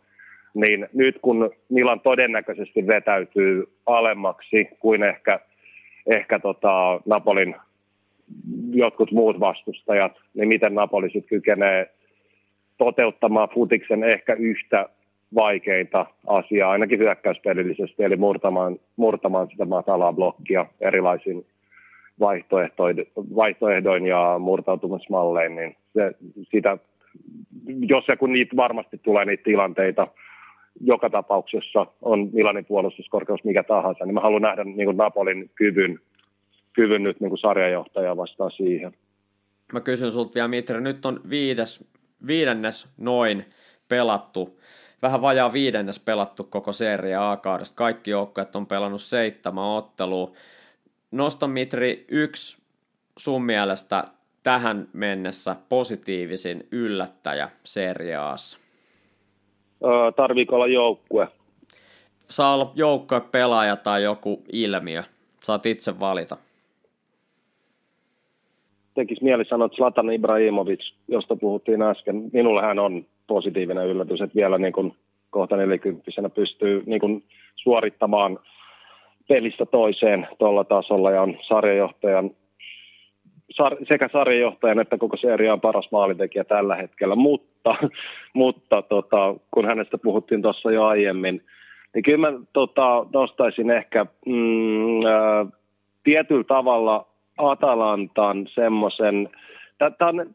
[0.53, 5.39] niin nyt kun Milan todennäköisesti vetäytyy alemmaksi kuin ehkä,
[6.15, 7.55] ehkä tota Napolin
[8.71, 11.89] jotkut muut vastustajat, niin miten Napoli sitten kykenee
[12.77, 14.89] toteuttamaan futiksen ehkä yhtä
[15.35, 21.45] vaikeita asiaa, ainakin hyökkäyspelillisesti, eli murtamaan, murtamaan sitä matalaa blokkia erilaisin
[23.35, 26.11] vaihtoehdoin ja murtautumismallein, niin se,
[26.51, 26.77] sitä,
[27.87, 30.07] jos ja kun niitä varmasti tulee niitä tilanteita,
[30.81, 35.99] joka tapauksessa on Milanin puolustuskorkeus mikä tahansa, niin mä haluan nähdä niin kuin Napolin kyvyn
[36.75, 38.93] kyvyn nyt niin kuin sarjajohtaja vastaan siihen.
[39.73, 41.89] Mä kysyn sulta vielä, Mitri, nyt on viides,
[42.27, 43.45] viidennes noin
[43.87, 44.59] pelattu,
[45.01, 47.75] vähän vajaa viidennes pelattu koko seria A-kaudesta.
[47.75, 50.31] Kaikki joukkueet on pelannut seitsemän ottelua.
[51.15, 52.61] Nosta Mitri yksi
[53.17, 54.03] sun mielestä
[54.43, 58.59] tähän mennessä positiivisin yllättäjä seriaassa?
[59.83, 61.27] Öö, tarviiko olla joukkue?
[62.27, 65.03] Saa olla joukkue, pelaaja tai joku ilmiö.
[65.43, 66.37] Saat itse valita
[68.95, 74.35] tekisi mieli sanoa, että Zlatan Ibrahimovic, josta puhuttiin äsken, minulle hän on positiivinen yllätys, että
[74.35, 74.95] vielä niin kuin
[75.29, 77.23] kohta 40 pystyy niin kuin
[77.55, 78.39] suorittamaan
[79.27, 82.31] pelistä toiseen tuolla tasolla ja on sarjajohtajan
[83.51, 87.75] sar, sekä sarjajohtajan että koko seriaan paras maalintekijä tällä hetkellä, mutta,
[88.33, 91.41] mutta tota, kun hänestä puhuttiin tuossa jo aiemmin,
[91.93, 95.45] niin kyllä mä tota, nostaisin ehkä mm, ä,
[96.03, 97.07] tietyllä tavalla
[97.37, 99.29] Atalantan semmoisen,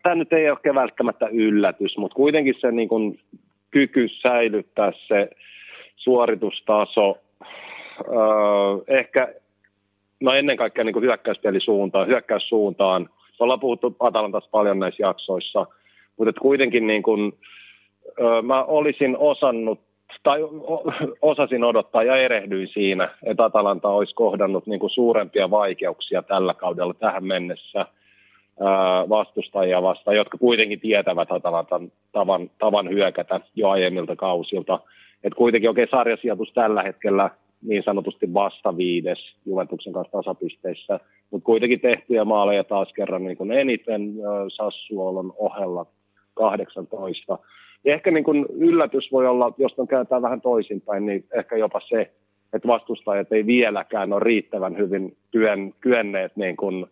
[0.02, 3.20] tämä nyt ei ole välttämättä yllätys, mutta kuitenkin se niin kuin
[3.70, 5.30] kyky säilyttää se
[5.96, 7.18] suoritustaso,
[8.08, 9.34] öö, ehkä
[10.20, 13.02] no ennen kaikkea niin kuin hyökkäyspelisuuntaan, hyökkäyssuuntaan.
[13.02, 15.66] Me ollaan puhuttu Atalantasta paljon näissä jaksoissa,
[16.16, 17.32] mutta kuitenkin niin kuin,
[18.20, 19.80] öö, mä olisin osannut
[20.22, 20.40] tai
[21.22, 26.94] osasin odottaa ja erehdyin siinä, että Atalanta olisi kohdannut niin kuin suurempia vaikeuksia tällä kaudella
[26.94, 27.86] tähän mennessä
[29.08, 34.80] vastustajia vastaan, jotka kuitenkin tietävät Atalantan tavan, tavan hyökätä jo aiemmilta kausilta.
[35.24, 37.30] Et kuitenkin okei, okay, sarjasijoitus tällä hetkellä
[37.62, 41.00] niin sanotusti vasta viides Juventuksen kanssa tasapisteissä,
[41.30, 44.12] mutta kuitenkin tehtyjä maaleja taas kerran niin kuin eniten
[44.56, 45.86] Sassuolon ohella
[46.34, 47.38] 18
[47.84, 52.10] ehkä niin kuin yllätys voi olla, jos on kääntää vähän toisinpäin, niin ehkä jopa se,
[52.52, 56.86] että vastustajat ei vieläkään ole riittävän hyvin työn, kyenneet niin kuin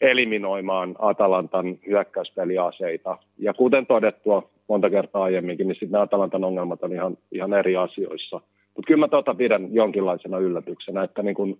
[0.00, 3.18] eliminoimaan Atalantan hyökkäyspeliaseita.
[3.38, 8.40] Ja kuten todettua monta kertaa aiemminkin, niin sitten Atalantan ongelmat on ihan, ihan eri asioissa.
[8.76, 11.58] Mutta kyllä mä tota pidän jonkinlaisena yllätyksenä, että niin kun,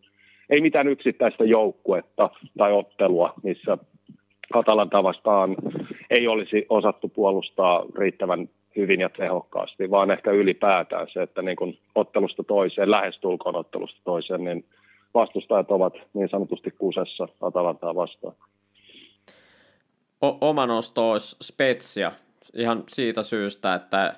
[0.50, 3.78] ei mitään yksittäistä joukkuetta tai ottelua, missä
[4.54, 5.56] Atalanta vastaan
[6.10, 11.78] ei olisi osattu puolustaa riittävän hyvin ja tehokkaasti, vaan ehkä ylipäätään se, että niin kuin
[11.94, 14.64] ottelusta toiseen, lähestulkoon ottelusta toiseen, niin
[15.14, 18.34] vastustajat ovat niin sanotusti kusessa Atalantaa vastaan.
[20.22, 22.12] O- oma nosto olisi Spetsia
[22.54, 24.14] ihan siitä syystä, että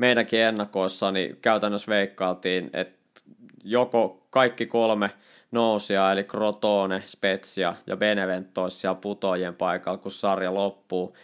[0.00, 3.20] meidänkin ennakoissa niin käytännössä veikkailtiin, että
[3.64, 5.10] joko kaikki kolme
[5.52, 11.16] nousia, eli Crotone, Spezia ja Benevento olisi siellä putoajien paikalla, kun sarja loppuu.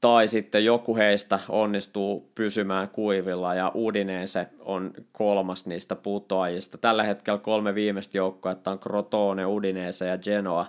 [0.00, 6.78] Tai sitten joku heistä onnistuu pysymään kuivilla ja Udinese on kolmas niistä putoajista.
[6.78, 10.66] Tällä hetkellä kolme viimeistä joukkoa, on Crotone, Udinese ja Genoa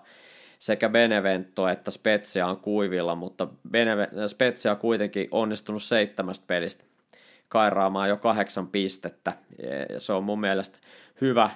[0.60, 6.84] sekä Benevento että Spezia on kuivilla, mutta Beneve- Spezia on kuitenkin onnistunut seitsemästä pelistä
[7.54, 9.34] kairaamaan jo kahdeksan pistettä.
[9.90, 10.80] Ja se on mun mielestä
[11.22, 11.50] hyvä,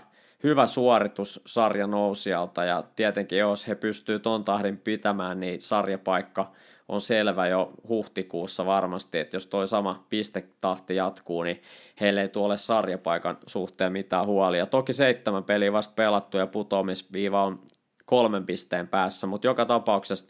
[0.44, 6.52] hyvä suoritus sarjan nousijalta ja tietenkin jos he pystyy ton tahdin pitämään, niin sarjapaikka
[6.88, 11.61] on selvä jo huhtikuussa varmasti, että jos toi sama pistetahti jatkuu, niin
[12.02, 14.65] heille ei tule sarjapaikan suhteen mitään huolia.
[14.65, 17.60] Toki seitsemän peliä vasta pelattu ja putoamisviiva on
[18.06, 20.26] kolmen pisteen päässä, mutta joka tapauksessa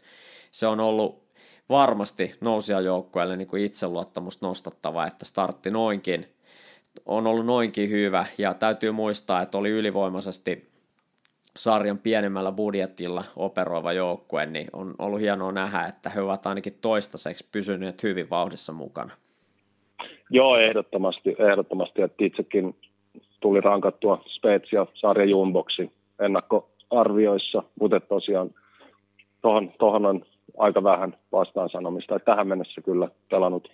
[0.50, 1.27] se on ollut
[1.68, 6.26] varmasti nousijajoukkueelle niin kuin itseluottamusta nostattava, että startti noinkin
[7.06, 10.68] on ollut noinkin hyvä ja täytyy muistaa, että oli ylivoimaisesti
[11.56, 17.48] sarjan pienemmällä budjetilla operoiva joukkue, niin on ollut hienoa nähdä, että he ovat ainakin toistaiseksi
[17.52, 19.10] pysyneet hyvin vauhdissa mukana.
[20.30, 22.76] Joo, ehdottomasti, ehdottomasti että itsekin
[23.40, 28.50] tuli rankattua Spezia sarja Jumboksi ennakkoarvioissa, mutta tosiaan
[29.78, 30.24] tuohon on
[30.58, 32.16] aika vähän vastaan sanomista.
[32.16, 33.68] Että tähän mennessä kyllä pelannut,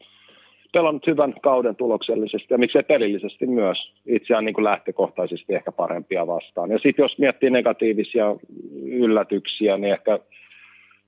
[0.72, 6.70] pelannut hyvän kauden tuloksellisesti ja miksei pelillisesti myös itseään niin kuin lähtökohtaisesti ehkä parempia vastaan.
[6.70, 8.36] Ja sitten jos miettii negatiivisia
[8.84, 10.18] yllätyksiä, niin ehkä,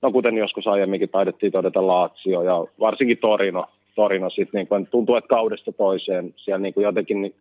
[0.01, 3.65] no kuten joskus aiemminkin taidettiin todeta Laatsio ja varsinkin Torino,
[3.95, 7.35] Torino sitten niin kuin, tuntuu, että kaudesta toiseen siellä niin kuin jotenkin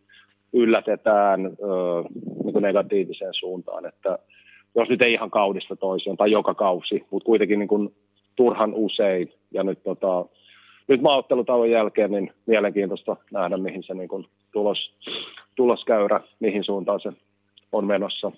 [0.52, 2.02] yllätetään öö,
[2.44, 4.18] niin kuin negatiiviseen suuntaan, että
[4.74, 7.94] jos nyt ei ihan kaudesta toiseen tai joka kausi, mutta kuitenkin niin kuin
[8.36, 9.32] turhan usein.
[9.50, 10.24] Ja nyt, tota,
[10.88, 14.94] nyt maaottelutauon jälkeen niin mielenkiintoista nähdä, mihin se niin kuin tulos,
[15.54, 17.12] tuloskäyrä, mihin suuntaan se
[17.72, 18.32] on menossa.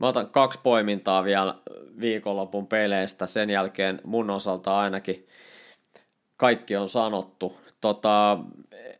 [0.00, 1.54] Mä otan kaksi poimintaa vielä
[2.00, 3.26] viikonlopun peleistä.
[3.26, 5.26] Sen jälkeen mun osalta ainakin
[6.36, 7.56] kaikki on sanottu.
[7.80, 8.38] Tota,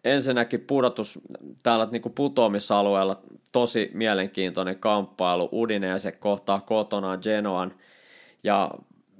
[0.04, 1.20] ensinnäkin pudotus
[1.62, 3.20] täällä niin kuin putoamisalueella
[3.52, 5.48] tosi mielenkiintoinen kamppailu.
[5.52, 7.74] Udinese kohtaa kotona Genoan
[8.44, 8.70] ja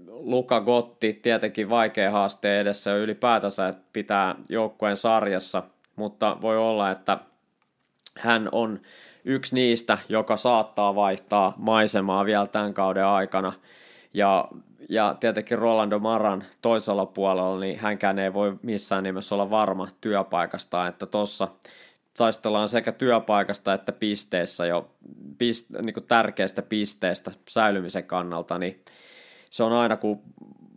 [0.07, 5.63] Luka Gotti tietenkin vaikea haaste edessä ylipäätänsä, että pitää joukkueen sarjassa,
[5.97, 7.19] mutta voi olla, että
[8.19, 8.81] hän on
[9.25, 13.53] yksi niistä, joka saattaa vaihtaa maisemaa vielä tämän kauden aikana.
[14.15, 14.49] Ja,
[14.89, 20.87] ja tietenkin Rolando Maran toisella puolella, niin hänkään ei voi missään nimessä olla varma työpaikasta,
[20.87, 21.49] että tuossa
[22.17, 24.91] taistellaan sekä työpaikasta että pisteessä jo
[25.39, 28.85] pist, niin tärkeästä pisteestä säilymisen kannalta, niin
[29.53, 30.23] se on aina kun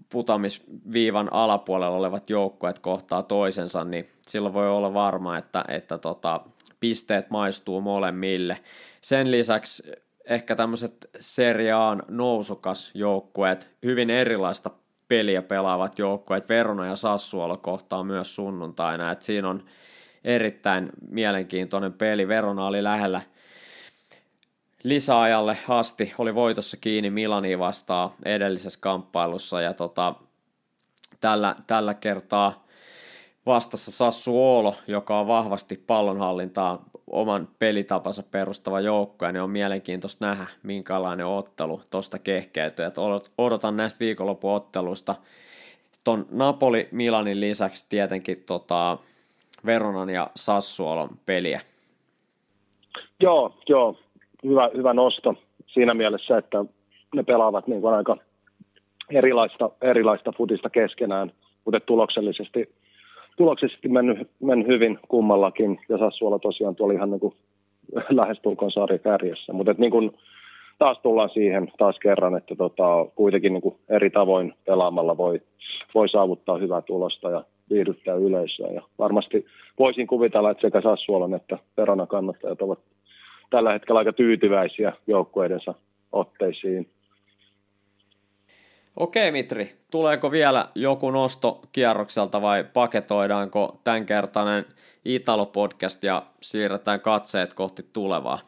[0.09, 6.41] putamisviivan alapuolella olevat joukkueet kohtaa toisensa, niin silloin voi olla varma, että, että tota,
[6.79, 8.59] pisteet maistuu molemmille.
[9.01, 9.83] Sen lisäksi
[10.25, 14.71] ehkä tämmöiset seriaan nousukas joukkueet, hyvin erilaista
[15.07, 19.63] peliä pelaavat joukkueet, Verona ja Sassuolo kohtaa myös sunnuntaina, että siinä on
[20.23, 22.27] erittäin mielenkiintoinen peli.
[22.27, 23.21] Verona oli lähellä
[24.85, 30.15] lisäajalle asti oli voitossa kiinni Milani vastaan edellisessä kamppailussa ja tota,
[31.21, 32.65] tällä, tällä kertaa
[33.45, 40.25] vastassa Sassu Oolo, joka on vahvasti pallonhallintaa oman pelitapansa perustava joukko, ja niin on mielenkiintoista
[40.25, 42.85] nähdä, minkälainen ottelu tuosta kehkeytyy.
[43.37, 45.15] odotan näistä viikonloppuotteluista
[46.03, 48.97] ton Napoli Milanin lisäksi tietenkin tota
[49.65, 51.61] Veronan ja Sassuolon peliä.
[53.19, 54.04] Joo, joo
[54.45, 55.35] hyvä, hyvä nosto
[55.67, 56.65] siinä mielessä, että
[57.15, 58.17] ne pelaavat niin kuin aika
[59.09, 61.31] erilaista, erilaista futista keskenään,
[61.65, 62.69] mutta tuloksellisesti,
[63.37, 67.33] tuloksellisesti mennyt, mennyt hyvin kummallakin, ja Sassuola tosiaan tuolla ihan niin kuin
[68.19, 68.71] lähestulkoon
[69.03, 70.11] kärjessä, mutta niin kuin
[70.79, 75.41] taas tullaan siihen taas kerran, että tota, kuitenkin niin kuin eri tavoin pelaamalla voi,
[75.95, 78.67] voi saavuttaa hyvää tulosta ja viihdyttää yleisöä.
[78.67, 79.45] Ja varmasti
[79.79, 82.79] voisin kuvitella, että sekä Sassuolan että Perona kannattajat ovat
[83.55, 85.73] tällä hetkellä aika tyytyväisiä joukkueidensa
[86.11, 86.89] otteisiin.
[88.97, 94.65] Okei Mitri, tuleeko vielä joku nosto kierrokselta vai paketoidaanko tämänkertainen
[95.05, 98.39] Italo-podcast ja siirretään katseet kohti tulevaa?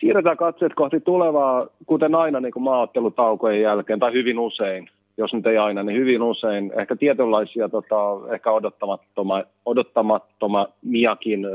[0.00, 5.46] Siirretään katseet kohti tulevaa, kuten aina niin kuin maaottelutaukojen jälkeen, tai hyvin usein jos nyt
[5.46, 11.50] ei aina, niin hyvin usein ehkä tietynlaisia tota, ehkä odottamattomia, odottamattomiakin ö,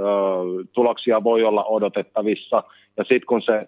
[0.73, 2.63] tuloksia voi olla odotettavissa.
[2.97, 3.67] Ja sitten kun se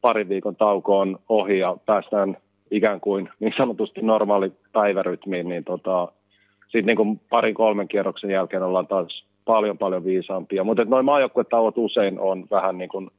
[0.00, 2.36] parin viikon tauko on ohi ja päästään
[2.70, 6.08] ikään kuin niin sanotusti normaali päivärytmiin, niin tota,
[6.68, 10.64] sitten niin parin kolmen kierroksen jälkeen ollaan taas paljon paljon viisaampia.
[10.64, 13.10] Mutta noin maajoukkuetauot usein on vähän niin kuin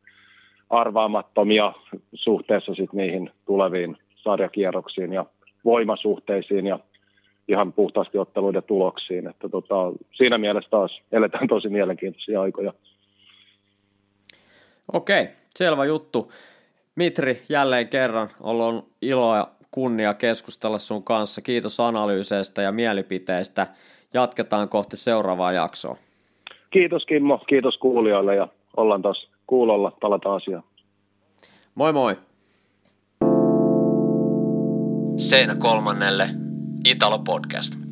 [0.69, 1.73] arvaamattomia
[2.14, 5.26] suhteessa sit niihin tuleviin sarjakierroksiin ja
[5.68, 6.80] voimasuhteisiin ja
[7.48, 9.27] ihan puhtaasti otteluiden tuloksiin.
[9.27, 9.76] Että tota,
[10.14, 12.73] siinä mielessä taas eletään tosi mielenkiintoisia aikoja.
[14.94, 16.31] Okei, selvä juttu.
[16.95, 21.41] Mitri, jälleen kerran on ilo ja kunnia keskustella sun kanssa.
[21.41, 23.68] Kiitos analyyseistä ja mielipiteistä.
[24.14, 25.98] Jatketaan kohti seuraavaa jaksoa.
[26.72, 30.64] Kiitos Kimmo, kiitos kuulijoille ja ollaan taas kuulolla, palataan asiaan.
[31.76, 32.15] Moi moi!
[35.18, 36.30] Seinä kolmannelle
[36.85, 37.86] Italo Podcast.